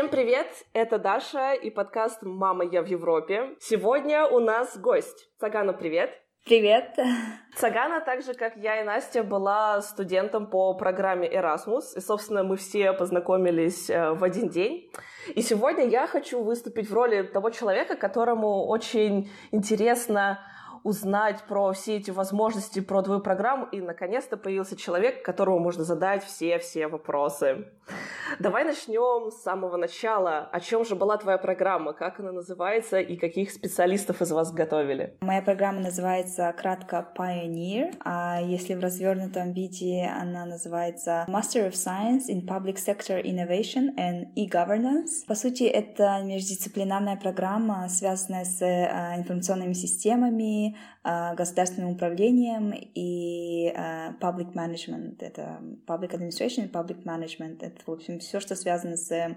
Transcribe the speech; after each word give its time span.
Всем 0.00 0.08
привет! 0.08 0.46
Это 0.72 0.98
Даша 0.98 1.52
и 1.52 1.68
подкаст 1.68 2.22
«Мама, 2.22 2.64
я 2.64 2.80
в 2.80 2.86
Европе». 2.86 3.54
Сегодня 3.60 4.26
у 4.26 4.38
нас 4.38 4.78
гость. 4.78 5.28
Цагана, 5.38 5.74
привет! 5.74 6.10
Привет! 6.46 6.96
Цагана, 7.54 8.00
так 8.00 8.22
же, 8.22 8.32
как 8.32 8.56
я 8.56 8.80
и 8.80 8.84
Настя, 8.84 9.22
была 9.22 9.82
студентом 9.82 10.46
по 10.46 10.72
программе 10.72 11.30
Erasmus, 11.30 11.82
и, 11.96 12.00
собственно, 12.00 12.42
мы 12.42 12.56
все 12.56 12.94
познакомились 12.94 13.90
э, 13.90 14.12
в 14.14 14.24
один 14.24 14.48
день. 14.48 14.90
И 15.34 15.42
сегодня 15.42 15.86
я 15.86 16.06
хочу 16.06 16.42
выступить 16.42 16.88
в 16.88 16.94
роли 16.94 17.24
того 17.24 17.50
человека, 17.50 17.94
которому 17.94 18.68
очень 18.68 19.30
интересно 19.50 20.38
узнать 20.82 21.42
про 21.48 21.72
все 21.72 21.96
эти 21.96 22.10
возможности, 22.10 22.80
про 22.80 23.02
твою 23.02 23.20
программу, 23.20 23.66
и 23.66 23.80
наконец-то 23.80 24.36
появился 24.36 24.76
человек, 24.76 25.24
которому 25.24 25.58
можно 25.58 25.84
задать 25.84 26.24
все-все 26.24 26.88
вопросы. 26.88 27.66
Давай 28.38 28.64
начнем 28.64 29.30
с 29.30 29.42
самого 29.42 29.76
начала. 29.76 30.48
О 30.52 30.60
чем 30.60 30.84
же 30.84 30.94
была 30.94 31.16
твоя 31.16 31.38
программа, 31.38 31.92
как 31.92 32.20
она 32.20 32.32
называется 32.32 33.00
и 33.00 33.16
каких 33.16 33.50
специалистов 33.50 34.22
из 34.22 34.30
вас 34.30 34.52
готовили? 34.52 35.16
Моя 35.20 35.42
программа 35.42 35.80
называется 35.80 36.52
кратко 36.56 37.06
Pioneer, 37.16 37.94
а 38.04 38.40
если 38.40 38.74
в 38.74 38.80
развернутом 38.80 39.52
виде 39.52 40.04
она 40.04 40.46
называется 40.46 41.26
Master 41.28 41.68
of 41.68 41.72
Science 41.72 42.28
in 42.28 42.46
Public 42.46 42.76
Sector 42.76 43.22
Innovation 43.22 43.94
and 43.98 44.26
E-Governance. 44.36 45.26
По 45.26 45.34
сути, 45.34 45.64
это 45.64 46.22
междисциплинарная 46.22 47.16
программа, 47.16 47.88
связанная 47.88 48.44
с 48.44 48.62
а, 48.62 49.16
информационными 49.16 49.72
системами, 49.72 50.69
а, 51.02 51.34
государственным 51.34 51.90
управлением 51.90 52.72
и 52.72 53.68
а, 53.68 54.14
public 54.20 54.52
management. 54.54 55.16
Это 55.20 55.60
public 55.86 56.10
administration 56.12 56.70
public 56.70 57.04
management. 57.04 57.58
Это, 57.60 57.80
в 57.84 57.90
общем, 57.90 58.18
все, 58.18 58.40
что 58.40 58.54
связано 58.56 58.96
с 58.96 59.36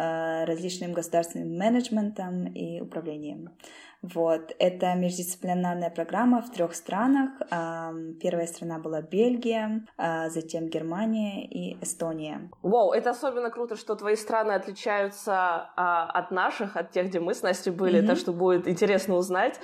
а, 0.00 0.44
различным 0.46 0.92
государственным 0.92 1.56
менеджментом 1.56 2.46
и 2.46 2.80
управлением. 2.80 3.50
Вот. 4.02 4.54
Это 4.58 4.94
междисциплинарная 4.94 5.90
программа 5.90 6.40
в 6.40 6.50
трех 6.50 6.74
странах. 6.74 7.30
Первая 8.20 8.46
страна 8.46 8.78
была 8.78 9.02
Бельгия, 9.02 9.84
затем 10.28 10.68
Германия 10.68 11.46
и 11.46 11.82
Эстония. 11.82 12.50
Вау, 12.62 12.92
это 12.92 13.10
особенно 13.10 13.50
круто, 13.50 13.76
что 13.76 13.96
твои 13.96 14.16
страны 14.16 14.52
отличаются 14.52 15.70
от 15.74 16.30
наших, 16.30 16.76
от 16.76 16.92
тех, 16.92 17.08
где 17.08 17.20
мы 17.20 17.34
с 17.34 17.42
Настей 17.42 17.72
были, 17.72 18.00
mm-hmm. 18.02 18.06
так 18.06 18.18
что 18.18 18.32
будет 18.32 18.68
интересно 18.68 19.14
узнать, 19.14 19.58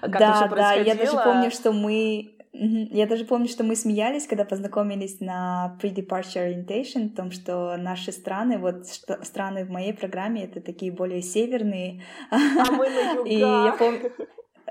как 0.00 0.18
да, 0.18 0.30
это 0.30 0.34
все 0.36 0.48
происходило. 0.48 0.84
Да, 0.84 0.90
я 0.90 0.94
даже 0.94 1.16
помню, 1.24 1.50
что 1.50 1.72
мы 1.72 2.30
я 2.56 3.06
даже 3.06 3.24
помню, 3.24 3.48
что 3.48 3.64
мы 3.64 3.74
смеялись, 3.74 4.28
когда 4.28 4.44
познакомились 4.44 5.20
на 5.20 5.76
pre-departure 5.82 6.54
orientation, 6.54 7.12
о 7.12 7.16
том, 7.16 7.30
что 7.32 7.76
наши 7.76 8.12
страны, 8.12 8.58
вот 8.58 8.86
страны 8.86 9.64
в 9.64 9.70
моей 9.70 9.92
программе, 9.92 10.44
это 10.44 10.60
такие 10.60 10.92
более 10.92 11.20
северные. 11.20 12.02
А 12.30 12.70
мы 12.70 12.88
на 12.88 13.12
юга. 13.12 13.22
И 13.28 13.38
я 13.38 13.74
помню... 13.76 14.12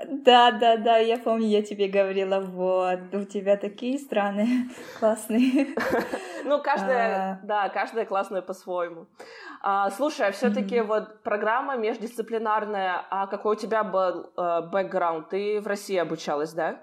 Да, 0.08 0.50
да, 0.50 0.76
да, 0.76 0.96
я 0.96 1.18
помню, 1.18 1.46
я 1.46 1.62
тебе 1.62 1.88
говорила, 1.88 2.40
вот, 2.40 3.14
у 3.14 3.24
тебя 3.24 3.56
такие 3.56 3.98
страны 3.98 4.70
классные. 4.98 5.68
Ну, 6.46 6.60
каждая, 6.62 7.40
а. 7.42 7.46
да, 7.46 7.68
каждая 7.70 8.04
классная 8.04 8.42
по-своему. 8.42 9.06
А, 9.62 9.90
слушай, 9.90 10.26
а 10.26 10.30
все-таки 10.30 10.82
вот 10.82 11.22
программа 11.22 11.76
междисциплинарная, 11.78 13.02
а 13.08 13.26
какой 13.28 13.56
у 13.56 13.58
тебя 13.58 13.82
был 13.82 14.30
э, 14.36 14.60
бэкграунд? 14.70 15.30
Ты 15.30 15.62
в 15.62 15.66
России 15.66 15.96
обучалась, 15.96 16.52
да? 16.52 16.82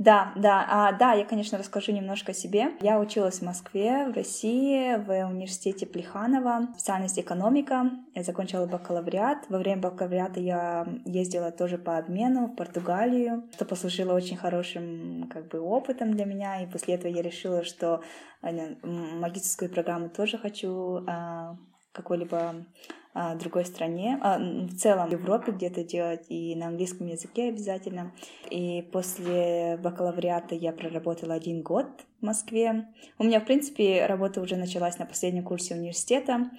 Да, 0.00 0.32
да, 0.34 0.66
а, 0.66 0.92
да, 0.92 1.12
я, 1.12 1.26
конечно, 1.26 1.58
расскажу 1.58 1.92
немножко 1.92 2.32
о 2.32 2.34
себе. 2.34 2.70
Я 2.80 2.98
училась 2.98 3.40
в 3.40 3.42
Москве, 3.42 4.06
в 4.06 4.14
России, 4.14 4.96
в 4.96 5.26
университете 5.26 5.84
Плеханова, 5.84 6.68
специальность 6.72 7.18
экономика. 7.18 7.90
Я 8.14 8.22
закончила 8.22 8.64
бакалавриат. 8.64 9.44
Во 9.50 9.58
время 9.58 9.82
бакалавриата 9.82 10.40
я 10.40 10.86
ездила 11.04 11.52
тоже 11.52 11.76
по 11.76 11.98
обмену 11.98 12.46
в 12.46 12.56
Португалию, 12.56 13.46
что 13.52 13.66
послужило 13.66 14.14
очень 14.14 14.38
хорошим 14.38 15.28
как 15.30 15.48
бы 15.48 15.60
опытом 15.60 16.14
для 16.14 16.24
меня. 16.24 16.62
И 16.62 16.66
после 16.66 16.94
этого 16.94 17.12
я 17.12 17.20
решила, 17.20 17.62
что 17.62 18.02
э, 18.40 18.76
магистрскую 18.82 19.70
программу 19.70 20.08
тоже 20.08 20.38
хочу 20.38 21.04
а, 21.06 21.58
какой-либо 21.92 22.64
другой 23.38 23.64
стране, 23.64 24.18
а, 24.22 24.38
в 24.38 24.76
целом 24.76 25.08
в 25.08 25.12
Европе 25.12 25.52
где-то 25.52 25.82
делать 25.82 26.26
и 26.28 26.54
на 26.54 26.68
английском 26.68 27.06
языке 27.06 27.48
обязательно. 27.48 28.12
И 28.50 28.82
после 28.92 29.78
бакалавриата 29.82 30.54
я 30.54 30.72
проработала 30.72 31.34
один 31.34 31.62
год 31.62 31.86
в 32.20 32.24
Москве. 32.24 32.86
У 33.18 33.24
меня, 33.24 33.40
в 33.40 33.46
принципе, 33.46 34.06
работа 34.06 34.40
уже 34.40 34.56
началась 34.56 34.98
на 34.98 35.06
последнем 35.06 35.44
курсе 35.44 35.74
университета. 35.74 36.50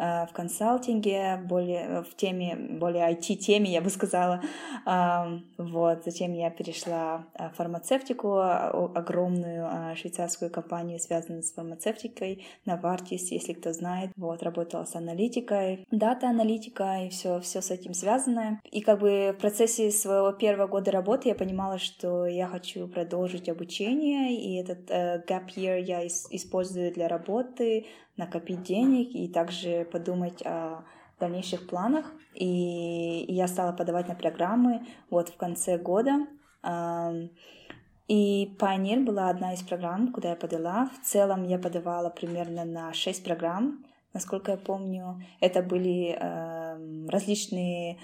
Э, 0.00 0.26
в 0.26 0.32
консалтинге, 0.32 1.38
более, 1.44 1.80
э, 1.80 2.02
в 2.02 2.16
теме, 2.16 2.56
более 2.56 3.12
IT-теме, 3.12 3.70
я 3.70 3.82
бы 3.82 3.90
сказала. 3.90 4.40
Вот. 5.58 6.04
Затем 6.04 6.32
я 6.32 6.50
перешла 6.50 7.26
в 7.38 7.56
фармацевтику, 7.56 8.38
огромную 8.38 9.94
швейцарскую 9.96 10.50
компанию, 10.50 10.98
связанную 10.98 11.42
с 11.42 11.52
фармацевтикой, 11.52 12.44
Novartis, 12.66 13.26
если 13.30 13.52
кто 13.52 13.72
знает. 13.72 14.10
Вот. 14.16 14.42
Работала 14.42 14.84
с 14.84 14.94
аналитикой, 14.96 15.86
дата-аналитика 15.90 17.04
и 17.04 17.10
все, 17.10 17.40
все 17.40 17.60
с 17.60 17.70
этим 17.70 17.94
связанное. 17.94 18.60
И 18.70 18.80
как 18.80 19.00
бы 19.00 19.34
в 19.36 19.40
процессе 19.40 19.90
своего 19.90 20.32
первого 20.32 20.66
года 20.66 20.90
работы 20.90 21.28
я 21.28 21.34
понимала, 21.34 21.78
что 21.78 22.26
я 22.26 22.46
хочу 22.46 22.88
продолжить 22.88 23.48
обучение, 23.48 24.34
и 24.34 24.60
этот 24.60 24.90
uh, 24.90 25.26
gap 25.26 25.48
year 25.56 25.80
я 25.80 26.06
использую 26.06 26.92
для 26.92 27.08
работы, 27.08 27.86
накопить 28.16 28.62
денег 28.62 29.14
и 29.14 29.28
также 29.28 29.84
подумать 29.84 30.42
о 30.44 30.84
дальнейших 31.18 31.66
планах. 31.66 32.12
И 32.34 33.24
я 33.28 33.46
стала 33.48 33.72
подавать 33.72 34.08
на 34.08 34.14
программы 34.14 34.86
вот 35.10 35.28
в 35.28 35.36
конце 35.36 35.78
года. 35.78 36.26
И 38.08 38.56
Pioneer 38.58 39.04
была 39.04 39.28
одна 39.28 39.52
из 39.54 39.62
программ, 39.62 40.12
куда 40.12 40.30
я 40.30 40.36
подала. 40.36 40.90
В 41.00 41.06
целом 41.06 41.44
я 41.44 41.58
подавала 41.58 42.10
примерно 42.10 42.64
на 42.64 42.92
6 42.92 43.24
программ, 43.24 43.84
насколько 44.12 44.52
я 44.52 44.56
помню. 44.56 45.22
Это 45.40 45.62
были 45.62 46.18
различные 47.08 47.98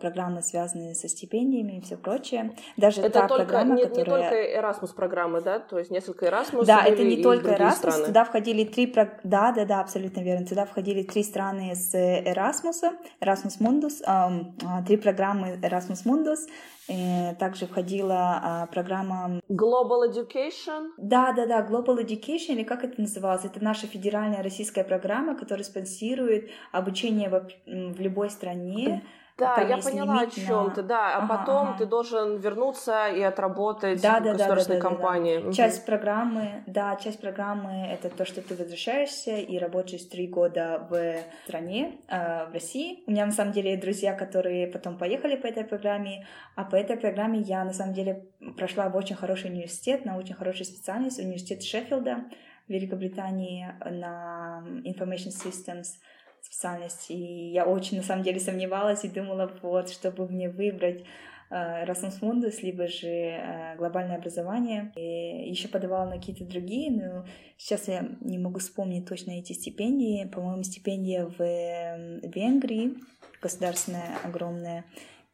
программы, 0.00 0.42
связанные 0.42 0.94
со 0.94 1.08
стипендиями 1.08 1.78
и 1.78 1.80
все 1.80 1.96
прочее. 1.96 2.54
Даже 2.76 3.00
это 3.00 3.10
та 3.10 3.28
только, 3.28 3.44
программа, 3.44 3.74
не, 3.74 3.84
которая... 3.84 4.22
не 4.22 4.28
только 4.28 4.60
Erasmus 4.60 4.94
программы, 4.94 5.40
да? 5.40 5.58
То 5.58 5.78
есть 5.78 5.90
несколько 5.90 6.26
Erasmus 6.26 6.64
Да, 6.64 6.84
это 6.84 7.02
не 7.02 7.22
только 7.22 7.50
Erasmus, 7.50 7.72
страны. 7.72 8.06
туда 8.06 8.24
входили 8.24 8.64
три... 8.64 8.94
Да, 9.24 9.52
да, 9.52 9.64
да, 9.64 9.80
абсолютно 9.80 10.20
верно. 10.20 10.46
Туда 10.46 10.66
входили 10.66 11.02
три 11.02 11.24
страны 11.24 11.74
с 11.74 11.94
Erasmus, 11.94 12.94
Erasmus 13.20 13.60
Mundus, 13.60 14.02
э, 14.06 14.84
три 14.86 14.96
программы 14.96 15.58
Erasmus 15.62 16.04
Mundus, 16.04 16.46
и 16.88 17.34
также 17.40 17.66
входила 17.66 18.40
а, 18.42 18.66
программа 18.66 19.40
Global 19.48 20.08
Education. 20.08 20.90
Да, 20.96 21.32
да, 21.32 21.46
да, 21.46 21.66
Global 21.66 21.98
Education, 21.98 22.52
или 22.52 22.62
как 22.62 22.84
это 22.84 23.00
называлось? 23.00 23.44
Это 23.44 23.62
наша 23.62 23.88
федеральная 23.88 24.42
российская 24.42 24.84
программа, 24.84 25.36
которая 25.36 25.64
спонсирует 25.64 26.48
обучение 26.70 27.28
в, 27.28 27.48
в 27.66 28.00
любой 28.00 28.30
стране. 28.30 29.02
Да, 29.38 29.60
я 29.60 29.76
поняла, 29.76 30.20
о 30.20 30.26
чем 30.28 30.68
на... 30.68 30.70
ты, 30.70 30.82
да. 30.82 31.14
А 31.14 31.18
ага, 31.18 31.36
потом 31.36 31.68
ага. 31.68 31.78
ты 31.78 31.86
должен 31.86 32.38
вернуться 32.38 33.08
и 33.08 33.20
отработать 33.20 34.00
да, 34.00 34.20
да, 34.20 34.32
в 34.32 34.36
государственной 34.36 34.80
да, 34.80 34.82
да, 34.82 34.88
да, 34.88 34.96
компании. 34.96 35.34
Да, 35.36 35.40
да. 35.40 35.46
Угу. 35.48 35.54
Часть 35.54 35.86
программы, 35.86 36.64
да, 36.66 36.96
часть 36.96 37.20
программы 37.20 37.86
это 37.86 38.08
то, 38.08 38.24
что 38.24 38.40
ты 38.40 38.54
возвращаешься 38.54 39.36
и 39.36 39.58
работаешь 39.58 40.04
три 40.04 40.26
года 40.26 40.86
в 40.88 41.18
стране, 41.44 41.98
э, 42.08 42.46
в 42.46 42.54
России. 42.54 43.04
У 43.06 43.10
меня 43.10 43.26
на 43.26 43.32
самом 43.32 43.52
деле 43.52 43.76
друзья, 43.76 44.14
которые 44.14 44.68
потом 44.68 44.96
поехали 44.96 45.36
по 45.36 45.46
этой 45.46 45.64
программе, 45.64 46.26
а 46.54 46.64
по 46.64 46.76
этой 46.76 46.96
программе 46.96 47.40
я 47.40 47.62
на 47.64 47.74
самом 47.74 47.92
деле 47.92 48.24
прошла 48.56 48.88
в 48.88 48.96
очень 48.96 49.16
хороший 49.16 49.50
университет, 49.50 50.06
на 50.06 50.16
очень 50.16 50.34
хорошую 50.34 50.64
специальность, 50.64 51.18
университет 51.18 51.62
Шеффилда 51.62 52.24
в 52.68 52.72
Великобритании 52.72 53.74
на 53.84 54.62
Information 54.84 55.30
Systems 55.30 55.98
специальность. 56.46 57.10
И 57.10 57.50
я 57.50 57.64
очень, 57.64 57.98
на 57.98 58.02
самом 58.02 58.22
деле, 58.22 58.40
сомневалась 58.40 59.04
и 59.04 59.08
думала, 59.08 59.50
вот, 59.62 59.90
чтобы 59.90 60.28
мне 60.28 60.48
выбрать 60.48 61.04
Erasmus 61.50 62.18
э, 62.20 62.62
либо 62.62 62.88
же 62.88 63.08
э, 63.08 63.76
глобальное 63.76 64.16
образование. 64.16 64.92
И 64.96 65.48
еще 65.50 65.68
подавала 65.68 66.06
на 66.08 66.16
какие-то 66.16 66.44
другие, 66.44 66.90
но 66.90 67.24
сейчас 67.56 67.88
я 67.88 68.08
не 68.20 68.38
могу 68.38 68.58
вспомнить 68.58 69.08
точно 69.08 69.32
эти 69.32 69.52
стипендии. 69.52 70.28
По-моему, 70.32 70.62
стипендия 70.62 71.26
в 71.26 71.38
Венгрии, 71.38 72.94
государственная, 73.40 74.16
огромная. 74.24 74.84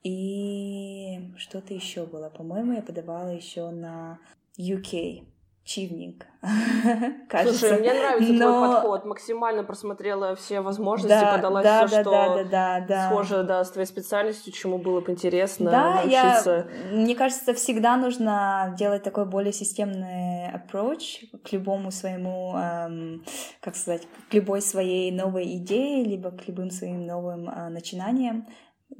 И 0.03 1.32
что-то 1.37 1.75
еще 1.75 2.06
было. 2.06 2.29
По-моему, 2.29 2.73
я 2.73 2.82
подавала 2.82 3.29
еще 3.29 3.70
на 3.70 4.19
UK. 4.59 5.31
Чивник. 5.64 6.26
Слушай, 7.31 7.79
мне 7.79 7.93
нравится 7.93 8.32
Но... 8.32 8.53
твой 8.53 8.69
подход. 8.75 9.05
Максимально 9.05 9.62
просмотрела 9.62 10.35
все 10.35 10.61
возможности, 10.61 11.09
да, 11.09 11.37
подала 11.37 11.62
да, 11.62 11.87
все, 11.87 11.97
да, 11.97 12.03
что 12.03 12.11
да, 12.11 12.44
да, 12.44 12.87
да, 12.87 13.09
схоже 13.09 13.43
да, 13.44 13.64
с 13.64 13.70
твоей 13.70 13.87
специальностью, 13.87 14.53
чему 14.53 14.79
было 14.79 15.00
бы 15.00 15.12
интересно 15.12 15.70
да, 15.70 15.94
научиться. 15.94 16.69
Я, 16.91 16.97
мне 16.97 17.14
кажется, 17.14 17.55
всегда 17.55 17.97
нужно 17.97 18.75
делать 18.76 19.05
такой 19.05 19.25
более 19.25 19.53
системный 19.53 20.50
approach 20.53 21.29
к 21.44 21.53
любому 21.53 21.93
своему, 21.93 22.56
эм, 22.56 23.25
как 23.61 23.76
сказать, 23.76 24.09
к 24.31 24.35
любой 24.35 24.62
своей 24.62 25.12
новой 25.12 25.56
идее, 25.56 26.05
либо 26.05 26.32
к 26.32 26.49
любым 26.49 26.70
своим 26.70 27.06
новым 27.06 27.49
э, 27.49 27.69
начинаниям 27.69 28.47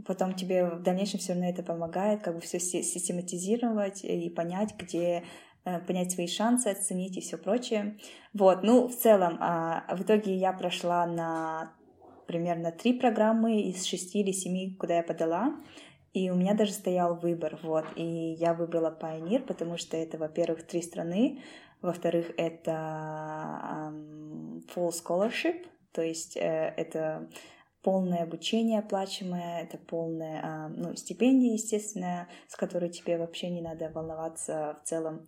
потом 0.07 0.35
тебе 0.35 0.65
в 0.65 0.83
дальнейшем 0.83 1.21
все 1.21 1.33
равно 1.33 1.49
это 1.49 1.63
помогает, 1.63 2.23
как 2.23 2.37
бы 2.37 2.41
все 2.41 2.59
систематизировать 2.59 4.05
и 4.05 4.31
понять, 4.31 4.75
где 4.79 5.25
понять 5.65 6.13
свои 6.13 6.27
шансы, 6.27 6.69
оценить 6.69 7.17
и 7.17 7.21
все 7.21 7.37
прочее. 7.37 7.99
Вот, 8.33 8.63
ну, 8.63 8.89
в 8.89 8.97
целом, 8.97 9.39
а, 9.41 9.85
в 9.95 10.03
итоге 10.03 10.35
я 10.37 10.53
прошла 10.53 11.07
на 11.07 11.73
примерно 12.27 12.73
три 12.73 12.95
программы 12.95 13.61
из 13.61 13.85
шести 13.85 14.21
или 14.21 14.33
семи, 14.33 14.75
куда 14.79 14.97
я 14.97 15.03
подала. 15.03 15.55
И 16.13 16.31
у 16.31 16.35
меня 16.35 16.55
даже 16.55 16.73
стоял 16.73 17.15
выбор, 17.15 17.59
вот. 17.63 17.87
И 17.97 18.05
я 18.39 18.55
выбрала 18.55 18.97
Pioneer, 18.99 19.41
потому 19.41 19.79
что 19.79 19.97
это, 19.97 20.19
во-первых, 20.19 20.67
три 20.67 20.83
страны, 20.83 21.41
во-вторых, 21.81 22.33
это 22.37 22.71
um, 23.93 24.63
full 24.75 24.91
scholarship, 24.91 25.67
то 25.93 26.01
есть 26.01 26.37
э, 26.37 26.73
это 26.77 27.29
полное 27.83 28.23
обучение 28.23 28.79
оплачиваемое, 28.79 29.63
это 29.63 29.79
полная 29.79 30.69
ну, 30.69 30.95
стипендия, 30.95 31.55
естественно, 31.55 32.29
с 32.49 32.57
которой 32.57 32.91
тебе 32.91 33.19
вообще 33.19 33.51
не 33.51 33.61
надо 33.61 33.91
волноваться 33.91 34.79
в 34.83 34.89
целом 34.89 35.27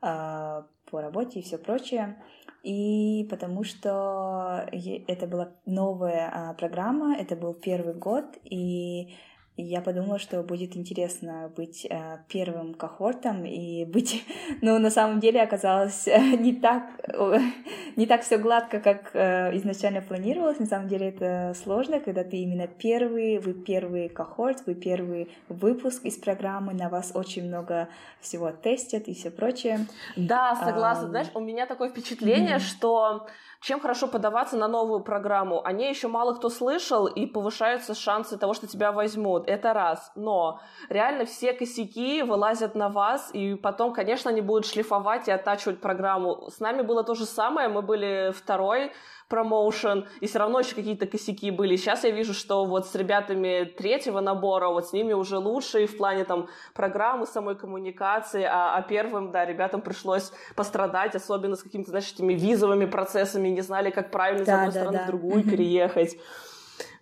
а, 0.00 0.66
по 0.90 1.00
работе 1.00 1.40
и 1.40 1.42
все 1.42 1.58
прочее. 1.58 2.22
И 2.62 3.26
потому 3.30 3.64
что 3.64 4.68
это 4.70 5.26
была 5.26 5.52
новая 5.66 6.30
а, 6.32 6.54
программа, 6.54 7.16
это 7.16 7.36
был 7.36 7.54
первый 7.54 7.94
год, 7.94 8.24
и 8.44 9.14
и 9.56 9.64
я 9.64 9.82
подумала, 9.82 10.18
что 10.18 10.42
будет 10.42 10.76
интересно 10.78 11.52
быть 11.54 11.86
э, 11.88 12.18
первым 12.28 12.72
кохортом 12.72 13.44
и 13.44 13.84
быть, 13.92 14.24
ну, 14.62 14.78
на 14.78 14.90
самом 14.90 15.20
деле 15.20 15.42
оказалось 15.42 16.08
э, 16.08 16.18
не 16.36 16.54
так, 16.54 16.84
не 17.96 18.06
так 18.06 18.22
все 18.22 18.38
гладко, 18.38 18.80
как 18.80 19.10
э, 19.14 19.54
изначально 19.58 20.00
планировалось. 20.00 20.58
На 20.58 20.66
самом 20.66 20.88
деле 20.88 21.10
это 21.10 21.52
сложно, 21.62 22.00
когда 22.00 22.24
ты 22.24 22.38
именно 22.38 22.66
первый, 22.66 23.38
вы 23.38 23.52
первый 23.52 24.08
кохорт, 24.08 24.62
вы 24.66 24.74
первый 24.74 25.28
выпуск 25.48 26.04
из 26.04 26.16
программы, 26.16 26.72
на 26.72 26.88
вас 26.88 27.12
очень 27.14 27.46
много 27.46 27.88
всего 28.20 28.52
тестят 28.52 29.06
и 29.08 29.14
все 29.14 29.30
прочее. 29.30 29.86
Да, 30.16 30.56
согласна. 30.56 31.06
Um... 31.06 31.10
Знаешь, 31.10 31.28
у 31.34 31.40
меня 31.40 31.66
такое 31.66 31.90
впечатление, 31.90 32.56
mm-hmm. 32.56 32.78
что 32.78 33.26
чем 33.62 33.80
хорошо 33.80 34.08
подаваться 34.08 34.56
на 34.56 34.66
новую 34.66 35.00
программу? 35.00 35.64
О 35.64 35.72
ней 35.72 35.88
еще 35.88 36.08
мало 36.08 36.34
кто 36.34 36.48
слышал, 36.48 37.06
и 37.06 37.26
повышаются 37.26 37.94
шансы 37.94 38.36
того, 38.36 38.54
что 38.54 38.66
тебя 38.66 38.90
возьмут. 38.90 39.48
Это 39.48 39.72
раз. 39.72 40.10
Но 40.16 40.60
реально 40.88 41.26
все 41.26 41.52
косяки 41.52 42.22
вылазят 42.22 42.74
на 42.74 42.88
вас, 42.88 43.30
и 43.32 43.54
потом, 43.54 43.92
конечно, 43.92 44.32
они 44.32 44.40
будут 44.40 44.66
шлифовать 44.66 45.28
и 45.28 45.30
оттачивать 45.30 45.80
программу. 45.80 46.50
С 46.50 46.58
нами 46.58 46.82
было 46.82 47.04
то 47.04 47.14
же 47.14 47.24
самое. 47.24 47.68
Мы 47.68 47.82
были 47.82 48.32
второй 48.32 48.92
промоушен, 49.32 50.04
и 50.20 50.26
все 50.26 50.40
равно 50.40 50.58
еще 50.58 50.74
какие-то 50.74 51.06
косяки 51.06 51.50
были. 51.50 51.76
Сейчас 51.76 52.04
я 52.04 52.10
вижу, 52.10 52.34
что 52.34 52.66
вот 52.66 52.86
с 52.86 52.94
ребятами 52.94 53.64
третьего 53.64 54.20
набора, 54.20 54.68
вот 54.68 54.88
с 54.88 54.92
ними 54.92 55.14
уже 55.14 55.38
лучше 55.38 55.84
и 55.84 55.86
в 55.86 55.96
плане 55.96 56.24
там 56.24 56.48
программы, 56.74 57.26
самой 57.26 57.56
коммуникации, 57.56 58.42
а, 58.42 58.76
а 58.76 58.82
первым, 58.82 59.30
да, 59.30 59.46
ребятам 59.46 59.80
пришлось 59.80 60.32
пострадать, 60.54 61.14
особенно 61.14 61.56
с 61.56 61.62
какими-то, 61.62 61.88
знаешь, 61.88 62.12
этими 62.12 62.34
визовыми 62.34 62.84
процессами, 62.84 63.48
не 63.48 63.62
знали, 63.62 63.88
как 63.88 64.10
правильно 64.10 64.44
да, 64.44 64.52
с 64.52 64.58
одной 64.58 64.74
да, 64.74 64.80
страны 64.80 64.98
да. 64.98 65.04
в 65.04 65.06
другую 65.06 65.44
переехать. 65.44 66.18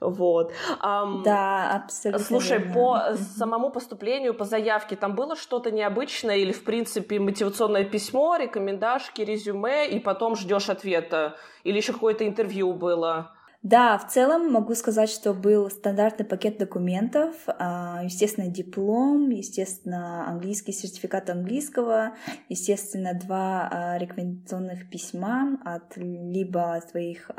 Вот. 0.00 0.52
Um, 0.82 1.22
да, 1.22 1.82
абсолютно. 1.84 2.24
Слушай, 2.24 2.58
верно. 2.58 2.74
по 2.74 3.16
самому 3.16 3.70
поступлению, 3.70 4.32
по 4.32 4.44
заявке, 4.44 4.96
там 4.96 5.14
было 5.14 5.36
что-то 5.36 5.70
необычное 5.70 6.36
или, 6.36 6.52
в 6.52 6.64
принципе, 6.64 7.18
мотивационное 7.18 7.84
письмо, 7.84 8.36
рекомендашки, 8.36 9.20
резюме, 9.20 9.88
и 9.88 10.00
потом 10.00 10.36
ждешь 10.36 10.70
ответа? 10.70 11.36
Или 11.64 11.76
еще 11.76 11.92
какое-то 11.92 12.26
интервью 12.26 12.72
было? 12.72 13.32
Да, 13.62 13.98
в 13.98 14.08
целом 14.08 14.50
могу 14.50 14.74
сказать, 14.74 15.10
что 15.10 15.34
был 15.34 15.68
стандартный 15.68 16.24
пакет 16.24 16.56
документов, 16.56 17.36
а, 17.46 18.00
естественно, 18.02 18.48
диплом, 18.48 19.28
естественно, 19.28 20.26
английский 20.26 20.72
сертификат 20.72 21.28
английского, 21.28 22.14
естественно, 22.48 23.12
два 23.12 23.68
а, 23.70 23.98
рекомендационных 23.98 24.88
письма 24.88 25.58
от 25.62 25.94
либо 25.98 26.82
своих 26.90 27.30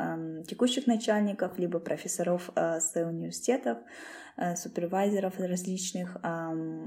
текущих 0.46 0.86
начальников, 0.86 1.58
либо 1.58 1.80
профессоров 1.80 2.50
а, 2.54 2.78
с 2.78 2.94
университетов. 2.94 3.78
Э, 4.36 4.56
супервайзеров 4.56 5.38
различных, 5.38 6.16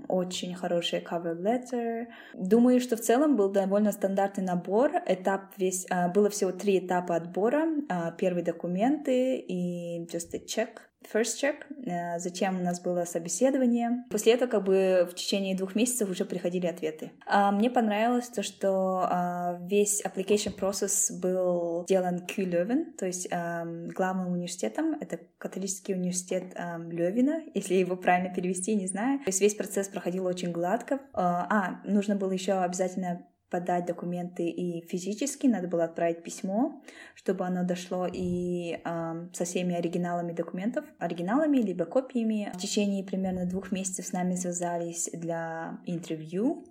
очень 0.07 0.55
хороший 0.55 0.99
cover 0.99 1.35
letter. 1.35 2.07
Думаю, 2.33 2.79
что 2.79 2.97
в 2.97 3.01
целом 3.01 3.35
был 3.35 3.51
довольно 3.51 3.91
стандартный 3.91 4.43
набор. 4.43 4.91
Этап 5.05 5.53
весь, 5.57 5.85
э, 5.89 6.11
было 6.11 6.29
всего 6.29 6.51
три 6.51 6.79
этапа 6.79 7.15
отбора. 7.15 7.67
Э, 7.89 8.11
первые 8.17 8.43
документы 8.43 9.37
и 9.37 10.05
just 10.05 10.33
a 10.33 10.39
check 10.39 10.79
first 11.11 11.41
check, 11.41 11.55
э, 11.85 12.19
затем 12.19 12.59
у 12.59 12.63
нас 12.63 12.81
было 12.81 13.05
собеседование. 13.05 14.03
После 14.09 14.33
этого 14.33 14.49
как 14.49 14.63
бы 14.63 15.07
в 15.09 15.15
течение 15.15 15.55
двух 15.55 15.75
месяцев 15.75 16.09
уже 16.09 16.25
приходили 16.25 16.67
ответы. 16.67 17.11
А 17.25 17.51
мне 17.51 17.69
понравилось 17.69 18.27
то, 18.29 18.43
что 18.43 19.07
а, 19.09 19.59
весь 19.61 20.03
application 20.03 20.57
process 20.57 21.13
был 21.19 21.83
сделан 21.87 22.19
Q 22.19 22.43
Leuven, 22.43 22.95
то 22.97 23.05
есть 23.05 23.29
главным 23.29 24.33
университетом, 24.33 24.95
это 24.99 25.19
католический 25.37 25.93
университет 25.93 26.55
Левина, 26.89 27.41
если 27.53 27.75
его 27.75 27.95
правильно 27.95 28.33
перевести, 28.33 28.75
не 28.75 28.87
знаю. 28.87 29.19
То 29.19 29.29
есть 29.29 29.41
весь 29.41 29.55
процесс 29.55 29.87
проходил 29.87 30.25
очень 30.25 30.51
гладко. 30.51 30.99
А, 31.13 31.47
а 31.49 31.81
нужно 31.85 32.15
было 32.15 32.31
еще 32.31 32.53
обязательно 32.53 33.25
подать 33.55 33.85
документы 33.85 34.49
и 34.49 34.85
физически, 34.85 35.47
надо 35.47 35.69
было 35.69 35.85
отправить 35.85 36.23
письмо, 36.23 36.81
чтобы 37.15 37.45
оно 37.45 37.63
дошло 37.63 38.05
и 38.05 38.81
э, 38.83 39.27
со 39.31 39.45
всеми 39.45 39.75
оригиналами 39.75 40.33
документов, 40.33 40.83
оригиналами 40.99 41.59
либо 41.59 41.85
копиями. 41.85 42.51
В 42.53 42.57
течение 42.57 43.01
примерно 43.05 43.45
двух 43.45 43.71
месяцев 43.71 44.07
с 44.07 44.11
нами 44.11 44.35
связались 44.35 45.09
для 45.13 45.79
интервью. 45.85 46.65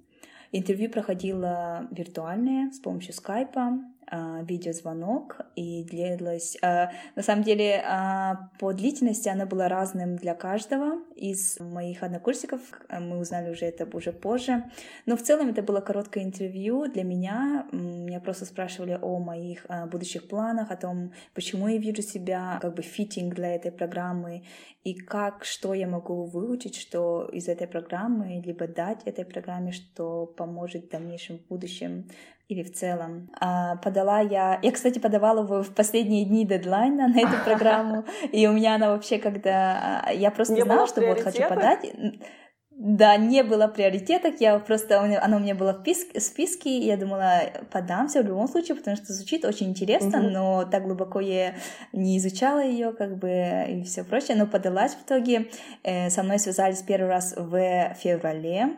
Интервью 0.52 0.90
проходило 0.90 1.88
виртуальное 1.90 2.70
с 2.70 2.80
помощью 2.80 3.14
скайпа. 3.14 3.78
А, 4.06 4.42
видеозвонок 4.42 5.40
и 5.56 5.82
длилась... 5.84 6.56
А, 6.62 6.90
на 7.16 7.22
самом 7.22 7.42
деле, 7.42 7.82
а, 7.86 8.50
по 8.58 8.72
длительности 8.72 9.28
она 9.28 9.46
была 9.46 9.68
разным 9.68 10.16
для 10.16 10.34
каждого 10.34 10.98
из 11.16 11.58
моих 11.58 12.02
однокурсников. 12.02 12.60
Мы 12.90 13.18
узнали 13.18 13.50
уже 13.50 13.64
это 13.64 13.88
уже 13.96 14.12
позже. 14.12 14.64
Но 15.06 15.16
в 15.16 15.22
целом 15.22 15.48
это 15.48 15.62
было 15.62 15.80
короткое 15.80 16.24
интервью 16.24 16.86
для 16.86 17.02
меня. 17.02 17.66
Меня 17.72 18.20
просто 18.20 18.44
спрашивали 18.44 18.98
о 19.00 19.18
моих 19.18 19.66
будущих 19.90 20.28
планах, 20.28 20.70
о 20.70 20.76
том, 20.76 21.12
почему 21.34 21.68
я 21.68 21.78
вижу 21.78 22.02
себя 22.02 22.58
как 22.60 22.74
бы 22.74 22.82
фитинг 22.82 23.34
для 23.34 23.54
этой 23.54 23.72
программы 23.72 24.44
и 24.84 24.92
как, 24.94 25.44
что 25.44 25.72
я 25.72 25.86
могу 25.88 26.24
выучить, 26.24 26.76
что 26.76 27.28
из 27.32 27.48
этой 27.48 27.66
программы, 27.66 28.42
либо 28.44 28.68
дать 28.68 29.02
этой 29.06 29.24
программе, 29.24 29.72
что 29.72 30.26
поможет 30.26 30.84
в 30.84 30.90
дальнейшем 30.90 31.38
в 31.38 31.46
будущем 31.48 32.04
или 32.48 32.62
в 32.62 32.72
целом. 32.72 33.30
А, 33.40 33.76
подала 33.76 34.20
я... 34.20 34.58
Я, 34.62 34.72
кстати, 34.72 34.98
подавала 34.98 35.42
в 35.42 35.74
последние 35.74 36.24
дни 36.24 36.46
дедлайна 36.46 37.08
на 37.08 37.18
эту 37.18 37.36
программу, 37.44 38.04
и 38.32 38.46
у 38.46 38.52
меня 38.52 38.74
она 38.74 38.90
вообще, 38.90 39.18
когда... 39.18 40.02
А, 40.06 40.12
я 40.12 40.30
просто 40.30 40.62
знала, 40.62 40.86
что 40.86 41.00
вот 41.00 41.20
хочу 41.20 41.48
подать. 41.48 41.90
Да, 42.76 43.16
не 43.16 43.44
было 43.44 43.68
приоритетов, 43.68 44.40
я 44.40 44.58
просто, 44.58 45.00
оно 45.00 45.36
у 45.36 45.40
меня 45.40 45.54
было 45.54 45.72
в 45.72 45.82
списке, 45.82 46.18
в 46.18 46.22
списке 46.22 46.70
и 46.70 46.86
я 46.86 46.96
думала, 46.96 47.42
подамся 47.70 48.20
в 48.20 48.26
любом 48.26 48.48
случае, 48.48 48.74
потому 48.74 48.96
что 48.96 49.12
звучит 49.12 49.44
очень 49.44 49.68
интересно, 49.68 50.18
угу. 50.18 50.28
но 50.30 50.64
так 50.64 50.82
глубоко 50.82 51.20
я 51.20 51.54
не 51.92 52.18
изучала 52.18 52.64
ее, 52.64 52.92
как 52.92 53.16
бы, 53.16 53.64
и 53.68 53.84
все 53.84 54.02
прочее, 54.02 54.36
но 54.36 54.48
подалась 54.48 54.94
в 54.94 55.04
итоге. 55.04 55.50
Э, 55.84 56.10
со 56.10 56.24
мной 56.24 56.40
связались 56.40 56.82
первый 56.82 57.10
раз 57.10 57.34
в 57.36 57.94
феврале, 57.94 58.70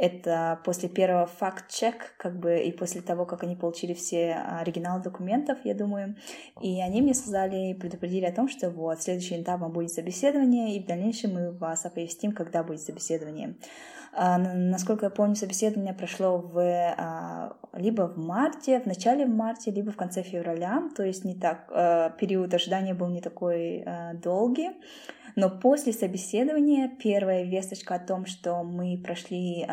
это 0.00 0.58
после 0.64 0.88
первого 0.88 1.26
факт-чек, 1.26 2.14
как 2.16 2.40
бы, 2.40 2.58
и 2.58 2.72
после 2.72 3.02
того, 3.02 3.26
как 3.26 3.42
они 3.42 3.54
получили 3.54 3.92
все 3.92 4.32
оригиналы 4.32 5.02
документов, 5.02 5.58
я 5.64 5.74
думаю. 5.74 6.16
И 6.62 6.80
они 6.80 7.02
мне 7.02 7.12
сказали 7.12 7.70
и 7.70 7.74
предупредили 7.74 8.24
о 8.24 8.32
том, 8.32 8.48
что 8.48 8.70
вот, 8.70 9.02
следующим 9.02 9.42
этапом 9.42 9.72
будет 9.72 9.92
собеседование, 9.92 10.74
и 10.74 10.82
в 10.82 10.86
дальнейшем 10.86 11.34
мы 11.34 11.52
вас 11.52 11.84
оповестим, 11.84 12.32
когда 12.32 12.62
будет 12.62 12.80
собеседование. 12.80 13.56
А, 14.12 14.38
насколько 14.38 15.06
я 15.06 15.10
помню, 15.10 15.36
собеседование 15.36 15.94
прошло 15.94 16.38
в, 16.38 16.58
а, 16.58 17.56
либо 17.72 18.02
в 18.08 18.18
марте, 18.18 18.80
в 18.80 18.86
начале 18.86 19.24
марта, 19.24 19.70
либо 19.70 19.92
в 19.92 19.96
конце 19.96 20.22
февраля, 20.22 20.82
то 20.96 21.04
есть 21.04 21.24
не 21.24 21.34
так, 21.34 21.68
а, 21.70 22.10
период 22.10 22.52
ожидания 22.52 22.94
был 22.94 23.08
не 23.08 23.20
такой 23.20 23.84
долгий. 24.14 24.70
Но 25.36 25.48
после 25.48 25.92
собеседования 25.92 26.88
первая 26.88 27.44
весточка 27.44 27.94
о 27.94 27.98
том, 28.00 28.26
что 28.26 28.64
мы 28.64 29.00
прошли 29.02 29.64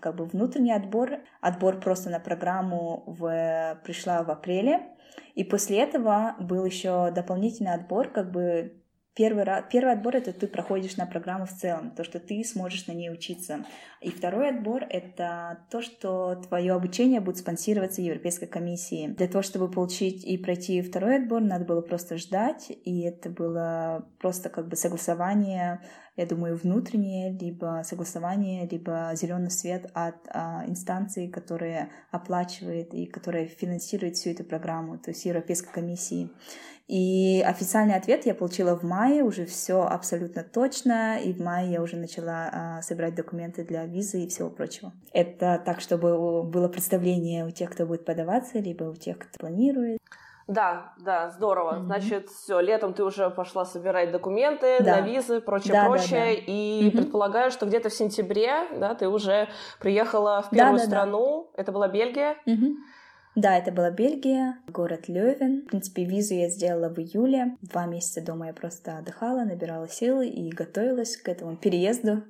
как 0.00 0.16
бы 0.16 0.24
внутренний 0.24 0.72
отбор, 0.72 1.20
отбор 1.42 1.78
просто 1.78 2.08
на 2.08 2.20
программу 2.20 3.04
в, 3.06 3.78
пришла 3.84 4.22
в 4.22 4.30
апреле, 4.30 4.80
и 5.34 5.44
после 5.44 5.80
этого 5.80 6.36
был 6.40 6.64
еще 6.64 7.10
дополнительный 7.10 7.74
отбор, 7.74 8.08
как 8.08 8.32
бы 8.32 8.83
Первый, 9.16 9.44
раз, 9.44 9.66
первый 9.70 9.92
отбор— 9.92 10.16
это 10.18 10.32
ты 10.32 10.48
проходишь 10.48 10.96
на 10.96 11.06
программу 11.06 11.46
в 11.46 11.52
целом, 11.52 11.92
то, 11.92 12.02
что 12.02 12.18
ты 12.18 12.42
сможешь 12.42 12.88
на 12.88 12.92
ней 12.92 13.12
учиться. 13.12 13.64
И 14.00 14.10
второй 14.10 14.48
отбор— 14.48 14.84
это 14.90 15.64
то, 15.70 15.82
что 15.82 16.34
твое 16.48 16.72
обучение 16.72 17.20
будет 17.20 17.36
спонсироваться 17.36 18.02
Европейской 18.02 18.46
комиссией. 18.46 19.14
Для 19.14 19.28
того, 19.28 19.42
чтобы 19.42 19.70
получить 19.70 20.24
и 20.24 20.36
пройти 20.36 20.82
второй 20.82 21.18
отбор, 21.18 21.42
надо 21.42 21.64
было 21.64 21.80
просто 21.80 22.16
ждать, 22.16 22.72
и 22.84 23.02
это 23.02 23.30
было 23.30 24.04
просто 24.18 24.48
как 24.48 24.66
бы 24.66 24.74
согласование 24.74 25.80
я 26.16 26.26
думаю, 26.26 26.56
внутреннее, 26.56 27.32
либо 27.32 27.82
согласование, 27.84 28.68
либо 28.68 29.10
зеленый 29.14 29.50
свет 29.50 29.90
от 29.94 30.16
а, 30.28 30.64
инстанции, 30.66 31.26
которая 31.26 31.90
оплачивает 32.10 32.94
и 32.94 33.06
которая 33.06 33.46
финансирует 33.46 34.16
всю 34.16 34.30
эту 34.30 34.44
программу, 34.44 34.98
то 34.98 35.10
есть 35.10 35.24
Европейской 35.24 35.72
комиссии. 35.72 36.30
И 36.86 37.42
официальный 37.44 37.94
ответ 37.94 38.26
я 38.26 38.34
получила 38.34 38.76
в 38.76 38.82
мае, 38.82 39.22
уже 39.22 39.46
все 39.46 39.82
абсолютно 39.82 40.44
точно, 40.44 41.18
и 41.18 41.32
в 41.32 41.40
мае 41.40 41.72
я 41.72 41.82
уже 41.82 41.96
начала 41.96 42.50
а, 42.52 42.82
собирать 42.82 43.14
документы 43.14 43.64
для 43.64 43.86
визы 43.86 44.22
и 44.22 44.28
всего 44.28 44.50
прочего. 44.50 44.92
Это 45.12 45.60
так, 45.64 45.80
чтобы 45.80 46.42
было 46.42 46.68
представление 46.68 47.46
у 47.46 47.50
тех, 47.50 47.70
кто 47.70 47.86
будет 47.86 48.04
подаваться, 48.04 48.58
либо 48.58 48.84
у 48.84 48.96
тех, 48.96 49.18
кто 49.18 49.38
планирует. 49.38 49.98
Да, 50.46 50.92
да, 50.98 51.30
здорово. 51.30 51.76
Mm-hmm. 51.76 51.84
Значит, 51.84 52.28
все, 52.28 52.60
летом 52.60 52.92
ты 52.92 53.02
уже 53.02 53.30
пошла 53.30 53.64
собирать 53.64 54.12
документы 54.12 54.82
да. 54.82 54.96
на 54.96 55.00
визы, 55.00 55.40
прочее, 55.40 55.72
да, 55.72 55.86
прочее. 55.86 56.10
Да, 56.10 56.26
да. 56.26 56.32
И 56.32 56.82
mm-hmm. 56.82 56.90
предполагаю, 56.90 57.50
что 57.50 57.66
где-то 57.66 57.88
в 57.88 57.94
сентябре, 57.94 58.68
да, 58.78 58.94
ты 58.94 59.08
уже 59.08 59.48
приехала 59.80 60.42
в 60.42 60.50
первую 60.50 60.78
да, 60.78 60.84
да, 60.84 60.86
страну. 60.86 61.50
Да. 61.56 61.62
Это 61.62 61.72
была 61.72 61.88
Бельгия. 61.88 62.36
Mm-hmm. 62.46 62.74
Да, 63.36 63.56
это 63.56 63.72
была 63.72 63.90
Бельгия, 63.90 64.58
город 64.68 65.08
Левен. 65.08 65.62
В 65.62 65.70
принципе, 65.70 66.04
визу 66.04 66.34
я 66.34 66.48
сделала 66.50 66.88
в 66.88 66.98
июле. 66.98 67.56
Два 67.62 67.86
месяца 67.86 68.24
дома 68.24 68.48
я 68.48 68.52
просто 68.52 68.98
отдыхала, 68.98 69.44
набирала 69.44 69.88
силы 69.88 70.28
и 70.28 70.50
готовилась 70.52 71.16
к 71.16 71.28
этому 71.28 71.56
переезду. 71.56 72.22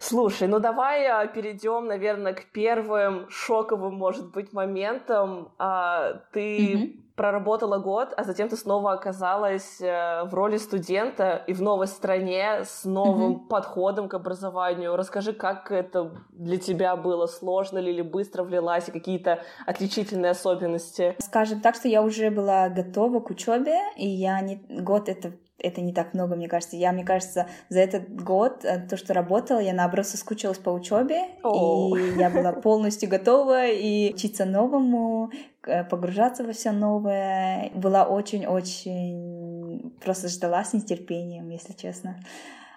Слушай, 0.00 0.48
ну 0.48 0.58
давай 0.60 1.06
а, 1.06 1.26
перейдем, 1.26 1.86
наверное, 1.86 2.34
к 2.34 2.52
первым 2.52 3.28
шоковым, 3.30 3.94
может 3.94 4.30
быть, 4.32 4.52
моментам. 4.52 5.52
А, 5.58 6.22
ты 6.32 6.74
mm-hmm 6.74 7.07
проработала 7.18 7.78
год, 7.78 8.14
а 8.16 8.24
затем 8.24 8.48
ты 8.48 8.56
снова 8.56 8.92
оказалась 8.92 9.80
э, 9.80 10.22
в 10.24 10.32
роли 10.32 10.56
студента 10.56 11.42
и 11.48 11.52
в 11.52 11.60
новой 11.60 11.88
стране 11.88 12.60
с 12.64 12.84
новым 12.84 13.32
mm-hmm. 13.32 13.48
подходом 13.48 14.08
к 14.08 14.14
образованию. 14.14 14.96
Расскажи, 14.96 15.32
как 15.32 15.72
это 15.72 16.12
для 16.30 16.56
тебя 16.56 16.96
было, 16.96 17.26
сложно 17.26 17.78
ли 17.78 17.92
или 17.92 18.02
быстро 18.02 18.44
влилась, 18.44 18.88
и 18.88 18.92
какие-то 18.92 19.42
отличительные 19.66 20.30
особенности? 20.30 21.16
Скажем 21.18 21.60
так, 21.60 21.74
что 21.74 21.88
я 21.88 22.02
уже 22.02 22.30
была 22.30 22.68
готова 22.68 23.18
к 23.20 23.30
учебе, 23.30 23.78
и 23.96 24.06
я 24.06 24.40
не 24.40 24.56
год 24.68 25.08
это 25.08 25.32
это 25.58 25.80
не 25.80 25.92
так 25.92 26.14
много, 26.14 26.36
мне 26.36 26.48
кажется. 26.48 26.76
Я, 26.76 26.92
мне 26.92 27.04
кажется, 27.04 27.46
за 27.68 27.80
этот 27.80 28.14
год, 28.22 28.64
э, 28.64 28.86
то, 28.88 28.96
что 28.96 29.14
работала, 29.14 29.58
я 29.58 29.72
наоборот 29.72 30.06
соскучилась 30.06 30.58
по 30.58 30.70
учебе, 30.70 31.26
и 31.44 32.18
я 32.18 32.30
была 32.30 32.52
полностью 32.52 33.08
готова 33.08 33.66
и 33.66 34.14
учиться 34.14 34.44
новому, 34.44 35.30
погружаться 35.62 36.44
во 36.44 36.52
все 36.52 36.70
новое. 36.70 37.70
Была 37.74 38.04
очень-очень 38.04 39.92
просто 40.02 40.28
ждала 40.28 40.64
с 40.64 40.72
нетерпением, 40.72 41.48
если 41.50 41.72
честно. 41.72 42.16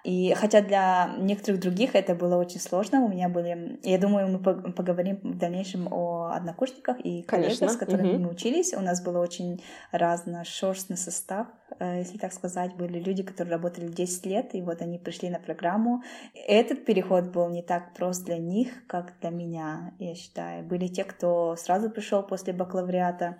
И 0.03 0.33
хотя 0.33 0.61
для 0.61 1.15
некоторых 1.19 1.61
других 1.61 1.95
это 1.95 2.15
было 2.15 2.35
очень 2.35 2.59
сложно, 2.59 3.01
у 3.01 3.07
меня 3.07 3.29
были... 3.29 3.79
Я 3.83 3.99
думаю, 3.99 4.27
мы 4.27 4.39
поговорим 4.39 5.19
в 5.21 5.37
дальнейшем 5.37 5.87
о 5.91 6.31
однокурсниках 6.33 6.99
и 6.99 7.21
коллегах, 7.21 7.71
с 7.71 7.77
которыми 7.77 8.13
угу. 8.13 8.23
мы 8.23 8.29
учились. 8.31 8.73
У 8.73 8.81
нас 8.81 9.01
был 9.03 9.17
очень 9.17 9.63
разношерстный 9.91 10.97
состав, 10.97 11.47
э, 11.79 11.99
если 11.99 12.17
так 12.17 12.33
сказать. 12.33 12.75
Были 12.75 12.99
люди, 12.99 13.21
которые 13.21 13.53
работали 13.53 13.87
10 13.87 14.25
лет, 14.25 14.55
и 14.55 14.61
вот 14.61 14.81
они 14.81 14.97
пришли 14.97 15.29
на 15.29 15.39
программу. 15.39 16.03
Этот 16.47 16.83
переход 16.85 17.25
был 17.25 17.49
не 17.49 17.61
так 17.61 17.93
прост 17.93 18.25
для 18.25 18.37
них, 18.37 18.69
как 18.87 19.13
для 19.21 19.29
меня, 19.29 19.93
я 19.99 20.15
считаю. 20.15 20.63
Были 20.63 20.87
те, 20.87 21.03
кто 21.03 21.55
сразу 21.55 21.89
пришел 21.91 22.23
после 22.23 22.53
бакалавриата, 22.53 23.37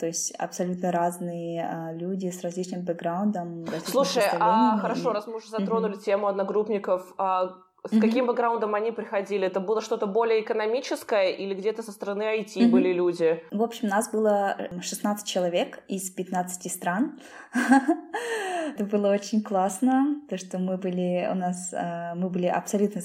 то 0.00 0.06
есть 0.06 0.32
абсолютно 0.36 0.90
разные 0.90 1.62
а, 1.62 1.92
люди 1.92 2.30
с 2.30 2.42
различным 2.42 2.84
бэкграундом. 2.84 3.66
Слушай, 3.84 4.24
а 4.40 4.78
хорошо, 4.78 5.12
раз 5.12 5.26
мы 5.26 5.36
уже 5.36 5.48
затронули 5.48 5.96
mm-hmm. 5.96 6.04
тему 6.04 6.26
одногруппников, 6.26 7.12
а 7.18 7.58
с 7.86 7.92
mm-hmm. 7.92 8.00
каким 8.00 8.26
бэкграундом 8.26 8.74
они 8.74 8.92
приходили? 8.92 9.46
Это 9.46 9.60
было 9.60 9.82
что-то 9.82 10.06
более 10.06 10.40
экономическое 10.40 11.30
или 11.30 11.54
где-то 11.54 11.82
со 11.82 11.92
стороны 11.92 12.22
IT 12.22 12.56
mm-hmm. 12.56 12.70
были 12.70 12.92
люди? 12.94 13.42
В 13.50 13.62
общем, 13.62 13.88
нас 13.88 14.10
было 14.10 14.56
16 14.80 15.26
человек 15.26 15.82
из 15.86 16.10
15 16.10 16.72
стран. 16.72 17.20
Это 18.74 18.84
было 18.84 19.12
очень 19.12 19.42
классно, 19.42 20.22
то 20.30 20.38
что 20.38 20.58
мы 20.58 20.78
были 20.78 21.28
у 21.30 21.34
нас, 21.34 21.74
а, 21.74 22.14
мы 22.14 22.30
были 22.30 22.46
абсолютно 22.46 23.02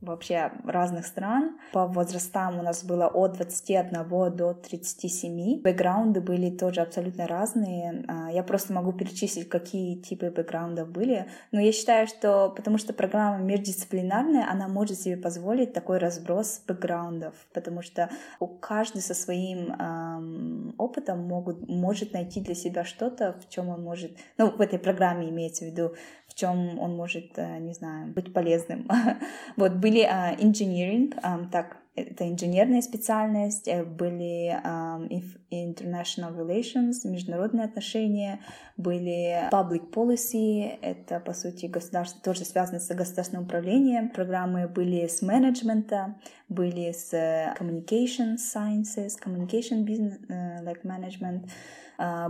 вообще 0.00 0.52
разных 0.64 1.06
стран. 1.06 1.58
По 1.72 1.86
возрастам 1.86 2.58
у 2.58 2.62
нас 2.62 2.84
было 2.84 3.06
от 3.06 3.32
21 3.32 4.36
до 4.36 4.54
37. 4.54 5.60
Бэкграунды 5.62 6.20
были 6.20 6.50
тоже 6.50 6.80
абсолютно 6.80 7.26
разные. 7.26 8.04
А, 8.08 8.30
я 8.30 8.42
просто 8.42 8.72
могу 8.72 8.92
перечислить, 8.92 9.48
какие 9.48 9.96
типы 9.96 10.30
бэкграундов 10.30 10.88
были. 10.88 11.26
Но 11.52 11.60
я 11.60 11.72
считаю, 11.72 12.06
что 12.06 12.52
потому 12.56 12.78
что 12.78 12.92
программа 12.92 13.38
междисциплинарная, 13.38 14.46
она 14.50 14.68
может 14.68 14.98
себе 14.98 15.16
позволить 15.16 15.72
такой 15.72 15.98
разброс 15.98 16.62
бэкграундов, 16.66 17.34
потому 17.52 17.82
что 17.82 18.10
у 18.38 18.46
каждый 18.46 19.02
со 19.02 19.14
своим 19.14 19.72
эм, 19.72 20.74
опытом 20.78 21.20
могут, 21.20 21.68
может 21.68 22.12
найти 22.12 22.40
для 22.40 22.54
себя 22.54 22.84
что-то, 22.84 23.36
в 23.40 23.48
чем 23.48 23.68
он 23.68 23.82
может, 23.82 24.16
ну, 24.38 24.50
в 24.50 24.60
этой 24.60 24.78
программе 24.78 25.28
имеется 25.28 25.64
в 25.64 25.68
виду, 25.68 25.94
в 26.30 26.34
чем 26.34 26.78
он 26.78 26.96
может, 26.96 27.32
э, 27.36 27.58
не 27.58 27.74
знаю, 27.74 28.12
быть 28.12 28.32
полезным. 28.32 28.88
вот 29.56 29.72
были 29.90 30.04
uh, 30.04 30.38
engineering, 30.38 31.12
um, 31.22 31.50
так, 31.50 31.76
это 31.96 32.28
инженерная 32.28 32.82
специальность, 32.82 33.66
э, 33.66 33.84
были 33.84 34.56
um, 34.64 35.08
international 35.50 36.34
relations, 36.36 37.04
международные 37.04 37.64
отношения, 37.64 38.40
были 38.76 39.50
public 39.50 39.90
policy, 39.92 40.78
это, 40.80 41.18
по 41.20 41.32
сути, 41.32 41.66
государство, 41.66 42.22
тоже 42.22 42.44
связано 42.44 42.78
с 42.78 42.88
государственным 42.94 43.44
управлением. 43.44 44.10
Программы 44.10 44.68
были 44.68 45.06
с 45.06 45.20
менеджмента, 45.20 46.14
были 46.48 46.92
с 46.92 47.12
communication 47.58 48.36
sciences, 48.36 49.16
communication 49.20 49.84
business, 49.84 50.18
uh, 50.28 50.62
like 50.64 50.84
management, 50.84 51.42
а, 51.44 51.50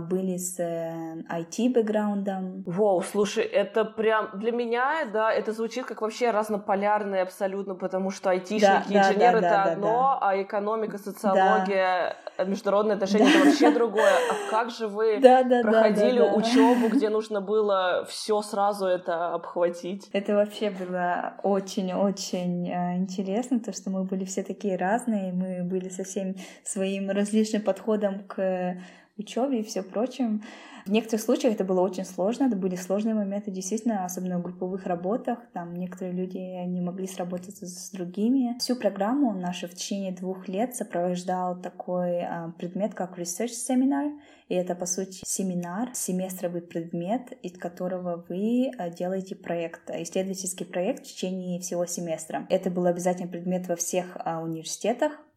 были 0.01 0.37
с 0.37 0.59
IT-бэкграундом. 0.59 2.59
Э, 2.59 2.63
Воу, 2.65 3.01
слушай, 3.01 3.43
это 3.43 3.85
прям 3.85 4.29
для 4.33 4.51
меня, 4.51 5.05
да, 5.11 5.31
это 5.31 5.53
звучит 5.53 5.85
как 5.85 6.01
вообще 6.01 6.31
разнополярное 6.31 7.23
абсолютно, 7.23 7.75
потому 7.75 8.11
что 8.11 8.31
айтишники, 8.31 8.93
да, 8.93 8.99
инженеры 8.99 9.39
да, 9.39 9.41
да, 9.41 9.47
это 9.47 9.65
да, 9.65 9.71
одно, 9.71 9.87
да. 9.87 10.17
а 10.21 10.41
экономика, 10.41 10.97
социология, 10.97 12.17
да. 12.37 12.43
международные 12.43 12.95
отношения 12.95 13.29
это 13.29 13.45
вообще 13.45 13.71
другое. 13.71 14.13
А 14.29 14.49
как 14.49 14.71
же 14.71 14.87
вы 14.87 15.19
проходили 15.63 16.19
учебу, 16.19 16.89
где 16.89 17.09
нужно 17.09 17.39
было 17.39 18.05
все 18.09 18.41
сразу 18.41 18.87
это 18.87 19.33
обхватить? 19.33 20.09
Это 20.11 20.35
вообще 20.35 20.69
было 20.69 21.35
очень-очень 21.43 22.69
э, 22.69 22.97
интересно, 22.97 23.59
то, 23.59 23.71
что 23.71 23.89
мы 23.89 24.03
были 24.03 24.25
все 24.25 24.43
такие 24.43 24.75
разные, 24.75 25.31
мы 25.31 25.63
были 25.63 25.87
со 25.87 26.03
всем 26.03 26.35
своим 26.63 27.09
различным 27.09 27.61
подходом 27.61 28.25
к 28.27 28.75
учебе 29.17 29.59
и 29.59 29.63
все 29.63 29.83
прочем. 29.83 30.43
В 30.85 30.91
некоторых 30.91 31.21
случаях 31.21 31.53
это 31.53 31.63
было 31.63 31.81
очень 31.81 32.05
сложно, 32.05 32.45
это 32.45 32.55
были 32.55 32.75
сложные 32.75 33.13
моменты, 33.13 33.51
действительно, 33.51 34.03
особенно 34.03 34.39
в 34.39 34.41
групповых 34.41 34.85
работах. 34.85 35.39
Там 35.53 35.75
некоторые 35.75 36.13
люди 36.13 36.37
не 36.37 36.81
могли 36.81 37.07
сработаться 37.07 37.67
с 37.67 37.91
другими. 37.91 38.57
Всю 38.59 38.75
программу 38.75 39.33
нашу 39.33 39.67
в 39.67 39.75
течение 39.75 40.11
двух 40.11 40.47
лет 40.47 40.75
сопровождал 40.75 41.61
такой 41.61 42.21
а, 42.21 42.53
предмет, 42.57 42.95
как 42.95 43.19
research 43.19 43.51
seminar. 43.51 44.11
И 44.49 44.55
это, 44.55 44.75
по 44.75 44.85
сути, 44.85 45.21
семинар, 45.23 45.91
семестровый 45.93 46.61
предмет, 46.61 47.31
из 47.43 47.57
которого 47.57 48.25
вы 48.27 48.71
а, 48.77 48.89
делаете 48.89 49.35
проект, 49.35 49.89
исследовательский 49.91 50.65
проект 50.65 51.05
в 51.05 51.09
течение 51.09 51.59
всего 51.59 51.85
семестра. 51.85 52.47
Это 52.49 52.71
был 52.71 52.85
обязательный 52.85 53.29
предмет 53.29 53.67
во 53.67 53.75
всех 53.75 54.17
а, 54.19 54.41
университетах, 54.41 55.13
а, 55.13 55.30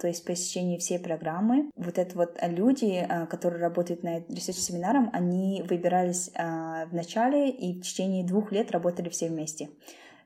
то 0.00 0.06
есть 0.06 0.24
посещение 0.24 0.78
всей 0.78 0.98
программы. 0.98 1.70
Вот 1.76 1.98
это 1.98 2.16
вот 2.16 2.38
люди, 2.42 3.06
а, 3.08 3.26
которые 3.26 3.60
работают 3.60 4.02
над 4.02 4.28
research-семинаром, 4.30 5.10
они 5.12 5.64
выбирались 5.68 6.30
а, 6.34 6.86
в 6.86 6.94
начале 6.94 7.50
и 7.50 7.78
в 7.78 7.82
течение 7.82 8.24
двух 8.24 8.52
лет 8.52 8.70
работали 8.70 9.08
все 9.08 9.28
вместе. 9.28 9.68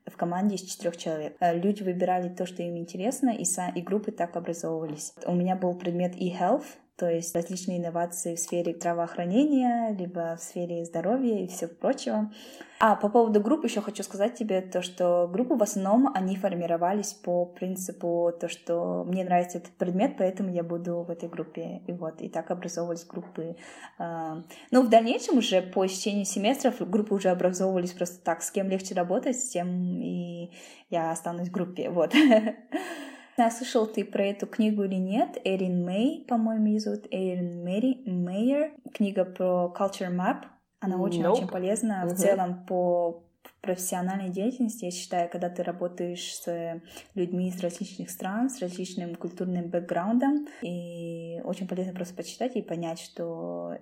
в 0.06 0.16
команде 0.16 0.56
из 0.56 0.62
четырех 0.62 0.96
человек. 0.98 1.36
Люди 1.40 1.82
выбирали 1.82 2.28
то, 2.28 2.44
что 2.44 2.62
им 2.62 2.76
интересно, 2.76 3.30
и, 3.30 3.44
и 3.74 3.82
группы 3.82 4.12
так 4.12 4.36
образовывались. 4.36 5.14
У 5.24 5.34
меня 5.34 5.56
был 5.56 5.74
предмет 5.74 6.14
e-health, 6.14 6.66
то 6.96 7.10
есть 7.10 7.34
различные 7.34 7.78
инновации 7.78 8.36
в 8.36 8.38
сфере 8.38 8.74
здравоохранения, 8.74 9.94
либо 9.98 10.36
в 10.36 10.42
сфере 10.42 10.84
здоровья 10.84 11.40
и 11.40 11.48
все 11.48 11.66
прочего. 11.66 12.30
А 12.78 12.94
по 12.96 13.08
поводу 13.08 13.40
групп 13.40 13.64
еще 13.64 13.80
хочу 13.80 14.02
сказать 14.02 14.34
тебе 14.34 14.60
то, 14.60 14.82
что 14.82 15.28
группы 15.32 15.54
в 15.54 15.62
основном, 15.62 16.10
они 16.14 16.36
формировались 16.36 17.12
по 17.14 17.46
принципу 17.46 18.32
то, 18.38 18.48
что 18.48 19.04
мне 19.04 19.24
нравится 19.24 19.58
этот 19.58 19.72
предмет, 19.72 20.16
поэтому 20.18 20.50
я 20.50 20.62
буду 20.62 21.02
в 21.02 21.10
этой 21.10 21.28
группе. 21.28 21.82
И 21.86 21.92
вот, 21.92 22.20
и 22.20 22.28
так 22.28 22.50
образовывались 22.50 23.04
группы. 23.04 23.56
А, 23.98 24.42
ну, 24.70 24.82
в 24.82 24.88
дальнейшем 24.88 25.38
уже 25.38 25.62
по 25.62 25.86
истечению 25.86 26.26
семестров 26.26 26.78
группы 26.88 27.14
уже 27.14 27.30
образовывались 27.30 27.92
просто 27.92 28.22
так, 28.22 28.42
с 28.42 28.50
кем 28.50 28.68
легче 28.68 28.94
работать, 28.94 29.38
с 29.38 29.48
тем 29.48 30.00
и 30.00 30.52
я 30.90 31.10
останусь 31.10 31.48
в 31.48 31.52
группе, 31.52 31.90
вот. 31.90 32.12
знаю, 33.36 33.50
слышал 33.50 33.86
ты 33.86 34.04
про 34.04 34.24
эту 34.24 34.46
книгу 34.46 34.84
или 34.84 34.96
нет. 34.96 35.38
Эрин 35.44 35.84
Мэй, 35.84 36.24
по-моему, 36.28 36.66
ее 36.66 36.80
зовут 36.80 37.06
Эрин 37.10 37.62
Мэри, 37.64 38.02
Мейер. 38.06 38.72
Книга 38.92 39.24
про 39.24 39.72
Culture 39.76 40.10
Map. 40.10 40.44
Она 40.80 40.96
очень-очень 40.98 41.44
nope. 41.44 41.50
полезна 41.50 42.04
uh-huh. 42.04 42.14
в 42.14 42.18
целом 42.18 42.66
по 42.66 43.23
профессиональной 43.64 44.28
деятельности, 44.28 44.84
я 44.84 44.90
считаю, 44.90 45.28
когда 45.30 45.48
ты 45.48 45.62
работаешь 45.62 46.34
с 46.34 46.80
людьми 47.14 47.48
из 47.48 47.60
различных 47.60 48.10
стран, 48.10 48.50
с 48.50 48.60
различным 48.60 49.14
культурным 49.14 49.68
бэкграундом, 49.68 50.46
и 50.62 51.40
очень 51.44 51.66
полезно 51.66 51.94
просто 51.94 52.14
почитать 52.14 52.56
и 52.56 52.62
понять, 52.62 53.00
что 53.00 53.76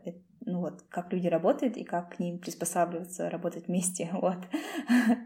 ну 0.44 0.60
вот, 0.60 0.82
как 0.88 1.12
люди 1.12 1.28
работают 1.28 1.76
и 1.76 1.84
как 1.84 2.16
к 2.16 2.18
ним 2.18 2.38
приспосабливаться, 2.38 3.30
работать 3.30 3.68
вместе, 3.68 4.10
вот. 4.12 4.38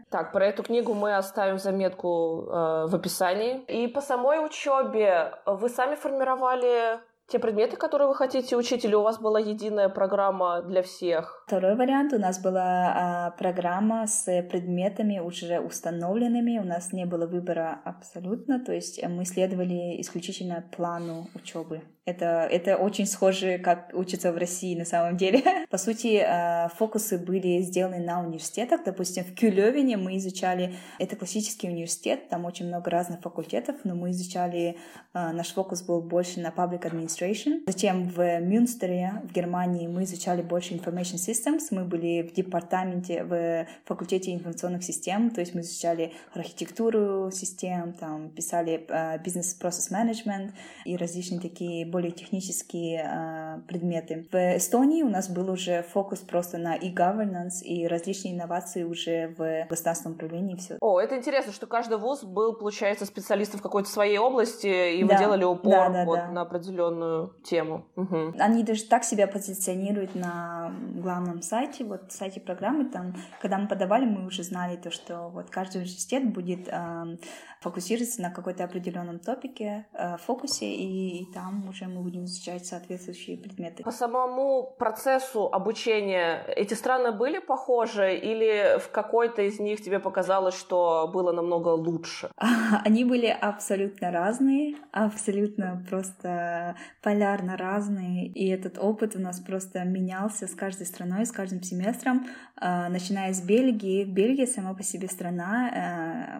Так, 0.09 0.31
про 0.31 0.45
эту 0.45 0.63
книгу 0.63 0.93
мы 0.93 1.15
оставим 1.15 1.57
заметку 1.57 2.43
э, 2.47 2.87
в 2.87 2.95
описании. 2.95 3.63
И 3.65 3.87
по 3.87 4.01
самой 4.01 4.45
учебе 4.45 5.33
вы 5.45 5.69
сами 5.69 5.95
формировали 5.95 6.99
те 7.27 7.39
предметы, 7.39 7.75
которые 7.75 8.07
вы 8.07 8.15
хотите 8.15 8.55
учить, 8.55 8.85
или 8.85 8.95
у 8.95 9.01
вас 9.01 9.19
была 9.19 9.39
единая 9.39 9.89
программа 9.89 10.61
для 10.61 10.81
всех? 10.81 11.43
Второй 11.45 11.75
вариант. 11.75 12.13
У 12.13 12.19
нас 12.19 12.39
была 12.39 12.93
а, 12.95 13.31
программа 13.31 14.07
с 14.07 14.25
предметами 14.43 15.19
уже 15.19 15.59
установленными. 15.59 16.57
У 16.57 16.63
нас 16.63 16.93
не 16.93 17.05
было 17.05 17.25
выбора 17.25 17.81
абсолютно. 17.83 18.63
То 18.63 18.71
есть 18.71 19.03
мы 19.05 19.25
следовали 19.25 19.99
исключительно 19.99 20.63
плану 20.75 21.27
учебы. 21.35 21.81
Это, 22.07 22.47
это 22.49 22.77
очень 22.77 23.05
схоже, 23.05 23.57
как 23.57 23.91
учатся 23.93 24.31
в 24.31 24.37
России 24.37 24.77
на 24.79 24.85
самом 24.85 25.17
деле. 25.17 25.43
По 25.69 25.77
сути, 25.77 26.23
а, 26.25 26.69
фокусы 26.69 27.17
были 27.17 27.59
сделаны 27.59 27.99
на 27.99 28.21
университетах. 28.21 28.85
Допустим, 28.85 29.25
в 29.25 29.35
Кюлевине 29.35 29.97
мы 29.97 30.15
изучали... 30.15 30.75
Это 30.99 31.17
классический 31.17 31.67
университет, 31.67 32.29
там 32.29 32.45
очень 32.45 32.67
много 32.67 32.89
разных 32.89 33.19
факультетов, 33.19 33.75
но 33.83 33.93
мы 33.93 34.11
изучали... 34.11 34.77
А, 35.11 35.33
наш 35.33 35.53
фокус 35.53 35.81
был 35.81 36.01
больше 36.01 36.39
на 36.39 36.47
public 36.47 36.89
administration. 37.17 37.63
Затем 37.67 38.07
в 38.07 38.39
Мюнстере, 38.39 39.21
в 39.27 39.33
Германии, 39.33 39.87
мы 39.87 40.03
изучали 40.03 40.41
больше 40.41 40.73
information 40.73 41.15
systems. 41.15 41.67
Мы 41.71 41.83
были 41.83 42.21
в 42.21 42.33
департаменте, 42.33 43.23
в 43.23 43.67
факультете 43.85 44.33
информационных 44.33 44.83
систем, 44.83 45.29
то 45.29 45.41
есть 45.41 45.53
мы 45.53 45.61
изучали 45.61 46.13
архитектуру 46.33 47.31
систем, 47.31 47.93
там 47.93 48.29
писали 48.29 48.85
бизнес-процесс 49.23 49.91
менеджмент 49.91 50.53
и 50.85 50.97
различные 50.97 51.39
такие 51.39 51.85
более 51.85 52.11
технические 52.11 53.05
э, 53.05 53.59
предметы. 53.67 54.27
В 54.31 54.57
Эстонии 54.57 55.03
у 55.03 55.09
нас 55.09 55.29
был 55.29 55.49
уже 55.49 55.83
фокус 55.83 56.19
просто 56.19 56.57
на 56.57 56.75
e-governance 56.75 57.63
и 57.63 57.87
различные 57.87 58.33
инновации 58.33 58.83
уже 58.83 59.33
в 59.37 59.67
государственном 59.69 60.15
управлении 60.15 60.55
все. 60.55 60.77
О, 60.81 60.99
это 60.99 61.17
интересно, 61.17 61.53
что 61.53 61.67
каждый 61.67 61.97
вуз 61.97 62.23
был, 62.23 62.53
получается, 62.53 63.05
специалистом 63.05 63.59
в 63.59 63.63
какой-то 63.63 63.89
своей 63.89 64.17
области, 64.17 64.97
и 64.97 65.03
да. 65.03 65.13
вы 65.13 65.19
делали 65.19 65.43
упор 65.43 65.71
да, 65.71 65.89
да, 65.89 66.05
вот 66.05 66.15
да. 66.15 66.27
на 66.31 66.41
определенную 66.41 67.06
тему. 67.43 67.85
Угу. 67.95 68.35
Они 68.39 68.63
даже 68.63 68.83
так 68.83 69.03
себя 69.03 69.27
позиционируют 69.27 70.15
на 70.15 70.73
главном 70.95 71.41
сайте, 71.41 71.83
вот 71.83 72.11
сайте 72.11 72.39
программы, 72.39 72.85
там, 72.85 73.15
когда 73.41 73.57
мы 73.57 73.67
подавали, 73.67 74.05
мы 74.05 74.25
уже 74.25 74.43
знали 74.43 74.77
то, 74.77 74.91
что 74.91 75.29
вот 75.29 75.49
каждый 75.49 75.77
университет 75.77 76.33
будет 76.33 76.67
э, 76.67 77.17
фокусироваться 77.61 78.21
на 78.21 78.29
какой-то 78.29 78.63
определенном 78.63 79.19
топике, 79.19 79.87
э, 79.93 80.17
фокусе, 80.17 80.65
и, 80.65 81.23
и 81.23 81.31
там 81.33 81.67
уже 81.69 81.85
мы 81.85 82.01
будем 82.01 82.25
изучать 82.25 82.65
соответствующие 82.65 83.37
предметы. 83.37 83.83
По 83.83 83.91
самому 83.91 84.75
процессу 84.77 85.47
обучения 85.51 86.43
эти 86.55 86.73
страны 86.73 87.11
были 87.11 87.39
похожи 87.39 88.15
или 88.15 88.79
в 88.79 88.89
какой-то 88.91 89.41
из 89.41 89.59
них 89.59 89.81
тебе 89.81 89.99
показалось, 89.99 90.55
что 90.55 91.09
было 91.13 91.31
намного 91.31 91.69
лучше? 91.69 92.29
Они 92.85 93.03
были 93.05 93.27
абсолютно 93.27 94.11
разные, 94.11 94.75
абсолютно 94.91 95.85
просто 95.89 96.75
полярно 97.01 97.57
разные, 97.57 98.27
и 98.27 98.47
этот 98.49 98.77
опыт 98.77 99.15
у 99.15 99.19
нас 99.19 99.39
просто 99.39 99.83
менялся 99.83 100.47
с 100.47 100.55
каждой 100.55 100.85
страной, 100.85 101.25
с 101.25 101.31
каждым 101.31 101.63
семестром, 101.63 102.27
э, 102.61 102.87
начиная 102.89 103.33
с 103.33 103.41
Бельгии. 103.41 104.03
Бельгия 104.03 104.47
сама 104.47 104.73
по 104.73 104.83
себе 104.83 105.07
страна, 105.07 106.37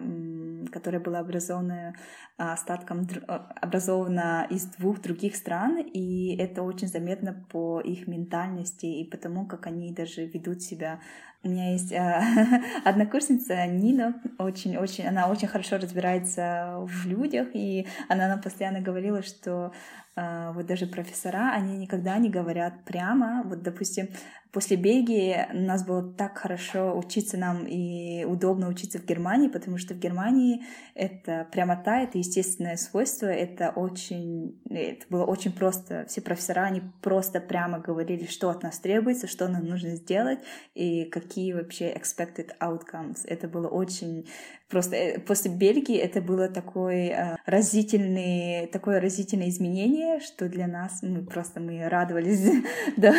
которая 0.70 1.00
была 1.00 1.20
образована 1.20 1.94
остатком, 2.36 3.06
а, 3.26 3.52
образована 3.60 4.46
из 4.50 4.66
двух 4.66 5.00
других 5.00 5.36
стран, 5.36 5.78
и 5.78 6.36
это 6.36 6.62
очень 6.62 6.88
заметно 6.88 7.46
по 7.50 7.80
их 7.80 8.06
ментальности 8.06 8.86
и 8.86 9.04
потому, 9.04 9.46
как 9.46 9.66
они 9.66 9.92
даже 9.92 10.26
ведут 10.26 10.62
себя. 10.62 11.00
У 11.44 11.48
меня 11.48 11.72
есть 11.72 11.92
э, 11.92 12.20
однокурсница 12.84 13.64
Нина, 13.66 14.20
очень-очень, 14.38 15.06
она 15.06 15.28
очень 15.30 15.46
хорошо 15.46 15.76
разбирается 15.76 16.78
в 16.80 17.06
людях, 17.06 17.48
и 17.54 17.86
она 18.08 18.26
нам 18.26 18.40
постоянно 18.40 18.80
говорила, 18.80 19.22
что 19.22 19.72
э, 20.16 20.52
вот 20.52 20.66
даже 20.66 20.86
профессора, 20.86 21.52
они 21.52 21.78
никогда 21.78 22.18
не 22.18 22.28
говорят 22.28 22.84
прямо. 22.84 23.44
Вот, 23.44 23.62
допустим, 23.62 24.08
После 24.50 24.78
Бельгии 24.78 25.46
у 25.52 25.60
нас 25.60 25.84
было 25.84 26.02
так 26.02 26.38
хорошо 26.38 26.96
учиться 26.96 27.36
нам 27.36 27.66
и 27.66 28.24
удобно 28.24 28.68
учиться 28.68 28.98
в 28.98 29.04
Германии, 29.04 29.48
потому 29.48 29.76
что 29.76 29.92
в 29.92 29.98
Германии 29.98 30.64
это 30.94 31.46
прямота, 31.52 32.00
это 32.00 32.16
естественное 32.16 32.76
свойство, 32.76 33.26
это 33.26 33.70
очень, 33.70 34.58
это 34.70 35.04
было 35.10 35.24
очень 35.24 35.52
просто. 35.52 36.06
Все 36.08 36.22
профессора, 36.22 36.62
они 36.62 36.80
просто 37.02 37.40
прямо 37.40 37.78
говорили, 37.78 38.24
что 38.24 38.48
от 38.48 38.62
нас 38.62 38.78
требуется, 38.78 39.26
что 39.26 39.48
нам 39.48 39.66
нужно 39.66 39.96
сделать 39.96 40.38
и 40.74 41.04
какие 41.28 41.52
вообще 41.52 41.92
expected 41.92 42.50
outcomes. 42.60 43.24
Это 43.26 43.48
было 43.48 43.68
очень 43.68 44.26
просто. 44.68 44.96
Э, 44.96 45.18
после 45.18 45.50
Бельгии 45.50 45.96
это 45.96 46.20
было 46.20 46.48
такой 46.48 47.08
э, 47.08 47.36
разительный, 47.46 48.66
такое 48.66 49.00
разительное 49.00 49.48
изменение, 49.48 50.20
что 50.20 50.48
для 50.48 50.66
нас 50.66 51.02
мы 51.02 51.24
просто 51.24 51.60
мы 51.60 51.88
радовались, 51.88 52.62
да. 52.96 53.14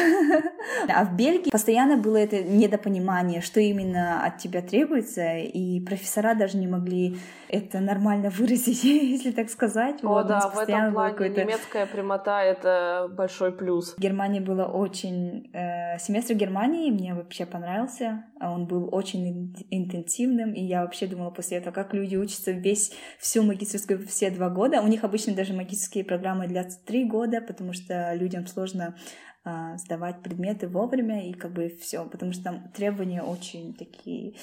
А 0.87 1.05
в 1.05 1.15
Бельгии 1.15 1.49
постоянно 1.49 1.97
было 1.97 2.17
это 2.17 2.43
недопонимание, 2.43 3.41
что 3.41 3.59
именно 3.59 4.25
от 4.25 4.37
тебя 4.37 4.61
требуется, 4.61 5.37
и 5.37 5.79
профессора 5.81 6.35
даже 6.35 6.57
не 6.57 6.67
могли 6.67 7.17
это 7.49 7.79
нормально 7.79 8.29
выразить, 8.29 8.83
если 8.83 9.31
так 9.31 9.49
сказать. 9.49 10.03
О, 10.03 10.07
вот, 10.07 10.27
да, 10.27 10.49
в 10.49 10.57
этом 10.57 10.93
плане 10.93 11.29
немецкая 11.29 11.85
прямота— 11.85 12.43
это 12.43 13.09
большой 13.11 13.51
плюс. 13.51 13.95
Германии 13.97 14.39
было 14.39 14.65
очень... 14.65 15.49
Э, 15.53 15.97
семестр 15.99 16.35
Германии 16.35 16.91
мне 16.91 17.13
вообще 17.13 17.45
понравился, 17.45 18.25
он 18.39 18.67
был 18.67 18.89
очень 18.91 19.53
интенсивным, 19.69 20.53
и 20.53 20.63
я 20.63 20.81
вообще 20.81 21.07
думала 21.07 21.31
после 21.39 21.59
этого, 21.59 21.73
как 21.73 21.93
люди 21.93 22.17
учатся 22.17 22.51
весь, 22.51 22.91
всю 23.17 23.43
магистрскую 23.43 24.05
все 24.05 24.29
два 24.29 24.49
года. 24.49 24.81
У 24.81 24.87
них 24.87 25.05
обычно 25.05 25.33
даже 25.33 25.53
магистрские 25.53 26.03
программы 26.03 26.49
длятся 26.49 26.77
три 26.85 27.05
года, 27.05 27.39
потому 27.39 27.71
что 27.71 28.13
людям 28.13 28.45
сложно 28.45 28.97
а, 29.45 29.77
сдавать 29.77 30.21
предметы 30.21 30.67
вовремя 30.67 31.29
и 31.29 31.33
как 31.33 31.53
бы 31.53 31.69
все, 31.79 32.05
потому 32.05 32.33
что 32.33 32.43
там 32.43 32.69
требования 32.73 33.21
очень 33.21 33.73
такие 33.73 34.35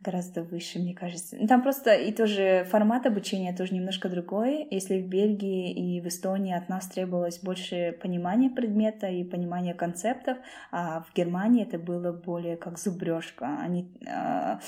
гораздо 0.00 0.42
выше, 0.42 0.78
мне 0.78 0.94
кажется. 0.94 1.36
Ну, 1.38 1.46
там 1.46 1.62
просто 1.62 1.92
и 1.92 2.12
тоже 2.12 2.66
формат 2.70 3.04
обучения 3.04 3.52
тоже 3.52 3.74
немножко 3.74 4.08
другой. 4.08 4.66
Если 4.70 5.02
в 5.02 5.08
Бельгии 5.08 5.72
и 5.72 6.00
в 6.00 6.06
Эстонии 6.06 6.54
от 6.54 6.68
нас 6.68 6.86
требовалось 6.86 7.40
больше 7.40 7.98
понимания 8.00 8.48
предмета 8.48 9.08
и 9.08 9.24
понимания 9.24 9.74
концептов, 9.74 10.38
а 10.70 11.02
в 11.02 11.14
Германии 11.14 11.64
это 11.64 11.78
было 11.78 12.12
более 12.12 12.56
как 12.56 12.78
зубрежка. 12.78 13.58
Они 13.60 13.92
э, 14.06 14.58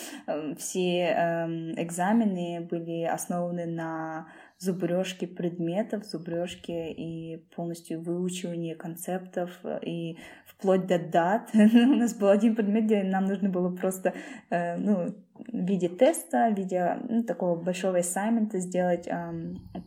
все 0.58 1.14
э, 1.16 1.46
экзамены 1.82 2.66
были 2.68 3.04
основаны 3.04 3.66
на 3.66 4.26
зубрежки 4.61 5.25
предметов, 5.25 6.05
зубрежки 6.05 6.92
и 6.92 7.38
полностью 7.57 8.03
выучивание 8.03 8.75
концептов 8.75 9.51
и 9.81 10.18
вплоть 10.46 10.87
до 10.87 10.99
дат. 10.99 11.51
У 11.55 11.96
нас 11.96 12.14
был 12.14 12.29
один 12.29 12.55
предмет, 12.55 12.85
где 12.85 13.03
нам 13.03 13.25
нужно 13.25 13.49
было 13.49 13.75
просто 13.75 14.12
э, 14.51 14.77
ну, 14.77 15.14
в 15.35 15.66
виде 15.66 15.88
теста, 15.88 16.51
в 16.55 16.59
виде 16.59 16.99
ну, 17.09 17.23
такого 17.23 17.59
большого 17.59 17.99
ассаймента 17.99 18.59
сделать 18.59 19.09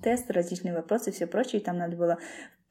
тест, 0.02 0.32
различные 0.32 0.74
вопросы 0.74 1.12
и 1.12 1.14
все 1.14 1.28
прочее. 1.28 1.62
И 1.62 1.64
там 1.64 1.78
надо 1.78 1.96
было 1.96 2.18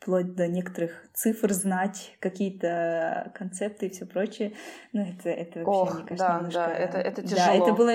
вплоть 0.00 0.34
до 0.34 0.48
некоторых 0.48 1.08
цифр 1.14 1.52
знать, 1.52 2.16
какие-то 2.18 3.30
концепты 3.34 3.86
и 3.86 3.90
все 3.90 4.06
прочее. 4.06 4.54
Ну, 4.92 5.02
это, 5.02 5.30
это 5.30 5.60
вообще, 5.60 5.70
Ох, 5.70 5.94
мне 5.94 6.04
кажется, 6.08 6.26
да, 6.26 6.36
немножко... 6.36 6.58
Да, 6.58 6.72
это, 6.72 6.98
это 6.98 7.22
тяжело. 7.22 7.46
Да, 7.46 7.54
это 7.54 7.72
было 7.72 7.92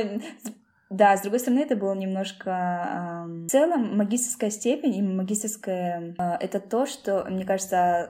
Да, 0.90 1.18
с 1.18 1.22
другой 1.22 1.40
стороны, 1.40 1.60
это 1.60 1.76
было 1.76 1.94
немножко... 1.94 3.26
В 3.28 3.50
целом, 3.50 3.98
магистрская 3.98 4.50
степень 4.50 4.96
и 4.96 5.02
магистрская... 5.02 6.16
Э, 6.18 6.36
это 6.40 6.62
то, 6.62 6.86
что, 6.86 7.26
мне 7.30 7.44
кажется, 7.44 8.10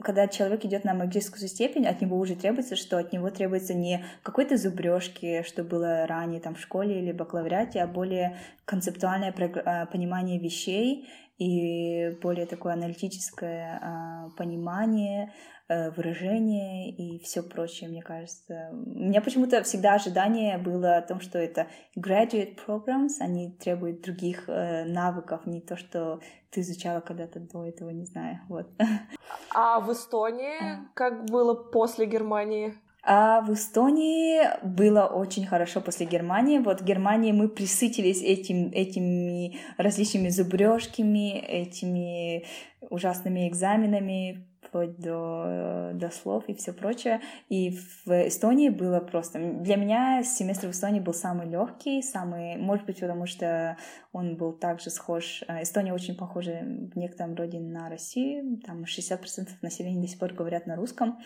когда 0.00 0.26
человек 0.26 0.64
идет 0.64 0.84
на 0.84 0.94
магистрскую 0.94 1.46
степень, 1.48 1.86
от 1.86 2.00
него 2.00 2.18
уже 2.18 2.34
требуется, 2.34 2.74
что 2.74 2.96
от 2.96 3.12
него 3.12 3.28
требуется 3.30 3.74
не 3.74 4.02
какой-то 4.22 4.56
зубрежки, 4.56 5.42
что 5.46 5.62
было 5.62 6.06
ранее 6.06 6.40
там 6.40 6.54
в 6.54 6.60
школе 6.60 7.00
или 7.00 7.12
бакалавриате, 7.12 7.82
а 7.82 7.86
более 7.86 8.38
концептуальное 8.64 9.34
э, 9.36 9.86
понимание 9.86 10.38
вещей 10.38 11.06
и 11.38 12.16
более 12.22 12.46
такое 12.46 12.72
аналитическое 12.72 13.78
э, 13.78 14.30
понимание 14.38 15.32
выражение 15.68 16.90
и 16.90 17.18
все 17.18 17.42
прочее, 17.42 17.90
мне 17.90 18.02
кажется. 18.02 18.70
У 18.72 19.00
меня 19.08 19.20
почему-то 19.20 19.62
всегда 19.62 19.94
ожидание 19.94 20.58
было 20.58 20.96
о 20.96 21.02
том, 21.02 21.20
что 21.20 21.38
это 21.38 21.66
graduate 21.98 22.56
programs, 22.64 23.20
они 23.20 23.50
требуют 23.52 24.02
других 24.02 24.48
э, 24.48 24.84
навыков, 24.84 25.46
не 25.46 25.60
то, 25.60 25.76
что 25.76 26.20
ты 26.50 26.60
изучала 26.60 27.00
когда-то 27.00 27.40
до 27.40 27.66
этого, 27.66 27.90
не 27.90 28.04
знаю, 28.04 28.40
вот. 28.48 28.70
А 29.54 29.80
в 29.80 29.92
Эстонии 29.92 30.58
а. 30.60 30.86
как 30.94 31.24
было 31.30 31.54
после 31.54 32.06
Германии? 32.06 32.74
А 33.08 33.40
в 33.40 33.52
Эстонии 33.52 34.42
было 34.64 35.04
очень 35.04 35.46
хорошо 35.46 35.80
после 35.80 36.06
Германии. 36.06 36.58
Вот 36.58 36.80
в 36.80 36.84
Германии 36.84 37.30
мы 37.30 37.48
присытились 37.48 38.20
этим, 38.20 38.72
этими 38.72 39.58
различными 39.76 40.28
зубрежками, 40.28 41.38
этими 41.38 42.44
ужасными 42.80 43.48
экзаменами, 43.48 44.48
вплоть 44.76 44.98
до, 44.98 45.92
до 45.94 46.10
слов 46.10 46.44
и 46.48 46.54
все 46.54 46.72
прочее. 46.72 47.20
И 47.48 47.70
в 48.04 48.28
Эстонии 48.28 48.68
было 48.68 49.00
просто... 49.00 49.38
Для 49.38 49.76
меня 49.76 50.22
семестр 50.22 50.68
в 50.68 50.70
Эстонии 50.72 51.00
был 51.00 51.14
самый 51.14 51.48
легкий, 51.48 52.02
самый... 52.02 52.56
Может 52.56 52.84
быть, 52.86 53.00
потому 53.00 53.26
что 53.26 53.76
он 54.12 54.36
был 54.36 54.52
также 54.52 54.90
схож... 54.90 55.42
Э, 55.48 55.62
Эстония 55.62 55.94
очень 55.94 56.16
похожа 56.16 56.62
в 56.62 56.96
некотором 56.96 57.34
роде 57.34 57.58
на 57.58 57.88
Россию. 57.88 58.60
Там 58.66 58.84
60% 58.84 59.48
населения 59.62 60.02
до 60.02 60.08
сих 60.08 60.18
пор 60.18 60.34
говорят 60.34 60.66
на 60.66 60.76
русском. 60.76 61.18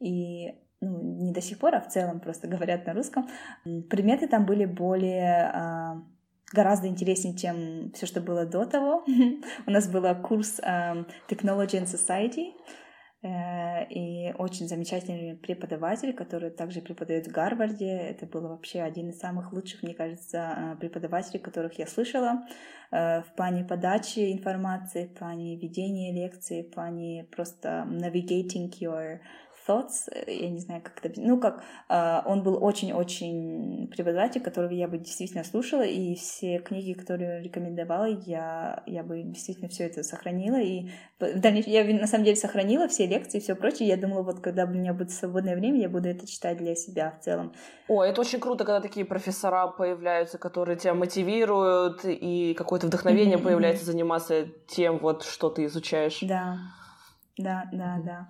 И 0.00 0.54
ну, 0.80 1.22
не 1.22 1.32
до 1.32 1.40
сих 1.40 1.58
пор, 1.58 1.74
а 1.74 1.80
в 1.80 1.88
целом 1.88 2.20
просто 2.20 2.46
говорят 2.48 2.86
на 2.86 2.92
русском. 2.92 3.26
Предметы 3.88 4.28
там 4.28 4.44
были 4.44 4.66
более 4.66 5.50
а, 5.54 6.02
гораздо 6.52 6.88
интереснее, 6.88 7.36
чем 7.36 7.90
все, 7.92 8.04
что 8.04 8.20
было 8.20 8.44
до 8.44 8.66
того. 8.66 9.04
У 9.66 9.70
нас 9.70 9.88
был 9.88 10.02
курс 10.22 10.60
Technology 10.60 11.80
and 11.80 11.86
Society, 11.86 12.52
Э, 12.58 12.82
и 13.22 14.32
очень 14.38 14.68
замечательный 14.68 15.36
преподаватель, 15.36 16.14
который 16.14 16.50
также 16.50 16.80
преподает 16.80 17.26
в 17.26 17.32
Гарварде. 17.32 17.90
Это 17.90 18.26
был 18.26 18.42
вообще 18.42 18.80
один 18.80 19.10
из 19.10 19.18
самых 19.18 19.52
лучших, 19.52 19.82
мне 19.82 19.94
кажется, 19.94 20.54
э, 20.56 20.76
преподавателей, 20.76 21.40
которых 21.40 21.78
я 21.80 21.86
слышала 21.88 22.46
э, 22.92 23.22
в 23.22 23.34
плане 23.34 23.64
подачи 23.64 24.32
информации, 24.32 25.06
в 25.06 25.18
плане 25.18 25.56
ведения 25.56 26.12
лекций, 26.12 26.62
в 26.62 26.70
плане 26.70 27.26
просто 27.34 27.88
navigating 27.90 28.70
your 28.80 29.18
thoughts, 29.68 30.08
э, 30.10 30.32
я 30.32 30.50
не 30.50 30.60
знаю, 30.60 30.82
как 30.82 31.04
это... 31.04 31.20
Ну, 31.20 31.38
как 31.38 31.62
э, 31.88 32.20
он 32.24 32.42
был 32.42 32.62
очень-очень 32.62 33.88
преподаватель, 33.88 34.40
которого 34.40 34.72
я 34.72 34.88
бы 34.88 34.98
действительно 34.98 35.44
слушала, 35.44 35.82
и 35.82 36.14
все 36.14 36.58
книги, 36.58 36.92
которые 36.94 37.42
рекомендовала, 37.42 38.06
я, 38.06 38.82
я 38.86 39.02
бы 39.02 39.22
действительно 39.22 39.68
все 39.68 39.84
это 39.84 40.02
сохранила, 40.02 40.60
и 40.60 40.88
в 41.20 41.40
дальнейшем 41.40 41.72
я 41.72 41.84
на 42.00 42.06
самом 42.06 42.24
деле 42.24 42.36
сохранила 42.36 42.88
все 42.88 43.06
лекции 43.06 43.38
и 43.38 43.40
все 43.40 43.54
прочее, 43.54 43.88
я 43.88 43.96
думала, 43.96 44.22
вот 44.22 44.40
когда 44.40 44.64
у 44.64 44.68
меня 44.68 44.94
будет 44.94 45.10
свободное 45.10 45.56
время, 45.56 45.80
я 45.80 45.88
буду 45.88 46.08
это 46.08 46.26
читать 46.26 46.58
для 46.58 46.74
себя 46.74 47.10
в 47.10 47.24
целом. 47.24 47.52
О, 47.88 48.02
это 48.02 48.20
очень 48.20 48.40
круто, 48.40 48.64
когда 48.64 48.80
такие 48.80 49.04
профессора 49.04 49.68
появляются, 49.68 50.38
которые 50.38 50.76
тебя 50.76 50.94
мотивируют, 50.94 52.04
и 52.04 52.54
какое-то 52.54 52.86
вдохновение 52.86 53.36
mm-hmm. 53.36 53.42
появляется 53.42 53.84
заниматься 53.84 54.46
тем, 54.66 54.98
вот, 54.98 55.24
что 55.24 55.50
ты 55.50 55.64
изучаешь. 55.66 56.18
Да, 56.22 56.58
да, 57.36 57.64
да, 57.72 57.98
да. 58.04 58.28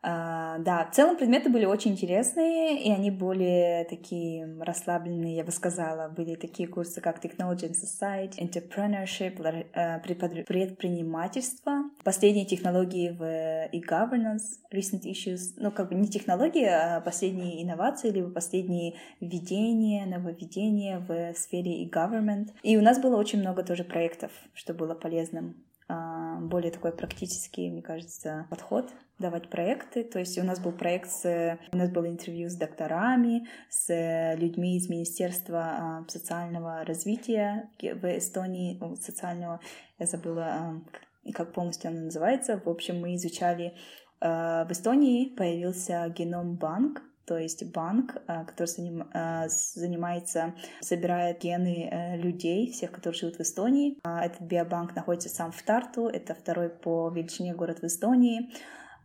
Uh, 0.00 0.58
да, 0.60 0.88
в 0.90 0.94
целом 0.94 1.16
предметы 1.16 1.50
были 1.50 1.64
очень 1.64 1.92
интересные, 1.92 2.80
и 2.80 2.90
они 2.92 3.10
более 3.10 3.84
такие 3.84 4.48
расслабленные, 4.60 5.36
я 5.36 5.44
бы 5.44 5.50
сказала. 5.50 6.08
Были 6.08 6.36
такие 6.36 6.68
курсы, 6.68 7.00
как 7.00 7.24
Technology 7.24 7.68
and 7.68 7.74
Society, 7.74 8.38
Entrepreneurship, 8.38 9.38
uh, 9.74 10.00
предпринимательство, 10.00 11.82
последние 12.04 12.46
технологии 12.46 13.10
в 13.10 13.68
e-governance, 13.72 14.60
recent 14.72 15.02
issues, 15.02 15.54
ну, 15.56 15.72
как 15.72 15.88
бы 15.88 15.96
не 15.96 16.06
технологии, 16.06 16.64
а 16.64 17.00
последние 17.00 17.62
инновации, 17.62 18.10
либо 18.10 18.30
последние 18.30 18.94
введения, 19.20 20.06
нововведения 20.06 21.00
в 21.00 21.34
сфере 21.36 21.82
e-government. 21.82 22.50
И 22.62 22.76
у 22.76 22.82
нас 22.82 23.00
было 23.00 23.16
очень 23.16 23.40
много 23.40 23.64
тоже 23.64 23.82
проектов, 23.82 24.30
что 24.54 24.74
было 24.74 24.94
полезным 24.94 25.56
а, 25.56 25.67
более 25.88 26.70
такой 26.70 26.92
практический, 26.92 27.70
мне 27.70 27.82
кажется, 27.82 28.46
подход 28.50 28.92
давать 29.18 29.48
проекты. 29.48 30.04
То 30.04 30.18
есть 30.18 30.38
у 30.38 30.42
нас 30.42 30.60
был 30.60 30.72
проект 30.72 31.10
с... 31.10 31.58
У 31.72 31.76
нас 31.76 31.90
было 31.90 32.06
интервью 32.06 32.48
с 32.48 32.54
докторами, 32.54 33.48
с 33.68 34.34
людьми 34.36 34.76
из 34.76 34.88
Министерства 34.88 35.62
а, 35.62 36.04
социального 36.08 36.84
развития 36.84 37.70
в 37.80 38.18
Эстонии, 38.18 38.80
социального, 39.00 39.60
я 39.98 40.06
забыла, 40.06 40.44
а, 40.44 41.32
как 41.32 41.52
полностью 41.52 41.90
оно 41.90 42.02
называется. 42.02 42.60
В 42.64 42.68
общем, 42.68 43.00
мы 43.00 43.14
изучали 43.16 43.74
в 44.20 44.66
Эстонии 44.70 45.28
появился 45.28 46.08
геном 46.08 46.56
банк, 46.56 47.02
то 47.28 47.36
есть 47.36 47.62
банк, 47.72 48.16
э, 48.26 48.44
который 48.46 48.70
э, 49.12 49.48
занимается, 49.48 50.54
собирает 50.80 51.42
гены 51.42 51.90
э, 51.90 52.16
людей, 52.16 52.72
всех, 52.72 52.90
которые 52.90 53.18
живут 53.18 53.36
в 53.36 53.40
Эстонии. 53.40 53.98
А 54.02 54.24
этот 54.24 54.40
биобанк 54.40 54.96
находится 54.96 55.28
сам 55.28 55.52
в 55.52 55.62
Тарту, 55.62 56.06
это 56.06 56.34
второй 56.34 56.70
по 56.70 57.10
величине 57.10 57.54
город 57.54 57.80
в 57.82 57.84
Эстонии. 57.84 58.50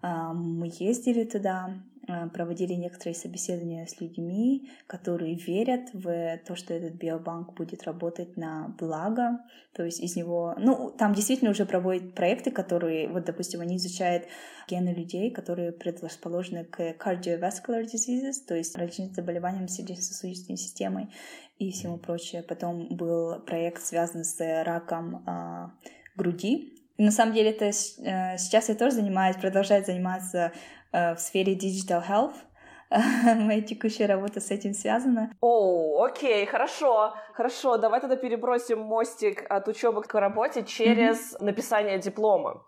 Мы 0.01 0.69
ездили 0.79 1.23
туда, 1.23 1.75
проводили 2.33 2.73
некоторые 2.73 3.15
собеседования 3.15 3.85
с 3.85 3.99
людьми, 3.99 4.69
которые 4.87 5.35
верят 5.35 5.89
в 5.93 6.39
то, 6.45 6.55
что 6.55 6.73
этот 6.73 6.93
биобанк 6.93 7.53
будет 7.53 7.83
работать 7.83 8.37
на 8.37 8.75
благо. 8.79 9.39
То 9.73 9.83
есть 9.83 9.99
из 9.99 10.15
него... 10.15 10.55
Ну, 10.57 10.91
там 10.91 11.13
действительно 11.13 11.51
уже 11.51 11.65
проводят 11.65 12.15
проекты, 12.15 12.51
которые, 12.51 13.07
вот, 13.09 13.25
допустим, 13.25 13.61
они 13.61 13.77
изучают 13.77 14.25
гены 14.67 14.89
людей, 14.89 15.31
которые 15.31 15.71
предрасположены 15.71 16.65
к 16.65 16.79
cardiovascular 16.79 17.83
diseases, 17.83 18.45
то 18.47 18.55
есть 18.55 18.75
различным 18.75 19.13
заболеваниям 19.13 19.67
сердечно-сосудистой 19.67 20.57
системой 20.57 21.09
и 21.57 21.71
всему 21.71 21.97
прочее. 21.97 22.43
Потом 22.43 22.95
был 22.95 23.39
проект, 23.41 23.83
связанный 23.83 24.25
с 24.25 24.39
раком 24.63 25.23
э, 25.27 25.69
груди, 26.15 26.73
на 26.97 27.11
самом 27.11 27.33
деле 27.33 27.49
это 27.51 27.65
э, 27.65 28.37
сейчас 28.37 28.69
я 28.69 28.75
тоже 28.75 28.97
занимаюсь, 28.97 29.37
продолжаю 29.37 29.83
заниматься 29.83 30.51
в 30.93 31.17
сфере 31.17 31.55
digital 31.55 32.01
health. 32.07 32.35
Моя 33.35 33.61
текущая 33.61 34.05
работа 34.05 34.39
с 34.39 34.51
этим 34.51 34.73
связана. 34.73 35.35
О, 35.41 36.03
oh, 36.03 36.05
окей, 36.05 36.45
хорошо, 36.45 37.15
хорошо. 37.33 37.77
Давай 37.77 37.99
тогда 37.99 38.15
перебросим 38.15 38.79
мостик 38.79 39.43
от 39.49 39.67
учебы 39.67 40.03
к 40.03 40.13
работе 40.13 40.63
через 40.63 41.33
mm-hmm. 41.33 41.43
написание 41.43 41.97
диплома. 41.97 42.63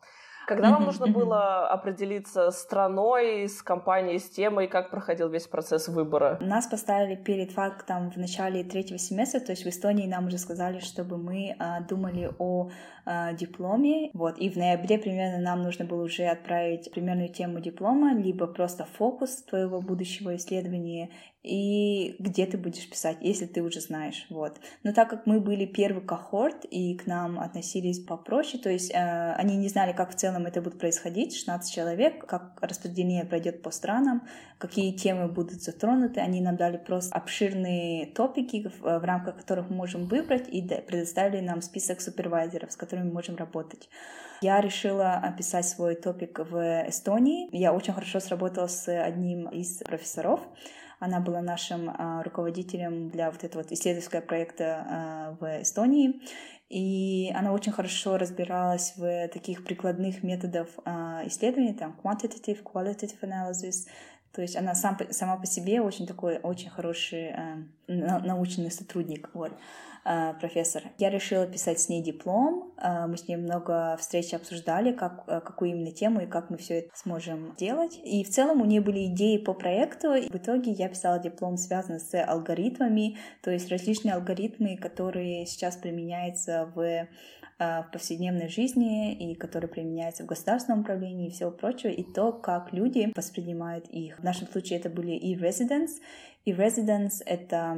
Когда 0.45 0.71
вам 0.71 0.85
нужно 0.85 1.07
было 1.07 1.67
определиться 1.67 2.51
с 2.51 2.61
страной, 2.61 3.47
с 3.47 3.61
компанией, 3.61 4.19
с 4.19 4.29
темой, 4.29 4.67
как 4.67 4.91
проходил 4.91 5.29
весь 5.29 5.47
процесс 5.47 5.87
выбора? 5.87 6.37
Нас 6.39 6.67
поставили 6.67 7.15
перед 7.15 7.51
фактом 7.51 8.11
в 8.11 8.17
начале 8.17 8.63
третьего 8.63 8.99
семестра, 8.99 9.39
то 9.39 9.51
есть 9.51 9.65
в 9.65 9.67
Эстонии 9.67 10.07
нам 10.07 10.27
уже 10.27 10.37
сказали, 10.37 10.79
чтобы 10.79 11.17
мы 11.17 11.55
а, 11.57 11.81
думали 11.81 12.31
о 12.37 12.69
а, 13.05 13.33
дипломе, 13.33 14.11
вот, 14.13 14.37
и 14.37 14.49
в 14.49 14.55
ноябре 14.55 14.97
примерно 14.99 15.39
нам 15.39 15.63
нужно 15.63 15.85
было 15.85 16.03
уже 16.03 16.25
отправить 16.25 16.91
примерную 16.91 17.29
тему 17.29 17.59
диплома, 17.59 18.13
либо 18.13 18.47
просто 18.47 18.85
фокус 18.85 19.43
твоего 19.43 19.81
будущего 19.81 20.35
исследования, 20.35 21.09
и 21.45 22.15
где 22.19 22.45
ты 22.45 22.57
будешь 22.57 22.89
писать, 22.89 23.17
если 23.21 23.45
ты 23.45 23.61
уже 23.61 23.79
знаешь, 23.79 24.25
вот. 24.29 24.59
Но 24.83 24.93
так 24.93 25.09
как 25.09 25.25
мы 25.25 25.39
были 25.39 25.65
первый 25.65 26.03
кохорт, 26.03 26.65
и 26.65 26.95
к 26.95 27.05
нам 27.05 27.39
относились 27.39 27.99
попроще, 27.99 28.61
то 28.61 28.69
есть 28.69 28.91
э, 28.91 29.33
они 29.33 29.55
не 29.57 29.69
знали, 29.69 29.93
как 29.93 30.11
в 30.11 30.15
целом 30.15 30.45
это 30.47 30.61
будет 30.61 30.79
происходить, 30.79 31.35
16 31.35 31.73
человек, 31.73 32.25
как 32.25 32.57
распределение 32.61 33.25
пройдет 33.25 33.61
по 33.61 33.71
странам, 33.71 34.23
какие 34.57 34.91
темы 34.91 35.27
будут 35.27 35.61
затронуты, 35.61 36.19
они 36.19 36.41
нам 36.41 36.55
дали 36.55 36.77
просто 36.77 37.15
обширные 37.15 38.07
топики, 38.07 38.71
в, 38.79 38.99
в 38.99 39.03
рамках 39.03 39.37
которых 39.37 39.69
мы 39.69 39.75
можем 39.75 40.07
выбрать, 40.07 40.49
и 40.49 40.61
предоставили 40.61 41.41
нам 41.41 41.61
список 41.61 42.01
супервайзеров, 42.01 42.71
с 42.71 42.75
которыми 42.75 43.07
мы 43.07 43.13
можем 43.13 43.35
работать. 43.35 43.87
Я 44.41 44.61
решила 44.61 45.13
описать 45.13 45.67
свой 45.67 45.95
топик 45.95 46.39
в 46.39 46.87
Эстонии. 46.87 47.47
Я 47.51 47.73
очень 47.73 47.93
хорошо 47.93 48.19
сработала 48.19 48.67
с 48.67 48.87
одним 48.87 49.47
из 49.47 49.77
профессоров, 49.77 50.41
она 50.99 51.19
была 51.19 51.41
нашим 51.41 51.89
а, 51.89 52.23
руководителем 52.23 53.09
для 53.09 53.31
вот 53.31 53.43
этого 53.43 53.63
вот 53.63 53.71
исследовательского 53.71 54.21
проекта 54.21 54.85
а, 54.87 55.37
в 55.39 55.61
Эстонии. 55.61 56.21
И 56.69 57.31
она 57.35 57.53
очень 57.53 57.71
хорошо 57.71 58.17
разбиралась 58.17 58.93
в 58.97 59.27
таких 59.29 59.63
прикладных 59.63 60.23
методах 60.23 60.67
а, 60.83 61.21
исследований, 61.25 61.73
там 61.73 61.95
quantitative, 62.03 62.63
qualitative 62.63 63.19
analysis, 63.21 63.87
То 64.35 64.41
есть 64.41 64.55
она 64.57 64.75
сам, 64.75 64.97
сама 65.11 65.37
по 65.37 65.45
себе 65.45 65.81
очень 65.81 66.05
такой, 66.05 66.39
очень 66.39 66.69
хороший 66.69 67.29
э, 67.29 67.63
научный 67.87 68.69
сотрудник. 68.69 69.29
Вот. 69.33 69.53
Э, 70.07 70.33
профессор. 70.39 70.83
Я 70.99 71.09
решила 71.09 71.47
писать 71.47 71.79
с 71.79 71.89
ней 71.89 72.03
диплом. 72.03 72.71
Э, 72.77 73.07
мы 73.07 73.17
с 73.17 73.27
ней 73.27 73.37
много 73.37 73.97
встреч 73.99 74.35
обсуждали, 74.35 74.91
как, 74.91 75.23
э, 75.25 75.41
какую 75.41 75.71
именно 75.71 75.91
тему 75.91 76.21
и 76.21 76.27
как 76.27 76.51
мы 76.51 76.57
все 76.57 76.79
это 76.79 76.89
сможем 76.93 77.55
делать. 77.55 77.99
И 78.03 78.23
в 78.23 78.29
целом 78.29 78.61
у 78.61 78.65
нее 78.65 78.81
были 78.81 79.07
идеи 79.07 79.37
по 79.37 79.55
проекту. 79.55 80.13
И 80.13 80.29
в 80.29 80.35
итоге 80.35 80.73
я 80.73 80.89
писала 80.89 81.17
диплом, 81.17 81.57
связанный 81.57 81.99
с 81.99 82.23
алгоритмами, 82.23 83.17
то 83.41 83.49
есть 83.49 83.71
различные 83.71 84.13
алгоритмы, 84.13 84.77
которые 84.77 85.47
сейчас 85.47 85.75
применяются 85.75 86.71
в 86.75 87.07
в 87.57 87.89
повседневной 87.91 88.49
жизни 88.49 89.31
и 89.31 89.35
которые 89.35 89.69
применяются 89.69 90.23
в 90.23 90.27
государственном 90.27 90.81
управлении 90.81 91.27
и 91.27 91.31
всего 91.31 91.51
прочего, 91.51 91.89
и 91.89 92.03
то, 92.03 92.33
как 92.33 92.73
люди 92.73 93.11
воспринимают 93.15 93.87
их. 93.87 94.19
В 94.19 94.23
нашем 94.23 94.47
случае 94.47 94.79
это 94.79 94.89
были 94.89 95.11
и 95.11 95.37
residents, 95.37 96.01
и 96.45 96.51
residents— 96.51 97.23
это 97.25 97.75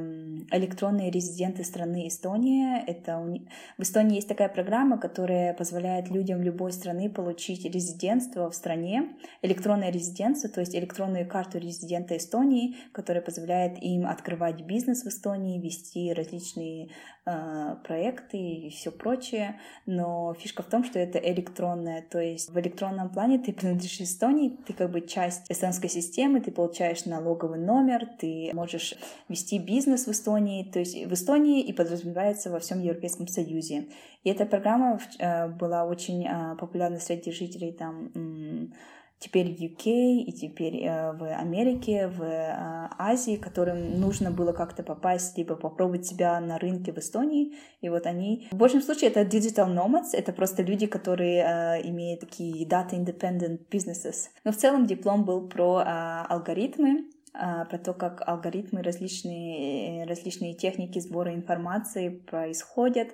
электронные 0.51 1.09
резиденты 1.09 1.63
страны 1.63 2.09
Эстония. 2.09 2.83
Это 2.85 3.17
у... 3.17 3.33
В 3.77 3.81
Эстонии 3.81 4.15
есть 4.15 4.27
такая 4.27 4.49
программа, 4.49 4.97
которая 4.97 5.53
позволяет 5.53 6.09
людям 6.09 6.41
любой 6.41 6.73
страны 6.73 7.09
получить 7.09 7.63
резидентство 7.63 8.49
в 8.49 8.55
стране, 8.55 9.15
электронное 9.41 9.89
резидентство, 9.89 10.49
то 10.49 10.59
есть 10.59 10.75
электронную 10.75 11.25
карту 11.25 11.59
резидента 11.59 12.17
Эстонии, 12.17 12.75
которая 12.91 13.23
позволяет 13.23 13.81
им 13.81 14.05
открывать 14.05 14.61
бизнес 14.61 15.03
в 15.03 15.07
Эстонии, 15.07 15.61
вести 15.61 16.11
различные 16.11 16.89
э, 17.25 17.75
проекты 17.85 18.37
и 18.37 18.69
все 18.69 18.91
прочее. 18.91 19.61
Но 19.85 20.33
фишка 20.33 20.61
в 20.61 20.67
том, 20.67 20.83
что 20.83 20.99
это 20.99 21.19
электронное, 21.19 22.01
то 22.01 22.19
есть 22.19 22.49
в 22.49 22.59
электронном 22.59 23.09
плане 23.13 23.39
ты 23.39 23.53
принадлежишь 23.53 24.01
Эстонии, 24.01 24.57
ты 24.65 24.73
как 24.73 24.91
бы 24.91 24.99
часть 24.99 25.49
эстонской 25.49 25.89
системы, 25.89 26.41
ты 26.41 26.51
получаешь 26.51 27.05
налоговый 27.05 27.59
номер, 27.59 28.05
ты 28.19 28.51
можешь 28.57 28.95
вести 29.29 29.59
бизнес 29.59 30.07
в 30.07 30.11
Эстонии, 30.11 30.63
то 30.63 30.79
есть 30.79 30.95
в 31.05 31.13
Эстонии 31.13 31.61
и 31.61 31.73
подразумевается 31.73 32.49
во 32.49 32.59
всем 32.59 32.81
Европейском 32.81 33.27
Союзе. 33.27 33.85
И 34.23 34.29
эта 34.29 34.45
программа 34.45 34.99
э, 35.19 35.47
была 35.47 35.85
очень 35.85 36.25
э, 36.25 36.55
популярна 36.59 36.99
среди 36.99 37.31
жителей 37.31 37.71
там 37.71 38.11
теперь 39.19 39.47
в 39.55 39.59
UK 39.59 39.85
и 40.27 40.31
теперь 40.31 40.83
э, 40.83 41.13
в 41.13 41.23
Америке, 41.23 42.07
в 42.07 42.21
Азии, 42.99 43.35
которым 43.35 43.99
нужно 43.99 44.31
было 44.31 44.53
как-то 44.53 44.83
попасть, 44.83 45.37
либо 45.37 45.55
попробовать 45.55 46.05
себя 46.05 46.39
на 46.39 46.57
рынке 46.57 46.91
в 46.91 46.97
Эстонии. 46.97 47.53
И 47.81 47.89
вот 47.89 48.05
они... 48.05 48.47
В 48.51 48.57
большем 48.57 48.81
случае 48.81 49.09
это 49.09 49.21
digital 49.21 49.73
nomads, 49.73 50.09
это 50.13 50.33
просто 50.33 50.63
люди, 50.63 50.87
которые 50.87 51.81
имеют 51.89 52.19
такие 52.21 52.67
data 52.67 52.91
independent 52.91 53.59
businesses. 53.71 54.29
Но 54.43 54.51
в 54.51 54.57
целом 54.57 54.85
диплом 54.85 55.25
был 55.25 55.47
про 55.47 55.83
алгоритмы, 56.29 57.05
про 57.69 57.77
то, 57.77 57.93
как 57.93 58.27
алгоритмы, 58.27 58.81
различные, 58.81 60.05
различные 60.05 60.55
техники 60.55 60.99
сбора 60.99 61.33
информации 61.35 62.09
происходят 62.09 63.09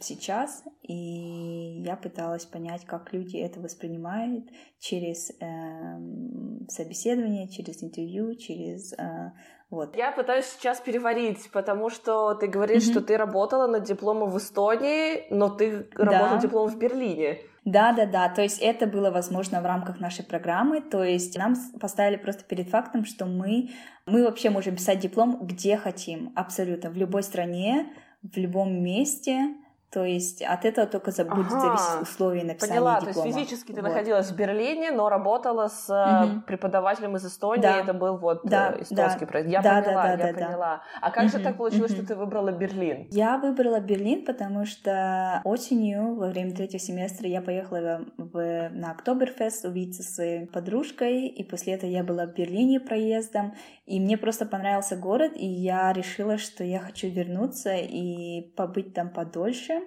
сейчас, 0.00 0.62
и 0.82 1.82
я 1.84 1.96
пыталась 1.96 2.44
понять, 2.44 2.84
как 2.84 3.12
люди 3.12 3.36
это 3.36 3.58
воспринимают 3.60 4.44
через 4.78 5.30
э, 5.30 6.68
собеседование, 6.68 7.48
через 7.48 7.82
интервью, 7.82 8.36
через 8.36 8.92
э, 8.92 9.32
вот. 9.70 9.96
Я 9.96 10.12
пытаюсь 10.12 10.46
сейчас 10.46 10.80
переварить, 10.80 11.50
потому 11.52 11.90
что 11.90 12.34
ты 12.34 12.46
говоришь, 12.46 12.88
mm-hmm. 12.88 12.92
что 12.92 13.00
ты 13.00 13.16
работала 13.16 13.66
над 13.66 13.84
дипломом 13.84 14.30
в 14.30 14.38
Эстонии, 14.38 15.26
но 15.30 15.48
ты 15.48 15.88
работала 15.94 16.34
над 16.34 16.42
дипломом 16.42 16.70
в 16.70 16.78
Берлине. 16.78 17.38
Да, 17.64 17.92
да, 17.92 18.06
да. 18.06 18.28
То 18.28 18.42
есть 18.42 18.58
это 18.60 18.86
было 18.86 19.10
возможно 19.10 19.60
в 19.60 19.66
рамках 19.66 20.00
нашей 20.00 20.24
программы. 20.24 20.80
То 20.80 21.04
есть 21.04 21.36
нам 21.36 21.54
поставили 21.78 22.16
просто 22.16 22.44
перед 22.44 22.68
фактом, 22.68 23.04
что 23.04 23.26
мы, 23.26 23.70
мы 24.06 24.24
вообще 24.24 24.50
можем 24.50 24.76
писать 24.76 25.00
диплом 25.00 25.38
где 25.42 25.76
хотим, 25.76 26.32
абсолютно, 26.36 26.90
в 26.90 26.96
любой 26.96 27.22
стране, 27.22 27.92
в 28.22 28.36
любом 28.36 28.82
месте. 28.82 29.54
То 29.90 30.04
есть 30.04 30.40
от 30.40 30.64
этого 30.64 30.86
только 30.86 31.10
будет 31.10 31.52
ага. 31.52 31.60
зависеть 31.60 32.02
условия 32.02 32.44
написания 32.44 32.74
Поняла, 32.74 33.00
диплома. 33.00 33.12
то 33.12 33.26
есть 33.26 33.36
физически 33.36 33.72
ты 33.72 33.82
вот. 33.82 33.88
находилась 33.88 34.30
в 34.30 34.36
Берлине, 34.36 34.92
но 34.92 35.08
работала 35.08 35.66
с 35.66 35.88
угу. 35.88 36.42
преподавателем 36.42 37.16
из 37.16 37.26
Эстонии, 37.26 37.62
да. 37.62 37.80
это 37.80 37.92
был 37.92 38.16
вот 38.16 38.42
да, 38.44 38.74
э, 38.76 38.82
эстонский 38.82 39.20
да. 39.20 39.26
проект. 39.26 39.50
Я 39.50 39.62
да, 39.62 39.82
поняла, 39.82 40.02
да, 40.02 40.16
да, 40.16 40.26
я 40.26 40.32
да, 40.32 40.38
поняла. 40.38 40.76
Да. 40.76 40.82
А 41.00 41.10
как 41.10 41.24
угу, 41.24 41.32
же 41.32 41.38
так 41.40 41.56
получилось, 41.56 41.90
угу. 41.90 41.98
что 41.98 42.06
ты 42.06 42.14
выбрала 42.14 42.52
Берлин? 42.52 43.08
Я 43.10 43.38
выбрала 43.38 43.80
Берлин, 43.80 44.24
потому 44.24 44.64
что 44.64 45.40
осенью, 45.42 46.14
во 46.14 46.28
время 46.28 46.54
третьего 46.54 46.78
семестра, 46.78 47.28
я 47.28 47.42
поехала 47.42 48.04
в, 48.16 48.68
на 48.70 48.92
Октоберфест 48.92 49.64
увидеться 49.64 50.04
с 50.04 50.14
своей 50.14 50.46
подружкой, 50.46 51.26
и 51.26 51.42
после 51.42 51.74
этого 51.74 51.90
я 51.90 52.04
была 52.04 52.26
в 52.26 52.34
Берлине 52.34 52.78
проездом, 52.78 53.54
и 53.86 53.98
мне 53.98 54.16
просто 54.16 54.46
понравился 54.46 54.96
город, 54.96 55.32
и 55.34 55.46
я 55.46 55.92
решила, 55.92 56.38
что 56.38 56.62
я 56.62 56.78
хочу 56.78 57.08
вернуться 57.08 57.74
и 57.74 58.52
побыть 58.54 58.94
там 58.94 59.10
подольше. 59.10 59.79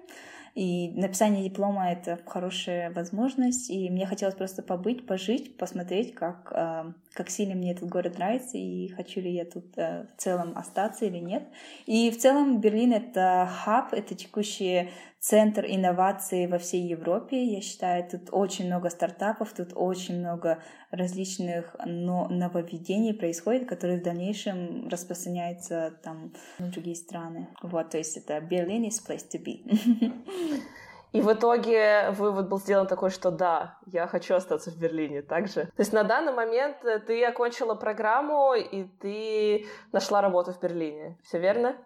И 0.54 0.92
написание 0.94 1.48
диплома— 1.48 1.90
это 1.92 2.18
хорошая 2.26 2.92
возможность, 2.92 3.70
и 3.70 3.90
мне 3.90 4.06
хотелось 4.06 4.36
просто 4.36 4.62
побыть, 4.62 5.04
пожить, 5.06 5.56
посмотреть, 5.56 6.14
как, 6.14 6.52
э, 6.52 6.92
как 7.14 7.30
сильно 7.30 7.54
мне 7.54 7.72
этот 7.72 7.88
город 7.88 8.18
нравится, 8.18 8.58
и 8.58 8.88
хочу 8.88 9.20
ли 9.20 9.30
я 9.32 9.44
тут 9.44 9.66
э, 9.76 10.06
в 10.14 10.20
целом 10.20 10.52
остаться 10.56 11.04
или 11.04 11.18
нет. 11.18 11.44
И 11.86 12.10
в 12.10 12.18
целом 12.18 12.60
Берлин— 12.60 12.92
это 12.94 13.48
хаб, 13.50 13.92
это 13.92 14.14
текущий 14.14 14.90
центр 15.20 15.64
инноваций 15.66 16.46
во 16.46 16.58
всей 16.58 16.86
Европе. 16.86 17.42
Я 17.44 17.62
считаю, 17.62 18.06
тут 18.06 18.28
очень 18.30 18.66
много 18.66 18.90
стартапов, 18.90 19.54
тут 19.54 19.72
очень 19.74 20.18
много 20.18 20.62
различных 20.90 21.74
но 21.86 22.28
нововведений 22.28 23.14
происходит, 23.14 23.66
которые 23.66 24.00
в 24.00 24.02
дальнейшем 24.02 24.88
распространяются 24.88 25.94
там 26.02 26.34
в 26.58 26.70
другие 26.70 26.96
страны. 26.96 27.48
Вот, 27.62 27.90
то 27.90 27.98
есть 27.98 28.16
это 28.16 28.40
Берлин 28.40 28.84
is 28.84 29.00
place 29.06 29.24
to 29.32 29.42
be. 29.42 29.62
И 31.14 31.20
в 31.20 31.32
итоге 31.32 32.10
вывод 32.10 32.48
был 32.48 32.58
сделан 32.58 32.88
такой, 32.88 33.10
что 33.10 33.30
да, 33.30 33.78
я 33.86 34.08
хочу 34.08 34.34
остаться 34.34 34.72
в 34.72 34.76
Берлине 34.76 35.22
также. 35.22 35.66
То 35.66 35.78
есть 35.78 35.92
на 35.92 36.02
данный 36.02 36.32
момент 36.32 36.78
ты 37.06 37.24
окончила 37.24 37.76
программу, 37.76 38.54
и 38.54 38.82
ты 39.00 39.66
нашла 39.92 40.20
работу 40.20 40.52
в 40.52 40.60
Берлине. 40.60 41.16
Все 41.22 41.38
верно? 41.38 41.76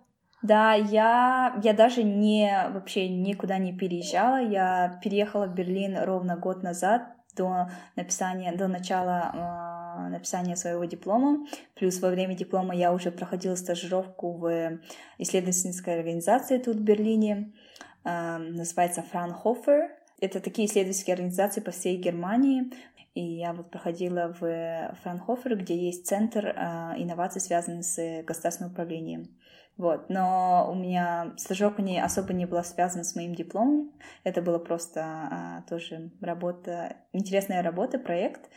Да, 0.40 0.72
я, 0.72 1.60
я 1.62 1.74
даже 1.74 2.04
не 2.04 2.70
вообще 2.72 3.06
никуда 3.10 3.58
не 3.58 3.76
переезжала. 3.76 4.40
Я 4.40 4.98
переехала 5.04 5.44
в 5.44 5.54
Берлин 5.54 5.98
ровно 6.02 6.38
год 6.38 6.62
назад 6.62 7.02
до 7.36 7.68
написания, 7.96 8.52
до 8.52 8.66
начала 8.66 10.06
э, 10.06 10.08
написания 10.08 10.56
своего 10.56 10.86
диплома. 10.86 11.46
Плюс 11.74 12.00
во 12.00 12.08
время 12.08 12.34
диплома 12.34 12.74
я 12.74 12.94
уже 12.94 13.10
проходила 13.10 13.56
стажировку 13.56 14.32
в 14.32 14.78
исследовательской 15.18 15.98
организации 15.98 16.56
тут 16.56 16.76
в 16.76 16.82
Берлине. 16.82 17.52
Э, 18.08 18.38
называется 18.38 19.04
Fraunhofer. 19.12 19.88
Это 20.20 20.40
такие 20.40 20.66
исследовательские 20.66 21.14
организации 21.14 21.60
по 21.60 21.70
всей 21.70 21.96
Германии. 21.96 22.72
И 23.14 23.20
я 23.20 23.52
вот 23.52 23.70
проходила 23.70 24.34
в 24.38 24.96
Франхофер, 25.02 25.56
где 25.56 25.76
есть 25.76 26.06
центр 26.06 26.46
э, 26.46 26.52
инноваций, 26.96 27.40
связанных 27.40 27.84
с 27.84 28.22
государственным 28.22 28.72
управлением. 28.72 29.36
Вот. 29.76 30.08
Но 30.08 30.68
у 30.70 30.74
меня 30.74 31.34
стажировка 31.36 31.82
не, 31.82 32.00
особо 32.00 32.32
не 32.32 32.46
была 32.46 32.64
связана 32.64 33.04
с 33.04 33.14
моим 33.14 33.34
дипломом. 33.34 33.92
Это 34.24 34.42
была 34.42 34.58
просто 34.58 35.00
а, 35.00 35.62
тоже 35.68 36.10
работа, 36.20 36.96
интересная 37.12 37.62
работа, 37.62 37.98
проект 37.98 38.50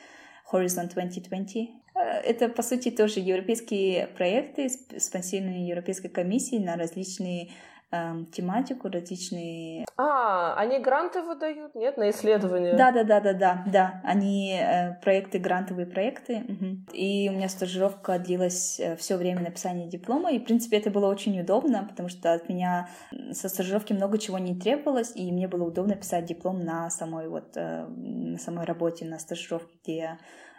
Horizon 0.52 0.90
2020. 0.90 1.58
Э, 1.58 2.00
это, 2.24 2.50
по 2.50 2.64
сути, 2.64 2.90
тоже 2.90 3.20
европейские 3.20 4.08
проекты, 4.08 4.70
спонсированные 4.70 5.68
Европейской 5.68 6.10
комиссией 6.10 6.64
на 6.64 6.76
различные 6.76 7.52
эм, 7.91 8.25
тематику, 8.27 8.89
различные... 8.89 9.86
А, 9.97 10.56
они 10.56 10.80
гранты 10.80 11.21
выдают, 11.21 11.75
нет, 11.75 11.97
на 11.97 12.10
исследования? 12.10 12.75
Да, 12.75 12.91
да, 12.91 13.04
да, 13.04 13.19
да, 13.19 13.34
да, 13.34 13.63
да. 13.67 14.01
Они 14.04 14.58
э, 14.60 14.95
проекты, 15.01 15.39
грантовые 15.39 15.86
проекты. 15.86 16.43
Угу. 16.47 16.93
И 16.93 17.30
у 17.30 17.34
меня 17.34 17.49
стажировка 17.49 18.17
длилась 18.19 18.80
э, 18.80 18.95
все 18.95 19.17
время 19.17 19.41
написания 19.41 19.88
диплома, 19.88 20.32
и, 20.32 20.39
в 20.39 20.45
принципе, 20.45 20.77
это 20.77 20.89
было 20.89 21.08
очень 21.08 21.39
удобно, 21.39 21.86
потому 21.89 22.10
что 22.10 22.34
от 22.34 22.49
меня 22.49 22.89
со 23.32 23.49
стажировки 23.49 23.93
много 23.93 24.17
чего 24.17 24.38
не 24.38 24.56
требовалось, 24.56 25.12
и 25.15 25.32
мне 25.32 25.47
было 25.47 25.65
удобно 25.65 25.95
писать 25.95 26.25
диплом 26.25 26.63
на 26.63 26.89
самой 26.89 27.27
вот, 27.27 27.56
э, 27.56 27.86
на 27.88 28.38
самой 28.38 28.65
работе, 28.65 29.06
на 29.06 29.19
стажировке, 29.19 29.77
где 29.84 29.97
я 29.97 30.17
Э, 30.17 30.51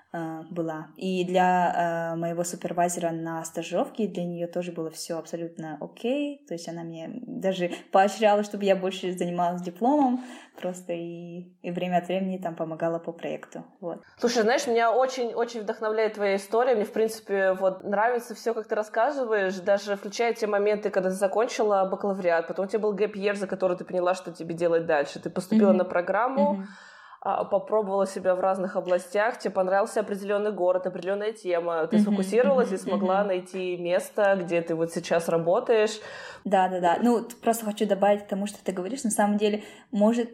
была. 0.50 0.88
И 0.96 1.24
для 1.24 2.12
э, 2.12 2.16
моего 2.16 2.44
супервайзера 2.44 3.10
на 3.10 3.42
стажировке 3.44 4.06
для 4.06 4.24
нее 4.24 4.46
тоже 4.46 4.70
было 4.70 4.90
все 4.90 5.18
абсолютно 5.18 5.78
окей. 5.80 6.44
То 6.46 6.54
есть 6.54 6.68
она 6.68 6.82
мне 6.82 7.10
даже 7.26 7.70
поощряла, 7.92 8.42
чтобы 8.42 8.64
я 8.64 8.76
больше 8.76 9.12
занималась 9.12 9.62
дипломом, 9.62 10.22
просто 10.60 10.92
и, 10.92 11.52
и 11.62 11.70
время 11.70 11.98
от 11.98 12.08
времени 12.08 12.36
там 12.36 12.54
помогала 12.54 12.98
по 12.98 13.12
проекту. 13.12 13.64
Вот. 13.80 14.02
Слушай, 14.18 14.42
знаешь, 14.42 14.66
меня 14.66 14.92
очень-очень 14.92 15.62
вдохновляет 15.62 16.14
твоя 16.14 16.36
история. 16.36 16.74
Мне, 16.74 16.84
в 16.84 16.92
принципе, 16.92 17.54
вот 17.54 17.82
нравится 17.82 18.34
все, 18.34 18.52
как 18.52 18.68
ты 18.68 18.74
рассказываешь, 18.74 19.54
даже 19.60 19.96
включая 19.96 20.34
те 20.34 20.46
моменты, 20.46 20.90
когда 20.90 21.08
ты 21.08 21.16
закончила 21.16 21.88
бакалавриат, 21.90 22.48
потом 22.48 22.66
у 22.66 22.68
тебя 22.68 22.80
был 22.80 22.92
гэп 22.92 23.16
за 23.34 23.46
который 23.46 23.76
ты 23.76 23.84
поняла, 23.84 24.14
что 24.14 24.30
тебе 24.30 24.54
делать 24.54 24.84
дальше. 24.84 25.20
Ты 25.20 25.30
поступила 25.30 25.70
mm-hmm. 25.70 25.76
на 25.76 25.84
программу. 25.84 26.58
Mm-hmm 26.60 26.91
попробовала 27.22 28.06
себя 28.06 28.34
в 28.34 28.40
разных 28.40 28.74
областях, 28.74 29.38
тебе 29.38 29.52
понравился 29.52 30.00
определенный 30.00 30.50
город, 30.50 30.86
определенная 30.86 31.32
тема, 31.32 31.86
ты 31.86 32.00
сфокусировалась 32.00 32.72
и 32.72 32.76
смогла 32.76 33.22
найти 33.22 33.76
место, 33.76 34.36
где 34.40 34.60
ты 34.60 34.74
вот 34.74 34.92
сейчас 34.92 35.28
работаешь. 35.28 36.00
Да, 36.44 36.68
да, 36.68 36.80
да. 36.80 36.98
Ну, 37.00 37.24
просто 37.40 37.64
хочу 37.64 37.86
добавить 37.86 38.24
к 38.24 38.26
тому, 38.26 38.46
что 38.46 38.58
ты 38.64 38.72
говоришь. 38.72 39.04
На 39.04 39.10
самом 39.10 39.38
деле, 39.38 39.62
может, 39.92 40.30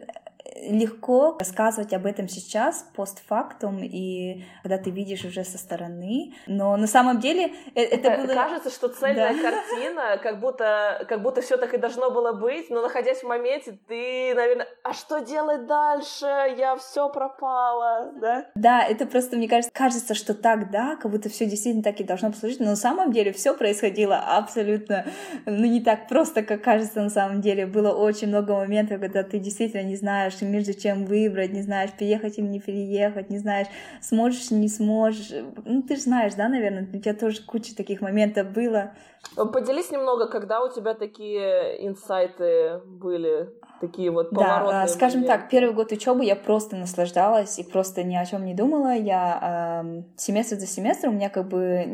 легко 0.55 1.37
рассказывать 1.39 1.93
об 1.93 2.05
этом 2.05 2.27
сейчас, 2.27 2.85
постфактум, 2.95 3.83
и 3.83 4.43
когда 4.63 4.77
ты 4.77 4.89
видишь 4.89 5.25
уже 5.25 5.43
со 5.43 5.57
стороны, 5.57 6.33
но 6.47 6.75
на 6.77 6.87
самом 6.87 7.19
деле 7.19 7.53
э, 7.75 7.81
это, 7.81 8.09
это 8.09 8.21
было... 8.21 8.33
Кажется, 8.33 8.69
что 8.69 8.87
цельная 8.89 9.33
да. 9.33 9.51
картина, 9.51 10.17
как 10.21 10.39
будто, 10.39 11.05
как 11.07 11.21
будто 11.21 11.41
все 11.41 11.57
так 11.57 11.73
и 11.73 11.77
должно 11.77 12.11
было 12.11 12.33
быть, 12.33 12.69
но 12.69 12.81
находясь 12.81 13.19
в 13.19 13.27
моменте, 13.27 13.77
ты, 13.87 14.33
наверное, 14.35 14.67
а 14.83 14.93
что 14.93 15.19
делать 15.19 15.65
дальше? 15.65 16.25
Я 16.57 16.75
все 16.77 17.09
пропала, 17.09 18.11
да? 18.19 18.45
Да, 18.55 18.83
это 18.83 19.05
просто, 19.05 19.37
мне 19.37 19.47
кажется, 19.47 19.71
кажется, 19.73 20.13
что 20.13 20.33
так, 20.33 20.71
да, 20.71 20.95
как 20.95 21.11
будто 21.11 21.29
все 21.29 21.45
действительно 21.45 21.83
так 21.83 21.99
и 21.99 22.03
должно 22.03 22.31
послужить, 22.31 22.59
но 22.59 22.67
на 22.67 22.75
самом 22.75 23.11
деле 23.11 23.31
все 23.31 23.55
происходило 23.55 24.17
абсолютно, 24.17 25.05
ну, 25.45 25.65
не 25.65 25.81
так 25.81 26.07
просто, 26.07 26.43
как 26.43 26.63
кажется 26.63 27.01
на 27.01 27.09
самом 27.09 27.41
деле. 27.41 27.65
Было 27.65 27.93
очень 27.93 28.27
много 28.27 28.55
моментов, 28.55 28.99
когда 28.99 29.23
ты 29.23 29.39
действительно 29.39 29.83
не 29.83 29.95
знаешь, 29.95 30.38
между 30.45 30.73
чем 30.73 31.05
выбрать, 31.05 31.51
не 31.51 31.61
знаешь, 31.61 31.91
переехать 31.91 32.37
или 32.37 32.45
не 32.45 32.59
переехать, 32.59 33.29
не 33.29 33.37
знаешь, 33.37 33.67
сможешь, 34.01 34.51
не 34.51 34.67
сможешь. 34.67 35.31
Ну, 35.65 35.81
ты 35.81 35.95
же 35.95 36.01
знаешь, 36.01 36.33
да, 36.35 36.47
наверное, 36.47 36.87
у 36.91 36.97
тебя 36.97 37.13
тоже 37.13 37.41
куча 37.43 37.75
таких 37.75 38.01
моментов 38.01 38.51
было. 38.51 38.93
Поделись 39.35 39.91
немного, 39.91 40.27
когда 40.27 40.63
у 40.63 40.71
тебя 40.71 40.93
такие 40.93 41.87
инсайты 41.87 42.79
были, 42.85 43.49
такие 43.79 44.11
вот 44.11 44.31
поворотные. 44.31 44.81
Да, 44.81 44.87
скажем 44.87 45.21
моменты. 45.21 45.41
так, 45.41 45.49
первый 45.49 45.73
год 45.73 45.91
учебы 45.91 46.25
я 46.25 46.35
просто 46.35 46.75
наслаждалась 46.75 47.59
и 47.59 47.63
просто 47.63 48.03
ни 48.03 48.15
о 48.15 48.25
чем 48.25 48.45
не 48.45 48.53
думала. 48.53 48.95
Я 48.95 49.83
э, 49.83 50.03
семестр 50.17 50.55
за 50.55 50.67
семестром 50.67 51.13
у 51.13 51.15
меня 51.15 51.29
как 51.29 51.47
бы 51.47 51.85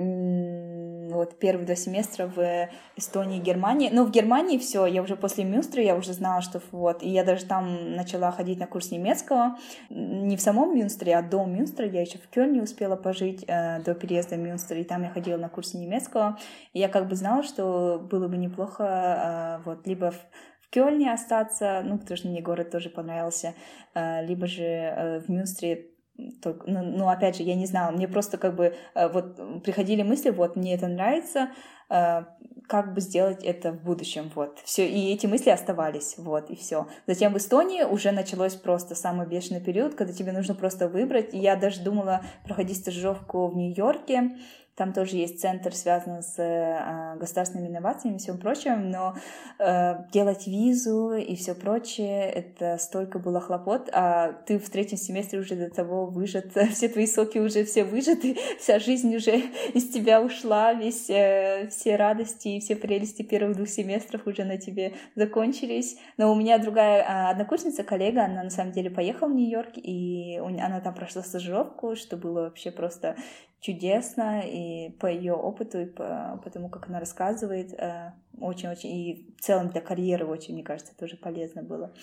вот 1.16 1.40
первые 1.40 1.66
два 1.66 1.76
семестра 1.76 2.28
в 2.28 2.70
Эстонии 2.96 3.38
и 3.40 3.42
Германии. 3.42 3.90
Но 3.92 4.04
в 4.04 4.12
Германии 4.12 4.58
все, 4.58 4.86
я 4.86 5.02
уже 5.02 5.16
после 5.16 5.44
Мюнстера, 5.44 5.84
я 5.84 5.96
уже 5.96 6.14
знала, 6.14 6.42
что 6.42 6.62
вот, 6.72 7.04
и 7.04 7.10
я 7.10 7.24
даже 7.24 7.46
там 7.46 7.96
начала 7.96 8.32
ходить 8.32 8.60
на 8.60 8.68
курс 8.68 8.92
немецкого. 8.92 9.58
Не 9.90 10.38
в 10.38 10.42
самом 10.42 10.76
Мюнстере, 10.76 11.16
а 11.16 11.22
до 11.22 11.46
Мюнстера. 11.46 11.88
Я 11.88 12.02
еще 12.02 12.18
в 12.18 12.28
Кёльне 12.30 12.62
успела 12.62 12.96
пожить 12.96 13.44
э, 13.48 13.82
до 13.84 13.94
переезда 13.96 14.36
в 14.36 14.40
Мюнстер, 14.40 14.78
и 14.78 14.84
там 14.84 15.04
я 15.04 15.10
ходила 15.10 15.38
на 15.38 15.50
курс 15.50 15.74
немецкого. 15.74 16.38
И 16.74 16.80
я 16.80 16.90
как 16.90 17.08
бы 17.08 17.16
знала, 17.16 17.44
что 17.44 18.00
было 18.00 18.28
бы 18.28 18.38
неплохо 18.38 18.84
э, 18.84 19.64
вот 19.66 19.88
либо 19.88 20.12
в 20.12 20.20
в 20.66 20.70
Кёльне 20.72 21.14
остаться, 21.14 21.82
ну, 21.86 22.00
потому 22.00 22.18
что 22.18 22.28
мне 22.28 22.42
город 22.42 22.72
тоже 22.72 22.90
понравился, 22.90 23.54
э, 23.94 24.26
либо 24.26 24.48
же 24.48 24.64
э, 24.64 25.20
в 25.20 25.30
Мюнстере 25.30 25.95
только, 26.42 26.70
ну, 26.70 26.82
ну, 26.82 27.10
опять 27.10 27.38
же, 27.38 27.44
я 27.44 27.56
не 27.56 27.66
знала, 27.66 27.92
мне 27.92 28.08
просто 28.08 28.38
как 28.38 28.56
бы 28.56 28.76
э, 28.94 29.08
вот 29.10 29.64
приходили 29.64 30.04
мысли, 30.04 30.30
вот, 30.30 30.56
мне 30.56 30.76
это 30.76 30.88
нравится, 30.88 31.50
э, 31.90 32.24
как 32.68 32.94
бы 32.94 33.02
сделать 33.02 33.44
это 33.44 33.72
в 33.72 33.84
будущем, 33.84 34.32
вот, 34.34 34.60
все, 34.64 34.88
и 34.88 35.14
эти 35.14 35.28
мысли 35.28 35.50
оставались, 35.50 36.16
вот, 36.18 36.50
и 36.50 36.56
все. 36.56 36.88
Затем 37.06 37.34
в 37.34 37.38
Эстонии 37.38 37.84
уже 37.84 38.12
началось 38.12 38.56
просто 38.56 38.96
самый 38.96 39.28
бешеный 39.28 39.62
период, 39.62 39.96
когда 39.96 40.14
тебе 40.14 40.32
нужно 40.32 40.56
просто 40.56 40.88
выбрать, 40.88 41.34
и 41.34 41.38
я 41.38 41.56
даже 41.56 41.82
думала 41.82 42.22
проходить 42.46 42.78
стажировку 42.78 43.48
в 43.48 43.56
Нью-Йорке, 43.56 44.38
там 44.76 44.92
тоже 44.92 45.16
есть 45.16 45.40
центр, 45.40 45.74
связанный 45.74 46.22
с 46.22 46.36
э, 46.38 47.18
государственными 47.18 47.70
инновациями 47.70 48.16
и 48.16 48.20
всем 48.20 48.38
прочим, 48.38 48.92
но 48.92 49.16
э, 49.58 49.96
делать 50.12 50.48
визу 50.48 51.14
и 51.14 51.36
все 51.38 51.56
прочее, 51.56 52.30
это 52.30 52.78
столько 52.78 53.18
было 53.20 53.40
хлопот, 53.40 53.90
а 53.94 54.34
ты 54.46 54.60
в 54.60 54.70
третьем 54.70 54.98
семестре 54.98 55.40
уже 55.40 55.56
до 55.56 55.70
того 55.70 56.06
выжат, 56.06 56.52
все 56.74 56.90
твои 56.90 57.08
соки 57.08 57.38
уже 57.38 57.64
все 57.64 57.86
выжаты, 57.86 58.38
вся 58.60 58.80
жизнь 58.80 59.16
уже 59.16 59.38
из 59.74 59.90
тебя 59.90 60.22
ушла, 60.22 60.74
весь, 60.74 61.10
э, 61.10 61.70
все 61.72 61.96
радости 61.96 62.50
и 62.50 62.60
все 62.60 62.76
прелести 62.76 63.22
первых 63.24 63.56
двух 63.56 63.70
семестров 63.70 64.28
уже 64.28 64.44
на 64.44 64.58
тебе 64.58 64.96
закончились. 65.16 65.98
Но 66.18 66.34
у 66.34 66.36
меня 66.36 66.58
другая 66.58 67.02
э, 67.02 67.32
однокурсница, 67.32 67.84
коллега, 67.84 68.26
она 68.26 68.44
на 68.44 68.50
самом 68.50 68.74
деле 68.74 68.90
поехала 68.90 69.30
в 69.30 69.36
Нью-Йорк, 69.36 69.78
и 69.78 70.38
она 70.38 70.82
там 70.82 70.94
прошла 70.94 71.24
стажировку, 71.24 71.96
что 71.96 72.18
было 72.18 72.42
вообще 72.42 72.72
просто 72.72 73.16
чудесно, 73.60 74.42
и 74.46 74.92
по 75.00 75.08
ее 75.08 75.34
опыту, 75.34 75.82
и 75.82 75.86
по, 75.86 76.40
по 76.44 76.50
тому, 76.50 76.70
как 76.70 76.88
она 76.88 77.00
рассказывает, 77.00 77.74
э, 77.74 78.12
очень-очень, 78.40 78.90
и 78.90 79.34
в 79.38 79.42
целом 79.42 79.70
для 79.70 79.82
карьеры 79.82 80.26
очень, 80.26 80.54
мне 80.54 80.64
кажется, 80.64 80.96
тоже 80.96 81.18
полезно 81.18 81.64
было. 81.64 81.94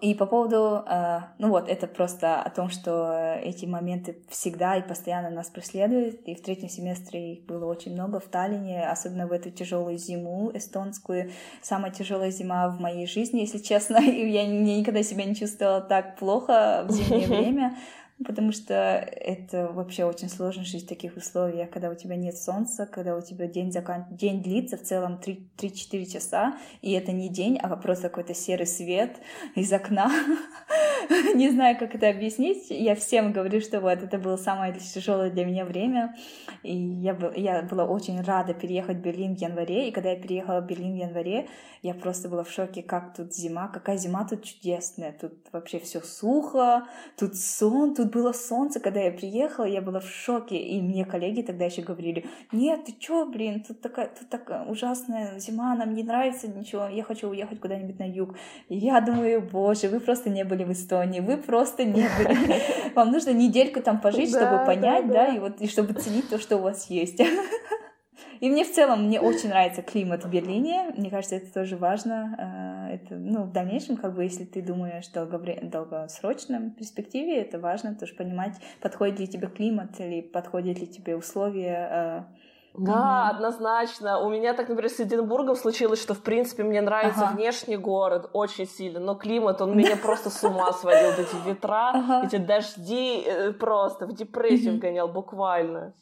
И 0.00 0.14
по 0.14 0.26
поводу, 0.26 0.84
э, 0.88 1.20
ну 1.38 1.48
вот, 1.50 1.68
это 1.68 1.86
просто 1.86 2.40
о 2.40 2.50
том, 2.50 2.70
что 2.70 3.36
эти 3.42 3.66
моменты 3.66 4.22
всегда 4.28 4.76
и 4.76 4.86
постоянно 4.86 5.30
нас 5.30 5.48
преследуют, 5.48 6.20
и 6.22 6.34
в 6.34 6.42
третьем 6.42 6.68
семестре 6.68 7.34
их 7.34 7.46
было 7.46 7.66
очень 7.66 7.92
много 7.92 8.20
в 8.20 8.28
Таллине, 8.28 8.88
особенно 8.88 9.26
в 9.26 9.32
эту 9.32 9.50
тяжелую 9.50 9.98
зиму 9.98 10.50
эстонскую, 10.54 11.30
самая 11.62 11.90
тяжелая 11.90 12.30
зима 12.30 12.68
в 12.68 12.80
моей 12.80 13.06
жизни, 13.06 13.40
если 13.40 13.58
честно, 13.58 13.96
и 14.02 14.30
я 14.30 14.46
никогда 14.46 15.02
себя 15.02 15.24
не 15.24 15.34
чувствовала 15.34 15.80
так 15.80 16.16
плохо 16.16 16.84
в 16.88 16.92
зимнее 16.92 17.26
время, 17.26 17.76
потому 18.24 18.52
что 18.52 18.74
это 18.74 19.68
вообще 19.72 20.04
очень 20.04 20.28
сложно 20.28 20.64
жить 20.64 20.84
в 20.84 20.88
таких 20.88 21.16
условиях, 21.16 21.70
когда 21.70 21.90
у 21.90 21.94
тебя 21.94 22.16
нет 22.16 22.36
солнца, 22.36 22.86
когда 22.86 23.16
у 23.16 23.20
тебя 23.20 23.46
день, 23.46 23.72
закан... 23.72 24.06
день 24.10 24.42
длится 24.42 24.76
в 24.76 24.82
целом 24.82 25.20
3-4 25.24 26.04
часа, 26.06 26.56
и 26.80 26.92
это 26.92 27.12
не 27.12 27.28
день, 27.28 27.58
а 27.58 27.76
просто 27.76 28.08
какой-то 28.08 28.34
серый 28.34 28.66
свет 28.66 29.16
из 29.54 29.72
окна. 29.72 30.10
не 31.34 31.50
знаю, 31.50 31.78
как 31.78 31.94
это 31.94 32.08
объяснить. 32.08 32.66
Я 32.70 32.94
всем 32.94 33.32
говорю, 33.32 33.60
что 33.60 33.80
вот 33.80 34.02
это 34.02 34.18
было 34.18 34.36
самое 34.36 34.74
тяжелое 34.74 35.30
для 35.30 35.44
меня 35.44 35.64
время, 35.64 36.16
и 36.62 36.76
я, 36.76 37.14
был, 37.14 37.32
я 37.32 37.62
была 37.62 37.84
очень 37.84 38.20
рада 38.20 38.54
переехать 38.54 38.98
в 38.98 39.00
Берлин 39.00 39.36
в 39.36 39.38
январе, 39.38 39.88
и 39.88 39.92
когда 39.92 40.10
я 40.10 40.16
переехала 40.16 40.60
в 40.60 40.66
Берлин 40.66 40.94
в 40.94 40.96
январе, 40.96 41.48
я 41.82 41.94
просто 41.94 42.28
была 42.28 42.44
в 42.44 42.50
шоке, 42.50 42.82
как 42.82 43.14
тут 43.16 43.34
зима, 43.34 43.68
какая 43.68 43.96
зима 43.96 44.26
тут 44.28 44.44
чудесная, 44.44 45.12
тут 45.12 45.32
вообще 45.52 45.80
все 45.80 46.00
сухо, 46.00 46.86
тут 47.18 47.36
сон, 47.36 47.94
тут 47.94 48.01
было 48.06 48.32
солнце, 48.32 48.80
когда 48.80 49.00
я 49.00 49.10
приехала, 49.10 49.64
я 49.64 49.80
была 49.80 50.00
в 50.00 50.08
шоке, 50.08 50.56
и 50.56 50.80
мне 50.80 51.04
коллеги 51.04 51.42
тогда 51.42 51.64
еще 51.64 51.82
говорили, 51.82 52.26
нет, 52.52 52.84
ты 52.84 52.92
чё, 52.92 53.26
блин, 53.26 53.62
тут 53.66 53.80
такая, 53.80 54.08
тут 54.08 54.28
такая 54.28 54.64
ужасная 54.64 55.38
зима, 55.38 55.74
нам 55.74 55.94
не 55.94 56.02
нравится 56.02 56.48
ничего, 56.48 56.88
я 56.88 57.02
хочу 57.02 57.28
уехать 57.28 57.60
куда-нибудь 57.60 57.98
на 57.98 58.08
юг. 58.08 58.34
И 58.68 58.76
я 58.76 59.00
думаю, 59.00 59.42
боже, 59.42 59.88
вы 59.88 60.00
просто 60.00 60.30
не 60.30 60.44
были 60.44 60.64
в 60.64 60.72
Эстонии, 60.72 61.20
вы 61.20 61.36
просто 61.36 61.84
не 61.84 62.08
были. 62.18 62.60
Вам 62.94 63.10
нужно 63.10 63.30
недельку 63.30 63.80
там 63.80 64.00
пожить, 64.00 64.30
чтобы 64.30 64.64
понять, 64.66 65.08
да, 65.08 65.26
и 65.26 65.38
вот, 65.38 65.60
и 65.60 65.68
чтобы 65.68 65.94
ценить 65.94 66.28
то, 66.28 66.38
что 66.38 66.56
у 66.56 66.60
вас 66.60 66.90
есть. 66.90 67.20
И 68.40 68.50
мне 68.50 68.64
в 68.64 68.72
целом, 68.72 69.06
мне 69.06 69.20
очень 69.20 69.50
нравится 69.50 69.82
климат 69.82 70.24
в 70.24 70.28
Берлине. 70.28 70.92
Мне 70.96 71.10
кажется, 71.10 71.36
это 71.36 71.52
тоже 71.54 71.76
важно. 71.76 72.81
Это, 72.92 73.14
ну, 73.14 73.44
в 73.44 73.52
дальнейшем, 73.52 73.96
как 73.96 74.14
бы, 74.14 74.24
если 74.24 74.44
ты 74.44 74.60
думаешь 74.60 75.06
в 75.06 75.12
долговре... 75.12 75.60
долгосрочном 75.62 76.72
перспективе, 76.72 77.40
это 77.40 77.58
важно 77.58 77.94
тоже 77.94 78.14
понимать, 78.14 78.54
подходит 78.82 79.18
ли 79.18 79.26
тебе 79.26 79.48
климат 79.48 79.98
или 79.98 80.20
подходят 80.20 80.78
ли 80.78 80.86
тебе 80.86 81.16
условия 81.16 81.88
э, 81.90 82.22
да, 82.74 82.92
mm 82.92 83.36
однозначно. 83.36 84.18
У 84.20 84.30
меня 84.30 84.54
так, 84.54 84.68
например, 84.68 84.90
с 84.90 85.00
Эдинбургом 85.00 85.56
случилось, 85.56 86.02
что, 86.02 86.14
в 86.14 86.22
принципе, 86.22 86.62
мне 86.62 86.80
нравится 86.80 87.26
ага. 87.26 87.36
внешний 87.36 87.76
город 87.76 88.30
очень 88.32 88.66
сильно, 88.66 89.00
но 89.00 89.14
климат, 89.14 89.60
он 89.60 89.76
меня 89.76 89.96
просто 90.02 90.30
с 90.30 90.42
ума 90.44 90.72
сводил. 90.72 91.10
Эти 91.12 91.48
ветра, 91.48 92.22
эти 92.24 92.36
дожди, 92.36 93.24
э, 93.26 93.52
просто 93.52 94.06
в 94.06 94.14
депрессию 94.14 94.76
вгонял 94.76 95.08
буквально. 95.08 95.94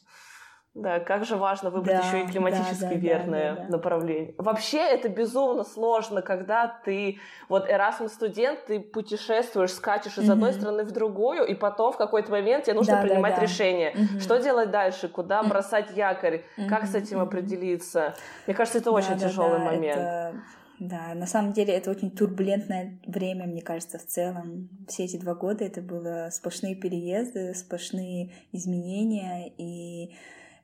Да, 0.73 1.01
как 1.01 1.25
же 1.25 1.35
важно 1.35 1.69
выбрать 1.69 1.97
да, 1.97 2.07
еще 2.07 2.23
и 2.23 2.27
климатически 2.27 2.83
да, 2.83 2.89
да, 2.89 2.95
верное 2.95 3.49
да, 3.49 3.55
да, 3.55 3.63
да. 3.63 3.71
направление. 3.71 4.35
Вообще 4.37 4.77
это 4.77 5.09
безумно 5.09 5.65
сложно, 5.65 6.21
когда 6.21 6.79
ты 6.85 7.19
вот 7.49 7.69
Erasmus 7.69 8.07
студент, 8.07 8.65
ты 8.67 8.79
путешествуешь, 8.79 9.71
скачешь 9.71 10.17
из 10.17 10.29
mm-hmm. 10.29 10.31
одной 10.31 10.53
страны 10.53 10.83
в 10.85 10.91
другую, 10.91 11.45
и 11.45 11.55
потом 11.55 11.91
в 11.91 11.97
какой-то 11.97 12.31
момент 12.31 12.63
тебе 12.63 12.75
нужно 12.75 12.95
да, 12.95 13.01
принимать 13.01 13.35
да, 13.35 13.41
да. 13.41 13.47
решение, 13.47 13.91
mm-hmm. 13.91 14.19
что 14.21 14.37
делать 14.37 14.71
дальше, 14.71 15.09
куда 15.09 15.43
бросать 15.43 15.91
якорь, 15.93 16.45
mm-hmm. 16.57 16.69
как 16.69 16.85
с 16.85 16.95
этим 16.95 17.19
определиться. 17.19 18.15
Мне 18.47 18.55
кажется, 18.55 18.79
это 18.79 18.91
очень 18.91 19.19
да, 19.19 19.27
тяжелый 19.27 19.59
да, 19.59 19.65
момент. 19.65 19.97
Это... 19.97 20.33
Да, 20.79 21.13
на 21.13 21.27
самом 21.27 21.51
деле 21.51 21.73
это 21.73 21.91
очень 21.91 22.11
турбулентное 22.11 22.97
время, 23.05 23.45
мне 23.45 23.61
кажется, 23.61 23.99
в 23.99 24.05
целом. 24.05 24.69
Все 24.87 25.03
эти 25.03 25.17
два 25.17 25.35
года 25.35 25.65
это 25.65 25.81
было 25.81 26.29
сплошные 26.31 26.75
переезды, 26.75 27.53
сплошные 27.53 28.31
изменения, 28.53 29.53
и 29.57 30.15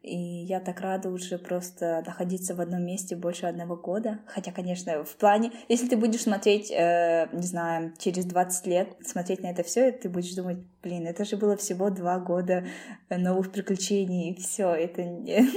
и 0.07 0.45
я 0.45 0.59
так 0.59 0.79
рада 0.81 1.09
уже 1.09 1.37
просто 1.37 2.03
находиться 2.05 2.55
в 2.55 2.61
одном 2.61 2.85
месте 2.85 3.15
больше 3.15 3.45
одного 3.45 3.75
года. 3.75 4.19
Хотя, 4.25 4.51
конечно, 4.51 5.03
в 5.03 5.15
плане, 5.17 5.51
если 5.67 5.87
ты 5.87 5.97
будешь 5.97 6.21
смотреть, 6.21 6.71
э, 6.71 7.27
не 7.33 7.45
знаю, 7.45 7.93
через 7.97 8.25
20 8.25 8.67
лет, 8.67 8.89
смотреть 9.05 9.43
на 9.43 9.47
это 9.47 9.63
все, 9.63 9.91
ты 9.91 10.09
будешь 10.09 10.33
думать, 10.33 10.57
блин, 10.87 11.05
это 11.05 11.25
же 11.25 11.35
было 11.35 11.57
всего 11.57 11.89
два 11.89 12.19
года 12.19 12.65
новых 13.09 13.51
приключений, 13.51 14.31
и 14.31 14.35
все, 14.41 14.73
это. 14.73 15.03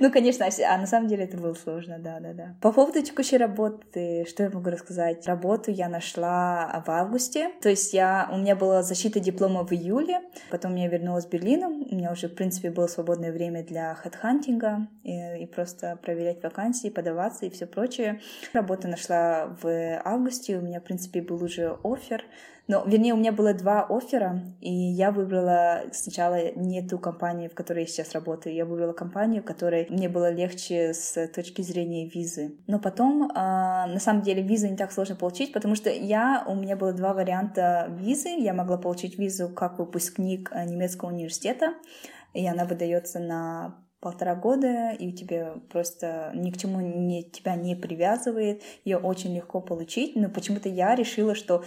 Ну, 0.00 0.10
конечно, 0.10 0.46
а 0.46 0.78
на 0.78 0.86
самом 0.86 1.08
деле 1.08 1.24
это 1.24 1.36
было 1.36 1.54
сложно, 1.54 1.98
да-да-да. 1.98 2.54
По 2.60 2.72
поводу 2.72 3.02
текущей 3.02 3.36
работы, 3.36 4.24
что 4.28 4.44
я 4.44 4.50
могу 4.50 4.70
рассказать? 4.70 5.26
Работу 5.26 5.70
я 5.70 5.88
нашла 5.88 6.82
в 6.86 6.90
августе, 6.90 7.50
то 7.60 7.68
есть 7.68 7.92
я, 7.92 8.28
у 8.32 8.38
меня 8.38 8.56
была 8.56 8.82
защита 8.82 9.20
диплома 9.20 9.64
в 9.64 9.72
июле, 9.72 10.20
потом 10.50 10.74
я 10.76 10.88
вернулась 10.88 11.26
в 11.26 11.30
Берлин, 11.30 11.83
у 11.94 11.98
меня 11.98 12.12
уже, 12.12 12.28
в 12.28 12.34
принципе, 12.34 12.70
было 12.70 12.86
свободное 12.86 13.32
время 13.32 13.64
для 13.64 13.94
хедхантинга 13.94 14.88
и, 15.02 15.42
и 15.42 15.46
просто 15.46 15.96
проверять 16.02 16.42
вакансии, 16.42 16.88
подаваться 16.88 17.46
и 17.46 17.50
все 17.50 17.66
прочее. 17.66 18.20
Работу 18.52 18.88
нашла 18.88 19.56
в 19.62 20.00
августе, 20.04 20.58
у 20.58 20.60
меня, 20.60 20.80
в 20.80 20.84
принципе, 20.84 21.22
был 21.22 21.42
уже 21.42 21.78
офер, 21.84 22.24
но, 22.66 22.82
вернее, 22.86 23.12
у 23.12 23.18
меня 23.18 23.32
было 23.32 23.52
два 23.52 23.86
оффера, 23.88 24.42
и 24.60 24.72
я 24.72 25.10
выбрала 25.10 25.82
сначала 25.92 26.52
не 26.54 26.86
ту 26.86 26.98
компанию, 26.98 27.50
в 27.50 27.54
которой 27.54 27.80
я 27.80 27.86
сейчас 27.86 28.12
работаю, 28.12 28.54
я 28.54 28.64
выбрала 28.64 28.94
компанию, 28.94 29.42
в 29.42 29.44
которой 29.44 29.86
мне 29.90 30.08
было 30.08 30.30
легче 30.30 30.94
с 30.94 31.28
точки 31.28 31.60
зрения 31.60 32.08
визы. 32.08 32.56
Но 32.66 32.78
потом, 32.78 33.30
а, 33.34 33.86
на 33.86 34.00
самом 34.00 34.22
деле, 34.22 34.42
визу 34.42 34.68
не 34.68 34.76
так 34.76 34.92
сложно 34.92 35.14
получить, 35.14 35.52
потому 35.52 35.74
что 35.74 35.90
я, 35.90 36.42
у 36.48 36.54
меня 36.54 36.76
было 36.76 36.94
два 36.94 37.12
варианта 37.12 37.88
визы. 37.90 38.30
Я 38.30 38.54
могла 38.54 38.78
получить 38.78 39.18
визу 39.18 39.50
как 39.50 39.78
выпускник 39.78 40.50
а, 40.52 40.64
немецкого 40.64 41.10
университета, 41.10 41.74
и 42.32 42.46
она 42.46 42.64
выдается 42.64 43.18
на 43.18 43.84
полтора 44.00 44.34
года, 44.34 44.90
и 44.90 45.12
тебе 45.12 45.54
просто 45.70 46.30
ни 46.34 46.50
к 46.50 46.58
чему 46.58 46.80
не, 46.80 47.24
тебя 47.24 47.56
не 47.56 47.74
привязывает, 47.74 48.62
ее 48.84 48.98
очень 48.98 49.34
легко 49.34 49.62
получить, 49.62 50.14
но 50.14 50.28
почему-то 50.28 50.68
я 50.68 50.94
решила, 50.94 51.34
что 51.34 51.64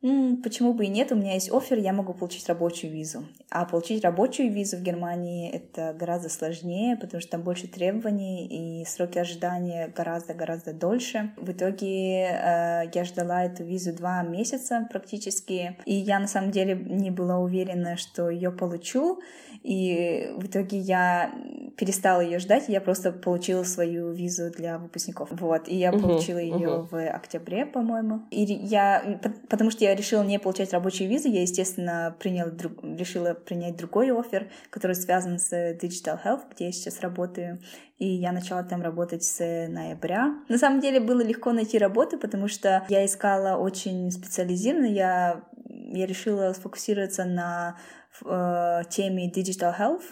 М, 0.00 0.42
почему 0.42 0.74
бы 0.74 0.84
и 0.84 0.88
нет, 0.88 1.10
у 1.10 1.16
меня 1.16 1.34
есть 1.34 1.50
офер, 1.50 1.78
я 1.78 1.92
могу 1.92 2.14
получить 2.14 2.48
рабочую 2.48 2.92
визу. 2.92 3.26
А 3.50 3.64
получить 3.64 4.04
рабочую 4.04 4.52
визу 4.52 4.76
в 4.76 4.82
Германии 4.82 5.50
это 5.50 5.92
гораздо 5.98 6.28
сложнее, 6.28 6.96
потому 6.96 7.20
что 7.20 7.32
там 7.32 7.42
больше 7.42 7.66
требований 7.66 8.46
и 8.46 8.84
сроки 8.84 9.18
ожидания 9.18 9.92
гораздо-гораздо 9.96 10.72
дольше. 10.72 11.32
В 11.36 11.50
итоге 11.50 12.26
э, 12.26 12.90
я 12.94 13.04
ждала 13.04 13.44
эту 13.44 13.64
визу 13.64 13.92
два 13.92 14.22
месяца 14.22 14.86
практически, 14.88 15.76
и 15.84 15.94
я 15.94 16.20
на 16.20 16.28
самом 16.28 16.52
деле 16.52 16.76
не 16.76 17.10
была 17.10 17.38
уверена, 17.38 17.96
что 17.96 18.30
ее 18.30 18.52
получу. 18.52 19.20
И 19.64 20.32
в 20.36 20.46
итоге 20.46 20.78
я 20.78 21.32
перестала 21.76 22.20
ее 22.20 22.38
ждать, 22.38 22.68
я 22.68 22.80
просто 22.80 23.12
получила 23.12 23.64
свою 23.64 24.12
визу 24.12 24.50
для 24.50 24.78
выпускников. 24.78 25.28
Вот, 25.32 25.68
и 25.68 25.76
я 25.76 25.90
uh-huh, 25.90 26.00
получила 26.00 26.38
ее 26.38 26.68
uh-huh. 26.68 26.88
в 26.90 27.08
октябре, 27.08 27.66
по-моему. 27.66 28.22
И 28.30 28.42
я, 28.42 29.20
потому 29.48 29.70
что 29.70 29.84
я 29.84 29.87
решила 29.94 30.22
не 30.22 30.38
получать 30.38 30.72
рабочую 30.72 31.08
визу, 31.08 31.28
я, 31.28 31.42
естественно, 31.42 32.16
приняла, 32.18 32.52
решила 32.82 33.34
принять 33.34 33.76
другой 33.76 34.10
офер, 34.10 34.48
который 34.70 34.96
связан 34.96 35.38
с 35.38 35.52
Digital 35.52 36.18
Health, 36.24 36.42
где 36.54 36.66
я 36.66 36.72
сейчас 36.72 37.00
работаю. 37.00 37.60
И 37.98 38.06
я 38.06 38.32
начала 38.32 38.62
там 38.62 38.82
работать 38.82 39.24
с 39.24 39.38
ноября. 39.68 40.34
На 40.48 40.58
самом 40.58 40.80
деле 40.80 41.00
было 41.00 41.20
легко 41.20 41.52
найти 41.52 41.78
работу, 41.78 42.18
потому 42.18 42.48
что 42.48 42.84
я 42.88 43.04
искала 43.04 43.56
очень 43.56 44.10
специализированно. 44.10 44.86
Я, 44.86 45.42
я 45.66 46.06
решила 46.06 46.52
сфокусироваться 46.52 47.24
на 47.24 47.76
э, 48.24 48.82
теме 48.88 49.30
Digital 49.30 49.76
Health, 49.78 50.04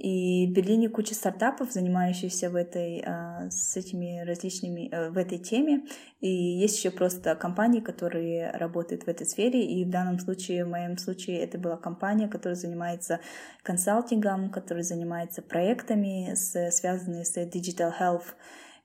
и 0.00 0.46
в 0.46 0.52
Берлине 0.52 0.88
куча 0.88 1.14
стартапов, 1.14 1.72
занимающихся 1.72 2.48
в 2.48 2.56
этой, 2.56 3.02
а, 3.04 3.50
с 3.50 3.76
этими 3.76 4.24
различными, 4.26 4.88
э, 4.90 5.10
в 5.10 5.18
этой 5.18 5.38
теме. 5.38 5.82
И 6.20 6.28
есть 6.28 6.78
еще 6.78 6.90
просто 6.90 7.34
компании, 7.34 7.80
которые 7.80 8.50
работают 8.52 9.02
в 9.02 9.08
этой 9.08 9.26
сфере. 9.26 9.62
И 9.62 9.84
в 9.84 9.90
данном 9.90 10.18
случае, 10.18 10.64
в 10.64 10.68
моем 10.68 10.96
случае, 10.96 11.40
это 11.40 11.58
была 11.58 11.76
компания, 11.76 12.28
которая 12.28 12.56
занимается 12.56 13.20
консалтингом, 13.62 14.48
которая 14.50 14.84
занимается 14.84 15.42
проектами, 15.42 16.32
связанными 16.34 17.22
с 17.22 17.36
Digital 17.36 17.92
Health 18.00 18.34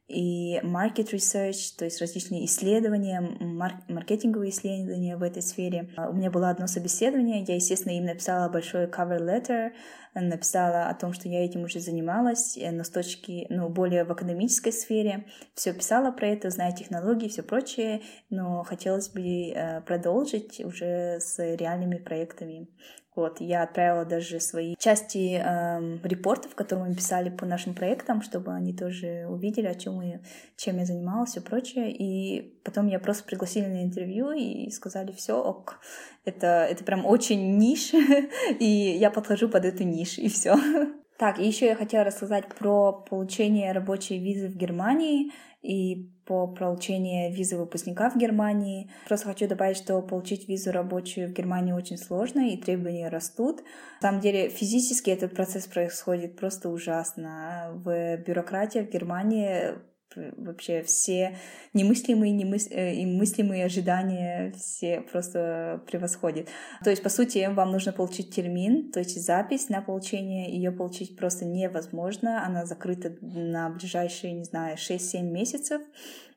и 0.07 0.59
market 0.63 1.11
research, 1.11 1.75
то 1.77 1.85
есть 1.85 1.99
различные 1.99 2.45
исследования, 2.45 3.21
мар- 3.21 3.83
маркетинговые 3.87 4.51
исследования 4.51 5.17
в 5.17 5.23
этой 5.23 5.41
сфере. 5.41 5.89
А, 5.97 6.09
у 6.09 6.13
меня 6.13 6.29
было 6.29 6.49
одно 6.49 6.67
собеседование, 6.67 7.43
я, 7.47 7.55
естественно, 7.55 7.97
им 7.97 8.05
написала 8.05 8.47
большой 8.49 8.85
cover 8.85 9.19
letter, 9.19 9.71
написала 10.13 10.89
о 10.89 10.93
том, 10.93 11.13
что 11.13 11.27
я 11.27 11.43
этим 11.43 11.63
уже 11.63 11.79
занималась, 11.79 12.57
э, 12.57 12.71
но 12.71 12.83
с 12.83 12.89
точки, 12.89 13.47
ну, 13.49 13.67
более 13.69 14.05
в 14.05 14.11
академической 14.11 14.71
сфере. 14.71 15.25
Все 15.55 15.73
писала 15.73 16.11
про 16.11 16.27
это, 16.27 16.49
знаю 16.49 16.73
технологии, 16.75 17.27
все 17.27 17.43
прочее, 17.43 18.01
но 18.29 18.63
хотелось 18.63 19.09
бы 19.09 19.21
э, 19.21 19.81
продолжить 19.81 20.63
уже 20.63 21.19
с 21.19 21.37
реальными 21.39 21.97
проектами. 21.97 22.69
Вот, 23.15 23.39
я 23.39 23.63
отправила 23.63 24.03
даже 24.03 24.41
свои 24.41 24.75
части 24.77 25.37
эм, 25.37 26.01
репортов, 26.03 26.53
которые 26.53 26.89
мы 26.89 26.95
писали 26.95 27.29
по 27.29 27.45
нашим 27.45 27.73
проектам, 27.73 28.21
чтобы 28.21 28.51
они 28.51 28.73
тоже 28.73 29.25
увидели, 29.29 29.67
о 29.67 29.75
чем 29.75 29.95
мы, 29.95 30.21
чем 30.57 30.79
я 30.79 30.85
занималась 30.85 31.37
и 31.37 31.39
прочее. 31.39 31.95
И 31.95 32.59
потом 32.65 32.87
я 32.87 32.99
просто 32.99 33.23
пригласили 33.23 33.67
на 33.67 33.83
интервью 33.83 34.31
и 34.31 34.69
сказали, 34.69 35.13
все, 35.13 35.41
ок, 35.41 35.79
это, 36.25 36.67
это 36.69 36.83
прям 36.83 37.05
очень 37.05 37.57
ниш, 37.57 37.93
и 38.59 38.65
я 38.65 39.09
подхожу 39.09 39.47
под 39.47 39.63
эту 39.63 39.83
ниш, 39.83 40.17
и 40.17 40.27
все. 40.27 40.55
Так, 41.17 41.39
и 41.39 41.47
еще 41.47 41.67
я 41.67 41.75
хотела 41.75 42.03
рассказать 42.03 42.45
про 42.55 42.91
получение 42.91 43.71
рабочей 43.71 44.19
визы 44.19 44.49
в 44.49 44.57
Германии 44.57 45.31
и 45.61 46.11
по 46.25 46.47
получению 46.47 47.31
визы 47.31 47.57
выпускника 47.57 48.09
в 48.09 48.17
Германии. 48.17 48.89
Просто 49.07 49.27
хочу 49.27 49.47
добавить, 49.47 49.77
что 49.77 50.01
получить 50.01 50.47
визу 50.47 50.71
рабочую 50.71 51.29
в 51.29 51.33
Германии 51.33 51.71
очень 51.71 51.97
сложно, 51.97 52.49
и 52.49 52.57
требования 52.57 53.09
растут. 53.09 53.61
На 54.01 54.09
самом 54.09 54.21
деле, 54.21 54.49
физически 54.49 55.11
этот 55.11 55.35
процесс 55.35 55.67
происходит 55.67 56.35
просто 56.35 56.69
ужасно. 56.69 57.71
В 57.85 58.17
бюрократии 58.17 58.79
в 58.79 58.89
Германии 58.89 59.75
вообще 60.15 60.81
все 60.83 61.37
немыслимые 61.73 62.31
немыс... 62.31 62.67
Э, 62.71 62.93
и 62.93 63.05
мыслимые 63.05 63.65
ожидания 63.65 64.53
все 64.57 65.01
просто 65.01 65.83
превосходит. 65.87 66.49
То 66.83 66.89
есть, 66.89 67.03
по 67.03 67.09
сути, 67.09 67.47
вам 67.51 67.71
нужно 67.71 67.91
получить 67.91 68.33
термин, 68.33 68.91
то 68.91 68.99
есть 68.99 69.19
запись 69.23 69.69
на 69.69 69.81
получение, 69.81 70.53
ее 70.53 70.71
получить 70.71 71.17
просто 71.17 71.45
невозможно, 71.45 72.45
она 72.45 72.65
закрыта 72.65 73.15
на 73.21 73.69
ближайшие, 73.69 74.33
не 74.33 74.43
знаю, 74.43 74.77
6-7 74.77 75.21
месяцев, 75.21 75.81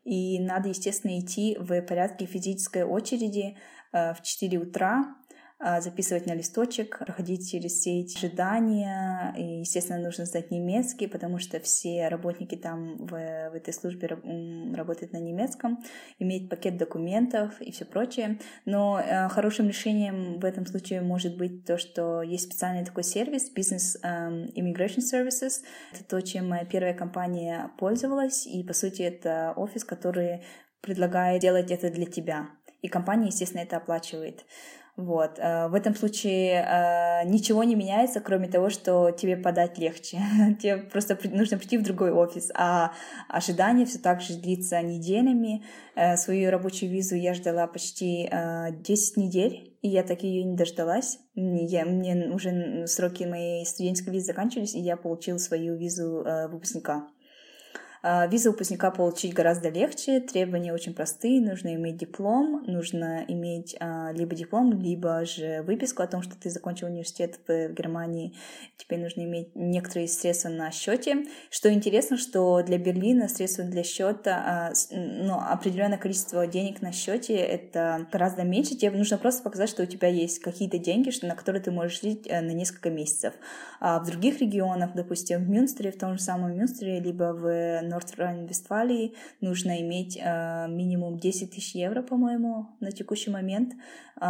и 0.05 0.41
надо, 0.41 0.71
естественно, 0.71 1.19
идти 1.19 1.57
в 1.59 1.83
порядке 1.83 2.27
физической 2.27 2.85
очереди 2.85 3.57
э, 3.93 4.15
в 4.15 4.23
4 4.23 4.59
утра, 4.59 5.18
записывать 5.81 6.27
на 6.27 6.35
листочек, 6.35 6.99
проходить 6.99 7.51
через 7.51 7.73
все 7.73 8.01
эти 8.01 8.17
ожидания. 8.17 9.35
И, 9.37 9.61
естественно, 9.61 9.99
нужно 9.99 10.25
знать 10.25 10.51
немецкий, 10.51 11.09
потому 11.09 11.39
что 11.39 11.59
все 11.61 12.09
работники 12.09 12.55
там 12.55 12.97
в, 12.97 13.11
в 13.11 13.55
этой 13.55 13.75
службе 13.75 14.09
работают 14.75 15.13
на 15.13 15.19
немецком, 15.19 15.83
иметь 16.19 16.49
пакет 16.49 16.77
документов 16.77 17.61
и 17.61 17.73
все 17.73 17.85
прочее. 17.85 18.39
Но 18.67 19.01
э, 19.01 19.29
хорошим 19.29 19.69
решением 19.69 20.39
в 20.39 20.45
этом 20.45 20.65
случае 20.65 21.01
может 21.01 21.37
быть 21.37 21.65
то, 21.65 21.77
что 21.77 22.23
есть 22.23 22.45
специальный 22.45 22.85
такой 22.85 23.03
сервис 23.03 23.51
Business 23.55 24.01
um, 24.05 24.53
Immigration 24.55 25.01
Services. 25.01 25.63
Это 25.93 26.05
то, 26.05 26.21
чем 26.21 26.49
моя 26.49 26.65
первая 26.65 26.95
компания 26.95 27.71
пользовалась, 27.79 28.47
и, 28.47 28.63
по 28.63 28.73
сути, 28.73 29.03
это 29.03 29.53
офис, 29.57 29.85
который 29.85 30.43
предлагает 30.81 31.43
делать 31.43 31.71
это 31.71 31.91
для 31.91 32.07
тебя. 32.07 32.49
И 32.83 32.89
компания, 32.89 33.27
естественно, 33.27 33.63
это 33.63 33.77
оплачивает. 33.77 34.45
Вот. 34.99 35.39
Э, 35.39 35.69
в 35.69 35.75
этом 35.75 35.95
случае 35.95 36.55
э, 36.55 37.25
ничего 37.25 37.63
не 37.63 37.77
меняется, 37.77 38.19
кроме 38.19 38.49
того, 38.49 38.69
что 38.69 39.13
тебе 39.13 39.37
подать 39.37 39.79
легче. 39.79 40.19
тебе 40.61 40.79
просто 40.79 41.17
нужно 41.31 41.57
прийти 41.57 41.79
в 41.79 41.85
другой 41.85 42.11
офис, 42.11 42.51
а 42.53 42.93
ожидание 43.29 43.87
все 43.87 44.01
так 44.01 44.21
же 44.21 44.35
длится 44.35 44.83
неделями. 44.83 45.63
Э, 45.95 46.17
свою 46.17 46.51
рабочую 46.51 46.91
визу 46.91 47.15
я 47.15 47.33
ждала 47.33 47.69
почти 47.69 48.29
10 48.29 49.17
недель, 49.17 49.79
и 49.83 49.89
я 49.89 50.03
так 50.03 50.25
ее 50.25 50.43
не 50.43 50.57
дождалась. 50.57 51.21
Я, 51.37 51.85
мне 51.85 52.31
уже 52.33 52.89
сроки 52.89 53.23
моей 53.23 53.65
студенческой 53.67 54.15
визы 54.15 54.27
заканчивались, 54.27 54.75
и 54.75 54.81
я 54.81 54.97
получила 54.97 55.39
свою 55.39 55.77
визу 55.77 56.27
выпускника. 56.51 57.07
А, 58.03 58.27
визу 58.27 58.53
выпускника 58.53 58.91
получить 58.91 59.35
гораздо 59.35 59.71
легче, 59.71 60.21
требования 60.21 60.73
очень 60.73 60.95
простые, 60.95 61.41
нужно 61.41 61.75
иметь 61.75 61.97
диплом, 61.97 62.65
нужно 62.67 63.25
иметь 63.27 63.77
а, 63.81 64.13
либо 64.13 64.35
диплом, 64.35 64.73
либо 64.73 65.25
же 65.25 65.63
выписку 65.63 66.03
о 66.03 66.07
том, 66.07 66.23
что 66.23 66.37
ты 66.37 66.51
закончил 66.51 66.87
университет 66.87 67.41
в 67.47 67.73
Германии, 67.73 68.35
теперь 68.77 69.01
нужно 69.01 69.23
иметь 69.23 69.55
некоторые 69.57 70.07
средства 70.09 70.49
на 70.49 70.71
счете. 70.71 71.25
Что 71.51 71.73
интересно, 71.73 72.17
что 72.17 72.63
для 72.63 72.79
Берлина 72.79 73.29
средства 73.29 73.65
для 73.65 73.83
счета, 73.83 74.45
а, 74.47 74.73
ну, 74.91 75.35
определенное 75.35 75.99
количество 75.99 76.47
денег 76.47 76.83
на 76.83 76.93
счете 76.93 77.35
это 77.35 78.07
гораздо 78.13 78.45
меньше, 78.45 78.77
тебе 78.77 78.93
нужно 78.93 79.19
просто 79.19 79.43
показать, 79.43 79.71
что 79.71 79.83
у 79.83 79.87
тебя 79.87 80.09
есть 80.09 80.39
какие-то 80.39 80.79
деньги, 80.79 81.09
на 81.23 81.35
которые 81.35 81.63
ты 81.63 81.71
можешь 81.71 82.01
жить 82.01 82.27
э, 82.27 82.41
на 82.41 82.53
несколько 82.53 82.91
месяцев. 82.91 83.35
А 83.81 83.99
в 83.99 84.07
других 84.07 84.41
регионах, 84.41 84.91
допустим, 84.95 85.45
в 85.45 85.49
Мюнстере, 85.49 85.91
в 85.91 85.99
том 85.99 86.17
же 86.17 86.23
самом 86.23 86.57
Мюнстере, 86.57 87.01
либо 87.01 87.33
в 87.33 87.81
Норд-Райн-Вестфалии 87.89 89.15
нужно 89.41 89.81
иметь 89.81 90.19
э, 90.21 90.67
минимум 90.69 91.19
10 91.19 91.51
тысяч 91.51 91.75
евро, 91.75 92.03
по-моему, 92.03 92.69
на 92.81 92.93
текущий 92.93 93.31
момент, 93.31 93.75
э, 94.21 94.25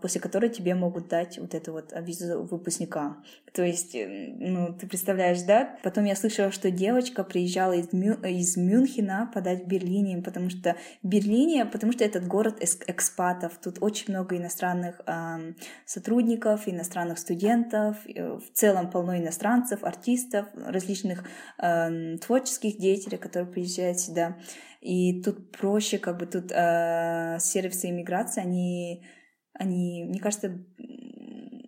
после 0.00 0.20
которой 0.20 0.50
тебе 0.50 0.74
могут 0.74 1.08
дать 1.08 1.38
вот 1.38 1.54
эту 1.54 1.72
вот 1.72 1.92
визу 1.96 2.42
выпускника. 2.42 3.16
То 3.52 3.62
есть, 3.62 3.94
э, 3.94 4.34
ну, 4.38 4.72
ты 4.72 4.86
представляешь, 4.86 5.42
да? 5.42 5.76
Потом 5.82 6.04
я 6.04 6.14
слышала, 6.14 6.52
что 6.52 6.70
девочка 6.70 7.24
приезжала 7.24 7.72
из, 7.72 7.92
Мю... 7.92 8.14
из 8.22 8.56
Мюнхена 8.56 9.30
подать 9.34 9.64
в 9.64 9.66
Берлине, 9.66 10.22
потому 10.22 10.50
что 10.50 10.76
Берлине, 11.02 11.66
потому 11.66 11.92
что 11.92 12.04
этот 12.04 12.26
город 12.26 12.58
экспатов, 12.60 13.58
тут 13.62 13.78
очень 13.80 14.12
много 14.12 14.36
иностранных 14.36 15.00
э, 15.06 15.54
сотрудников, 15.84 16.68
иностранных 16.68 17.18
студентов, 17.18 17.96
э, 18.06 18.38
в 18.38 18.52
целом 18.52 18.90
полно 18.90 19.18
иностранцев, 19.18 19.82
артистов, 19.82 20.46
различных 20.54 21.24
э, 21.58 22.18
творческих 22.18 22.78
деятелей, 22.78 22.89
которые 23.16 23.50
приезжают 23.50 24.00
сюда. 24.00 24.38
И 24.80 25.22
тут 25.22 25.52
проще, 25.52 25.98
как 25.98 26.18
бы 26.18 26.26
тут 26.26 26.50
э, 26.52 27.38
сервисы 27.40 27.90
иммиграции, 27.90 28.40
они, 28.40 29.06
они, 29.52 30.04
мне 30.08 30.20
кажется, 30.20 30.64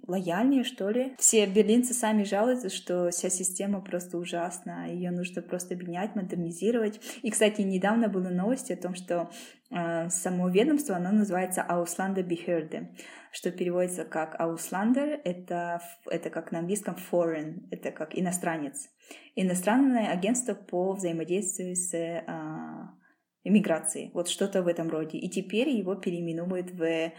лояльнее, 0.06 0.64
что 0.64 0.90
ли. 0.90 1.14
Все 1.18 1.46
берлинцы 1.46 1.94
сами 1.94 2.24
жалуются, 2.24 2.70
что 2.70 3.10
вся 3.10 3.30
система 3.30 3.80
просто 3.80 4.18
ужасна, 4.18 4.90
ее 4.90 5.10
нужно 5.10 5.42
просто 5.42 5.74
менять, 5.76 6.14
модернизировать. 6.14 7.00
И, 7.22 7.30
кстати, 7.30 7.62
недавно 7.62 8.08
было 8.08 8.28
новости 8.28 8.72
о 8.72 8.76
том, 8.76 8.94
что 8.94 9.30
э, 9.70 10.08
само 10.08 10.48
ведомство, 10.48 10.96
оно 10.96 11.12
называется 11.12 11.64
Auslander 11.68 12.26
Behörde, 12.26 12.96
что 13.30 13.50
переводится 13.50 14.04
как 14.04 14.38
Auslander, 14.40 15.20
это, 15.24 15.80
это 16.06 16.30
как 16.30 16.52
на 16.52 16.60
английском 16.60 16.96
foreign, 17.10 17.66
это 17.70 17.90
как 17.92 18.18
иностранец. 18.18 18.88
Иностранное 19.34 20.08
агентство 20.10 20.54
по 20.54 20.92
взаимодействию 20.92 21.76
с 21.76 21.94
э, 21.94 22.24
иммиграцией, 23.44 24.10
вот 24.14 24.28
что-то 24.28 24.62
в 24.62 24.68
этом 24.68 24.88
роде. 24.90 25.18
И 25.18 25.28
теперь 25.28 25.70
его 25.70 25.94
переименуют 25.94 26.70
в 26.72 27.12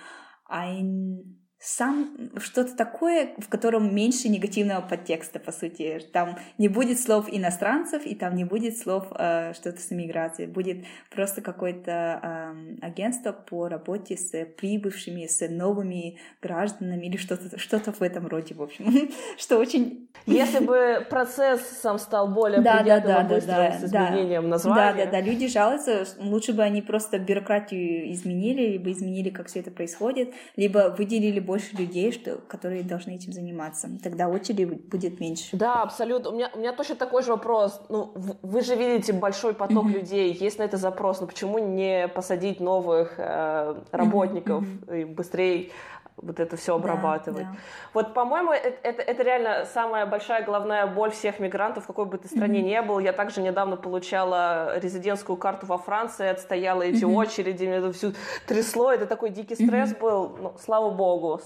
ein 0.52 1.43
сам 1.64 2.10
что-то 2.40 2.76
такое, 2.76 3.30
в 3.38 3.48
котором 3.48 3.96
меньше 3.96 4.28
негативного 4.28 4.82
подтекста, 4.82 5.40
по 5.40 5.54
сути. 5.54 6.06
Там 6.12 6.38
не 6.58 6.68
будет 6.68 7.00
слов 7.00 7.28
иностранцев, 7.32 8.06
и 8.06 8.16
там 8.16 8.36
не 8.36 8.44
будет 8.44 8.78
слов 8.78 9.08
э, 9.18 9.54
что-то 9.54 9.80
с 9.80 9.90
иммиграцией. 9.94 10.50
Будет 10.50 10.84
просто 11.10 11.42
какое-то 11.42 12.20
э, 12.22 12.76
агентство 12.82 13.32
по 13.32 13.70
работе 13.70 14.18
с 14.18 14.46
прибывшими, 14.58 15.26
с 15.26 15.48
новыми 15.48 16.18
гражданами 16.42 17.06
или 17.06 17.16
что-то 17.16 17.58
что 17.58 17.80
в 17.80 18.02
этом 18.02 18.28
роде, 18.28 18.56
в 18.56 18.62
общем. 18.62 19.10
Что 19.38 19.58
очень... 19.58 20.10
Если 20.26 20.60
бы 20.60 21.06
процесс 21.10 21.62
сам 21.82 21.98
стал 21.98 22.28
более 22.28 22.62
да, 22.62 22.78
приятным 22.78 23.14
да, 23.14 23.24
да, 23.24 23.36
быстрым, 23.36 23.56
да, 23.56 23.72
с 23.80 23.84
изменением 23.84 24.44
да. 24.44 24.48
названия. 24.50 25.06
Да, 25.06 25.12
да, 25.12 25.12
да. 25.12 25.22
Люди 25.22 25.48
жалуются, 25.48 26.06
лучше 26.20 26.54
бы 26.54 26.64
они 26.64 26.82
просто 26.82 27.20
бюрократию 27.20 28.12
изменили, 28.12 28.74
либо 28.74 28.92
изменили, 28.92 29.30
как 29.30 29.48
все 29.48 29.60
это 29.60 29.72
происходит, 29.72 30.34
либо 30.56 30.94
выделили 30.98 31.40
больше 31.40 31.53
больше 31.54 31.78
людей, 31.78 32.12
что, 32.12 32.40
которые 32.48 32.82
должны 32.82 33.12
этим 33.12 33.32
заниматься. 33.32 33.88
Тогда 34.02 34.28
очереди 34.28 34.64
будет 34.64 35.20
меньше. 35.20 35.56
Да, 35.56 35.84
абсолютно. 35.84 36.32
У 36.32 36.34
меня, 36.34 36.50
у 36.56 36.58
меня 36.58 36.74
точно 36.74 36.96
такой 36.96 37.22
же 37.22 37.30
вопрос. 37.30 37.80
Ну, 37.90 38.12
вы 38.42 38.62
же 38.62 38.76
видите 38.76 39.14
большой 39.14 39.54
поток 39.54 39.86
mm-hmm. 39.86 39.94
людей, 39.94 40.34
есть 40.34 40.58
на 40.58 40.64
это 40.64 40.78
запрос, 40.78 41.22
но 41.22 41.28
почему 41.28 41.60
не 41.60 42.08
посадить 42.08 42.60
новых 42.60 43.20
э, 43.20 43.76
работников 43.92 44.64
mm-hmm. 44.64 45.02
и 45.02 45.06
быстрее 45.06 45.70
вот 46.18 46.40
это 46.40 46.56
все 46.58 46.76
обрабатывать. 46.76 47.46
Да, 47.46 47.52
да. 47.52 47.58
Вот, 47.94 48.14
по-моему, 48.14 48.52
это, 48.52 48.78
это, 48.84 49.02
это 49.02 49.24
реально 49.24 49.66
самая 49.66 50.06
большая 50.06 50.44
головная 50.44 50.88
боль 50.88 51.12
всех 51.12 51.40
мигрантов, 51.40 51.84
в 51.84 51.88
какой 51.88 52.06
бы 52.06 52.18
ты 52.18 52.28
стране 52.28 52.60
mm-hmm. 52.60 52.64
не 52.64 52.82
был. 52.82 53.00
Я 53.00 53.14
также 53.14 53.42
недавно 53.42 53.78
получала 53.78 54.78
резидентскую 54.80 55.38
карту 55.38 55.66
во 55.66 55.78
Франции, 55.78 56.28
отстояла 56.28 56.84
эти 56.84 57.04
mm-hmm. 57.04 57.14
очереди, 57.14 57.66
мне 57.66 57.78
это 57.78 57.92
все 57.92 58.14
трясло, 58.48 58.92
это 58.92 59.06
такой 59.06 59.30
дикий 59.30 59.56
стресс 59.56 59.92
mm-hmm. 59.92 60.00
был. 60.00 60.38
Ну, 60.40 60.54
слава 60.60 60.90
богу, 60.90 61.42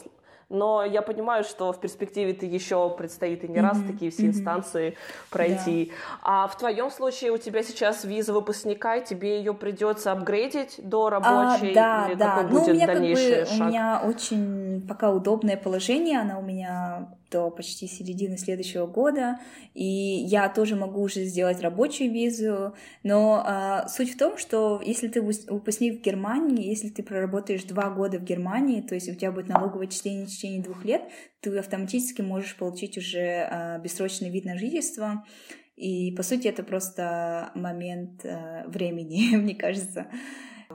но 0.49 0.83
я 0.83 1.01
понимаю, 1.01 1.43
что 1.43 1.73
в 1.73 1.79
перспективе 1.79 2.33
ты 2.33 2.45
еще 2.45 2.89
предстоит 2.89 3.43
и 3.43 3.47
не 3.47 3.57
mm-hmm. 3.57 3.61
раз 3.61 3.77
такие 3.85 4.11
все 4.11 4.23
mm-hmm. 4.23 4.29
инстанции 4.29 4.97
пройти. 5.29 5.91
Да. 5.91 6.43
А 6.43 6.47
в 6.47 6.57
твоем 6.57 6.89
случае 6.89 7.31
у 7.31 7.37
тебя 7.37 7.63
сейчас 7.63 8.05
виза 8.05 8.33
выпускника, 8.33 8.95
и 8.95 9.05
тебе 9.05 9.37
ее 9.39 9.53
придется 9.53 10.11
апгрейдить 10.11 10.75
до 10.77 11.07
а, 11.07 11.09
рабочей? 11.09 11.71
А, 11.71 11.75
да, 11.75 12.07
или 12.07 12.15
да. 12.15 12.35
Какой 12.35 12.43
ну, 12.43 12.59
будет 12.59 12.69
у 12.69 12.73
меня 12.73 12.87
дальнейший 12.87 13.31
как 13.31 13.49
бы, 13.49 13.55
шаг? 13.57 13.59
У 13.59 13.69
меня 13.69 14.01
очень 14.05 14.87
пока 14.87 15.11
удобное 15.11 15.57
положение, 15.57 16.21
она 16.21 16.39
у 16.39 16.41
меня 16.41 17.09
до 17.31 17.49
почти 17.49 17.87
середины 17.87 18.37
следующего 18.37 18.85
года, 18.85 19.39
и 19.73 19.83
я 19.83 20.49
тоже 20.49 20.75
могу 20.75 21.01
уже 21.01 21.23
сделать 21.25 21.61
рабочую 21.61 22.11
визу, 22.11 22.73
но 23.03 23.43
а, 23.45 23.87
суть 23.87 24.13
в 24.13 24.17
том, 24.17 24.37
что 24.37 24.81
если 24.83 25.07
ты 25.07 25.21
выпускник 25.21 25.99
в 25.99 26.03
Германии, 26.03 26.67
если 26.67 26.89
ты 26.89 27.03
проработаешь 27.03 27.63
два 27.63 27.89
года 27.89 28.19
в 28.19 28.23
Германии, 28.23 28.81
то 28.81 28.95
есть 28.95 29.09
у 29.09 29.15
тебя 29.15 29.31
будет 29.31 29.47
налоговое 29.47 29.87
чтение 29.87 30.25
в 30.25 30.29
течение 30.29 30.61
двух 30.61 30.85
лет, 30.85 31.03
ты 31.41 31.57
автоматически 31.57 32.21
можешь 32.21 32.55
получить 32.55 32.97
уже 32.97 33.47
а, 33.49 33.79
бессрочный 33.79 34.29
вид 34.29 34.45
на 34.45 34.57
жительство, 34.57 35.25
и 35.75 36.11
по 36.13 36.23
сути 36.23 36.47
это 36.47 36.63
просто 36.63 37.51
момент 37.53 38.25
а, 38.25 38.65
времени, 38.67 39.35
мне 39.37 39.55
кажется. 39.55 40.07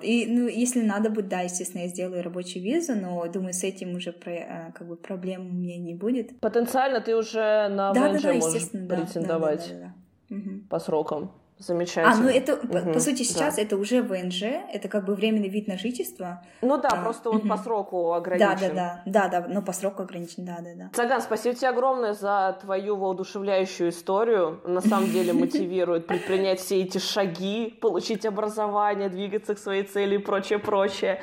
И, 0.02 0.26
ну, 0.26 0.48
если 0.48 0.82
надо 0.82 1.10
будет, 1.10 1.28
да, 1.28 1.40
естественно, 1.40 1.82
я 1.82 1.88
сделаю 1.88 2.22
рабочую 2.22 2.62
визу, 2.62 2.94
но 2.94 3.26
думаю, 3.28 3.52
с 3.52 3.64
этим 3.64 3.94
уже 3.96 4.12
про, 4.12 4.32
а, 4.32 4.72
как 4.72 4.86
бы 4.88 4.96
проблем 4.96 5.46
у 5.46 5.52
меня 5.52 5.78
не 5.78 5.94
будет. 5.94 6.38
Потенциально 6.40 7.00
ты 7.00 7.16
уже 7.16 7.68
на 7.68 7.92
да, 7.92 8.08
ВНЖ 8.08 8.22
да, 8.22 8.32
да, 8.32 8.38
можешь 8.38 8.70
претендовать 8.70 9.68
да, 9.68 9.74
да, 9.74 9.94
да, 10.28 10.36
да. 10.36 10.52
по 10.68 10.78
срокам. 10.78 11.32
Замечательно. 11.62 12.12
А, 12.12 12.16
ну 12.16 12.28
это, 12.28 12.56
угу, 12.56 12.66
по, 12.66 12.80
по 12.80 13.00
сути, 13.00 13.22
сейчас 13.22 13.54
да. 13.56 13.62
это 13.62 13.76
уже 13.76 14.02
ВНЖ, 14.02 14.42
это 14.72 14.88
как 14.88 15.04
бы 15.04 15.14
временный 15.14 15.48
вид 15.48 15.68
на 15.68 15.78
жительство. 15.78 16.44
Ну 16.60 16.76
да, 16.76 16.88
а, 16.88 17.02
просто 17.02 17.30
угу. 17.30 17.38
он 17.38 17.48
по 17.48 17.56
сроку 17.56 18.12
ограничен. 18.14 18.74
Да, 18.74 18.74
да, 18.74 19.02
да, 19.06 19.28
да, 19.28 19.40
да, 19.40 19.46
ну 19.48 19.62
по 19.62 19.72
сроку 19.72 20.02
ограничен, 20.02 20.44
да, 20.44 20.58
да, 20.60 20.70
да. 20.74 20.90
Цаган, 20.92 21.22
спасибо 21.22 21.54
тебе 21.54 21.68
огромное 21.68 22.14
за 22.14 22.58
твою 22.60 22.96
воодушевляющую 22.96 23.90
историю. 23.90 24.60
На 24.64 24.80
самом 24.80 25.10
деле 25.10 25.32
мотивирует 25.32 26.08
предпринять 26.08 26.58
все 26.58 26.82
эти 26.82 26.98
шаги, 26.98 27.78
получить 27.80 28.26
образование, 28.26 29.08
двигаться 29.08 29.54
к 29.54 29.58
своей 29.58 29.84
цели 29.84 30.16
и 30.16 30.18
прочее, 30.18 30.58
прочее. 30.58 31.22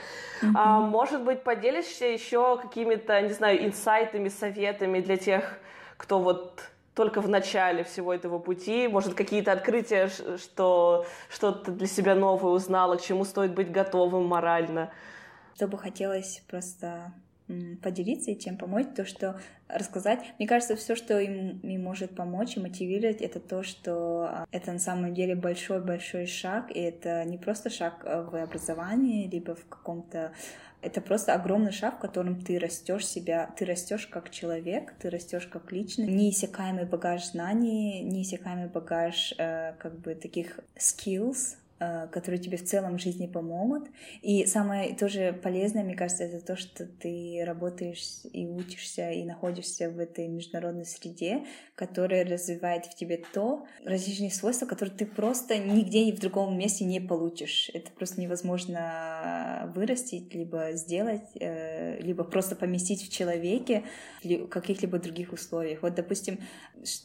А, 0.56 0.80
может 0.80 1.24
быть, 1.24 1.44
поделишься 1.44 2.06
еще 2.06 2.58
какими-то, 2.58 3.20
не 3.22 3.34
знаю, 3.34 3.66
инсайтами, 3.66 4.30
советами 4.30 5.02
для 5.02 5.18
тех, 5.18 5.60
кто 5.98 6.20
вот 6.20 6.64
только 7.00 7.22
в 7.22 7.30
начале 7.30 7.86
всего 7.86 8.14
этого 8.14 8.40
пути, 8.40 8.90
может, 8.90 9.14
какие-то 9.14 9.54
открытия, 9.54 10.10
что 10.36 11.06
что-то 11.30 11.72
для 11.72 11.88
себя 11.88 12.14
новое 12.14 12.52
узнала, 12.52 12.98
к 12.98 13.02
чему 13.02 13.24
стоит 13.24 13.54
быть 13.54 13.72
готовым 13.72 14.26
морально. 14.26 14.92
Что 15.56 15.70
бы 15.70 15.78
хотелось 15.78 16.44
просто 16.50 17.14
поделиться 17.82 18.32
и 18.32 18.38
чем 18.38 18.58
помочь, 18.58 18.88
то, 18.98 19.06
что 19.06 19.40
рассказать. 19.70 20.20
Мне 20.40 20.48
кажется, 20.48 20.76
все, 20.76 20.98
что 20.98 21.18
им, 21.20 21.60
им 21.60 21.84
может 21.84 22.16
помочь 22.18 22.58
и 22.58 22.60
мотивировать, 22.60 23.22
это 23.22 23.40
то, 23.40 23.64
что 23.64 24.24
а, 24.24 24.46
это 24.52 24.74
на 24.74 24.80
самом 24.80 25.14
деле 25.14 25.36
большой-большой 25.36 26.26
шаг, 26.26 26.70
и 26.70 26.80
это 26.82 27.24
не 27.24 27.38
просто 27.38 27.70
шаг 27.70 28.04
в 28.04 28.44
образовании, 28.44 29.30
либо 29.30 29.56
в 29.56 29.66
каком-то 29.70 30.34
это 30.82 31.02
просто 31.02 31.34
огромный 31.34 31.72
шаг, 31.72 31.98
в 31.98 32.00
котором 32.00 32.42
ты 32.42 32.58
растешь 32.58 33.06
себя, 33.06 33.50
ты 33.58 33.66
растешь 33.66 34.08
как 34.08 34.30
человек, 34.30 34.94
ты 35.00 35.10
растешь 35.10 35.48
как 35.48 35.72
личность. 35.72 36.10
Неиссякаемый 36.10 36.86
багаж 36.86 37.26
знаний, 37.26 38.02
неиссякаемый 38.02 38.68
багаж 38.68 39.34
э, 39.38 39.74
как 39.78 40.00
бы 40.00 40.16
таких 40.16 40.60
skills, 40.78 41.56
которые 41.80 42.40
тебе 42.40 42.58
в 42.58 42.66
целом 42.66 42.98
в 42.98 43.02
жизни 43.02 43.28
помогут. 43.28 43.90
И 44.22 44.46
самое 44.46 44.96
тоже 44.96 45.34
полезное, 45.34 45.84
мне 45.84 45.96
кажется, 45.96 46.26
это 46.26 46.46
то, 46.46 46.56
что 46.56 46.86
ты 46.86 47.42
работаешь 47.46 48.26
и 48.34 48.48
учишься, 48.48 49.12
и 49.12 49.24
находишься 49.24 49.90
в 49.90 49.98
этой 50.00 50.28
международной 50.28 50.86
среде, 50.86 51.46
которая 51.76 52.26
развивает 52.26 52.86
в 52.86 52.96
тебе 52.96 53.24
то, 53.34 53.66
различные 53.86 54.32
свойства, 54.32 54.66
которые 54.66 54.96
ты 54.96 55.06
просто 55.06 55.58
нигде 55.58 56.06
ни 56.06 56.12
в 56.12 56.20
другом 56.20 56.58
месте 56.58 56.86
не 56.86 57.00
получишь. 57.00 57.70
Это 57.74 57.92
просто 57.92 58.20
невозможно 58.20 59.72
вырастить, 59.76 60.34
либо 60.34 60.74
сделать, 60.74 61.30
э, 61.40 62.00
либо 62.02 62.24
просто 62.24 62.56
поместить 62.56 63.08
в 63.08 63.12
человеке 63.12 63.84
в 64.24 64.48
каких-либо 64.48 65.00
других 65.00 65.32
условиях. 65.34 65.82
Вот, 65.82 65.96
допустим, 65.96 66.40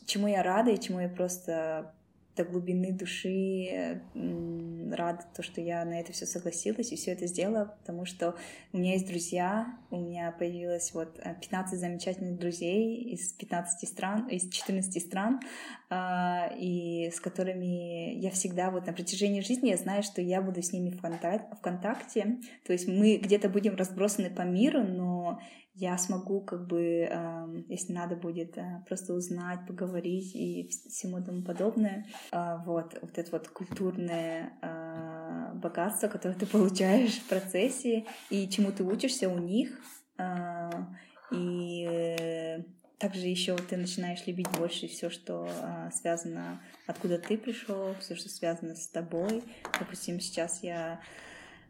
чему 0.07 0.29
я 0.29 0.43
рада 0.43 0.71
и 0.71 0.81
чему 0.81 1.01
я 1.01 1.09
просто 1.09 1.95
до 2.37 2.45
глубины 2.45 2.93
души 2.93 4.01
рада, 4.93 5.25
то, 5.35 5.43
что 5.43 5.61
я 5.61 5.85
на 5.85 6.01
это 6.01 6.13
все 6.13 6.27
согласилась 6.27 6.93
и 6.93 6.97
все 6.97 7.13
это 7.13 7.27
сделала, 7.27 7.77
потому 7.81 8.05
что 8.05 8.35
у 8.73 8.79
меня 8.79 8.93
есть 8.93 9.07
друзья, 9.07 9.79
у 9.91 9.97
меня 9.97 10.33
появилось 10.33 10.93
вот 10.95 11.21
15 11.41 11.79
замечательных 11.79 12.39
друзей 12.39 13.03
из 13.13 13.33
15 13.33 13.89
стран, 13.89 14.29
из 14.29 14.51
14 14.51 15.03
стран, 15.03 15.41
а, 15.91 16.53
и 16.59 17.11
с 17.11 17.21
которыми 17.21 18.15
я 18.19 18.31
всегда 18.31 18.71
вот 18.71 18.87
на 18.87 18.93
протяжении 18.93 19.41
жизни 19.41 19.71
я 19.71 19.77
знаю, 19.77 20.03
что 20.03 20.21
я 20.21 20.43
буду 20.43 20.63
с 20.63 20.73
ними 20.73 20.91
в, 20.91 21.01
контакте, 21.01 21.47
в 21.55 21.61
контакте. 21.61 22.39
То 22.67 22.73
есть 22.73 22.89
мы 22.89 23.17
где-то 23.17 23.49
будем 23.49 23.77
разбросаны 23.77 24.31
по 24.31 24.43
миру, 24.43 24.83
но 24.83 25.41
я 25.75 25.99
смогу, 25.99 26.41
как 26.41 26.67
бы, 26.69 27.65
если 27.69 27.93
надо 27.93 28.15
будет, 28.15 28.57
э, 28.57 28.85
просто 28.87 29.13
узнать, 29.13 29.67
поговорить 29.67 30.35
и 30.35 30.69
всему 30.69 31.23
тому 31.23 31.43
подобное. 31.43 32.07
А, 32.31 32.59
вот, 32.59 32.97
вот 33.03 33.19
это 33.19 33.31
вот 33.33 33.49
культурное 33.49 34.53
а, 34.63 35.53
богатство, 35.55 36.07
которое 36.07 36.37
ты 36.37 36.47
получаешь 36.47 37.19
в 37.19 37.29
процессе, 37.29 38.05
и 38.31 38.49
чему 38.49 38.71
ты 38.71 38.85
учишься 38.85 39.29
у 39.29 39.39
них. 39.39 39.81
А, 40.17 40.71
и 41.33 41.89
э, 41.91 42.63
также 42.99 43.27
еще 43.27 43.57
ты 43.57 43.77
начинаешь 43.77 44.25
любить 44.27 44.49
больше 44.57 44.87
все, 44.87 45.11
что 45.11 45.49
связано, 45.93 46.61
откуда 46.87 47.19
ты 47.19 47.37
пришел, 47.37 47.95
все, 47.99 48.15
что 48.15 48.29
связано 48.29 48.77
с 48.77 48.87
тобой. 48.87 49.43
Допустим, 49.81 50.21
сейчас 50.21 50.63
я 50.63 51.01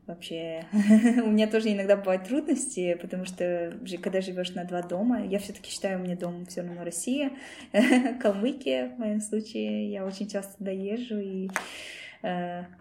вообще. 0.06 0.66
У 0.72 1.30
меня 1.30 1.46
тоже 1.46 1.72
иногда 1.72 1.96
бывают 1.96 2.24
трудности, 2.24 2.94
потому 3.00 3.24
что 3.24 3.72
когда 4.02 4.20
живешь 4.20 4.54
на 4.54 4.64
два 4.64 4.82
дома, 4.82 5.24
я 5.24 5.38
все-таки 5.38 5.70
считаю, 5.70 6.00
у 6.00 6.02
меня 6.02 6.16
дом 6.16 6.46
все 6.46 6.62
равно 6.62 6.84
Россия, 6.84 7.30
Калмыкия 8.20 8.90
в 8.90 8.98
моем 8.98 9.20
случае, 9.20 9.90
я 9.90 10.04
очень 10.04 10.28
часто 10.28 10.54
доезжу 10.62 11.18
и 11.18 11.48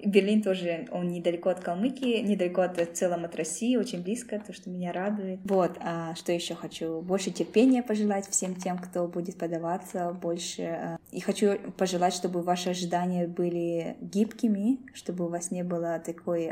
Берлин 0.04 0.41
тоже, 0.41 0.88
он 0.91 1.10
недалеко 1.10 1.50
от 1.50 1.60
Калмыкии, 1.60 2.22
недалеко 2.22 2.62
от, 2.62 2.78
в 2.78 2.94
целом 2.94 3.26
от 3.26 3.36
России, 3.36 3.76
очень 3.76 4.02
близко, 4.02 4.39
то, 4.39 4.54
что 4.54 4.70
меня 4.70 4.94
радует. 4.94 5.39
Вот, 5.44 5.78
а 5.82 6.16
что 6.16 6.32
еще 6.32 6.56
хочу? 6.56 7.02
Больше 7.02 7.32
терпения 7.32 7.84
пожелать 7.84 8.28
всем 8.30 8.56
тем, 8.56 8.78
кто 8.78 9.08
будет 9.08 9.38
подаваться, 9.38 10.12
больше. 10.14 10.62
Э, 10.62 10.98
и 11.12 11.20
хочу 11.20 11.58
пожелать, 11.78 12.14
чтобы 12.14 12.41
ваши 12.41 12.70
ожидания 12.70 13.28
были 13.28 13.98
гибкими, 14.00 14.78
чтобы 14.94 15.26
у 15.26 15.28
вас 15.28 15.52
не 15.52 15.64
было 15.64 16.00
такой 16.00 16.50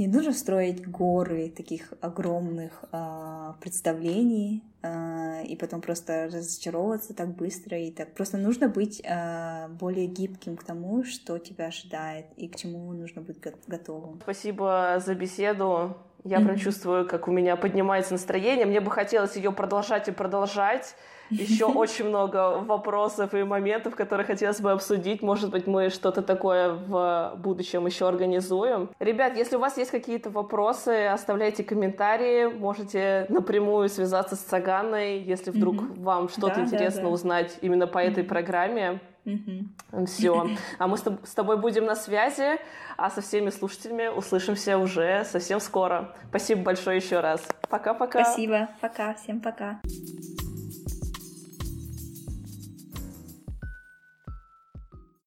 не 0.00 0.08
нужно 0.08 0.32
строить 0.32 0.90
горы 0.90 1.52
таких 1.54 1.92
огромных 2.00 2.84
э, 2.90 3.52
представлений 3.60 4.64
э, 4.82 5.44
и 5.44 5.56
потом 5.56 5.82
просто 5.82 6.30
разочаровываться 6.32 7.12
так 7.14 7.36
быстро 7.36 7.78
и 7.78 7.90
так. 7.90 8.14
Просто 8.14 8.38
нужно 8.38 8.68
быть 8.68 9.02
э, 9.04 9.68
более 9.68 10.06
гибким 10.06 10.56
к 10.56 10.64
тому, 10.64 11.04
что 11.04 11.36
тебя 11.36 11.66
ожидает 11.66 12.24
и 12.38 12.48
к 12.48 12.56
чему 12.56 12.90
нужно 12.94 13.20
быть 13.20 13.36
готовым. 13.66 14.20
Спасибо 14.22 15.02
за 15.04 15.14
беседу. 15.14 15.98
Я 16.24 16.38
mm-hmm. 16.38 16.44
прям 16.46 16.56
чувствую, 16.56 17.06
как 17.06 17.28
у 17.28 17.30
меня 17.30 17.56
поднимается 17.56 18.12
настроение. 18.12 18.64
Мне 18.64 18.80
бы 18.80 18.90
хотелось 18.90 19.36
ее 19.36 19.52
продолжать 19.52 20.08
и 20.08 20.12
продолжать. 20.12 20.96
Еще 21.30 21.64
очень 21.66 22.06
много 22.06 22.58
вопросов 22.58 23.34
и 23.34 23.42
моментов, 23.42 23.94
которые 23.94 24.26
хотелось 24.26 24.60
бы 24.60 24.72
обсудить. 24.72 25.22
Может 25.22 25.50
быть, 25.50 25.66
мы 25.66 25.90
что-то 25.90 26.22
такое 26.22 26.70
в 26.70 27.34
будущем 27.36 27.86
еще 27.86 28.08
организуем. 28.08 28.90
Ребят, 28.98 29.36
если 29.36 29.56
у 29.56 29.60
вас 29.60 29.76
есть 29.78 29.90
какие-то 29.90 30.30
вопросы, 30.30 31.06
оставляйте 31.06 31.64
комментарии. 31.64 32.46
Можете 32.46 33.26
напрямую 33.28 33.88
связаться 33.88 34.36
с 34.36 34.40
Цаганой, 34.40 35.20
если 35.20 35.50
вдруг 35.50 35.76
mm-hmm. 35.76 36.02
вам 36.02 36.28
что-то 36.28 36.56
да, 36.56 36.62
интересно 36.62 37.02
да, 37.02 37.08
да. 37.08 37.14
узнать 37.14 37.58
именно 37.60 37.86
по 37.86 37.98
этой 37.98 38.24
mm-hmm. 38.24 38.28
программе. 38.28 39.00
Mm-hmm. 39.24 40.06
Все. 40.06 40.48
А 40.78 40.86
мы 40.86 40.96
с 40.96 41.34
тобой 41.34 41.56
будем 41.58 41.84
на 41.84 41.94
связи, 41.94 42.58
а 42.96 43.10
со 43.10 43.20
всеми 43.20 43.50
слушателями 43.50 44.08
услышимся 44.08 44.78
уже 44.78 45.24
совсем 45.24 45.60
скоро. 45.60 46.14
Спасибо 46.28 46.62
большое 46.62 46.96
еще 46.96 47.20
раз. 47.20 47.46
Пока-пока. 47.68 48.24
Спасибо. 48.24 48.68
Пока. 48.80 49.14
Всем 49.14 49.40
пока. 49.40 49.80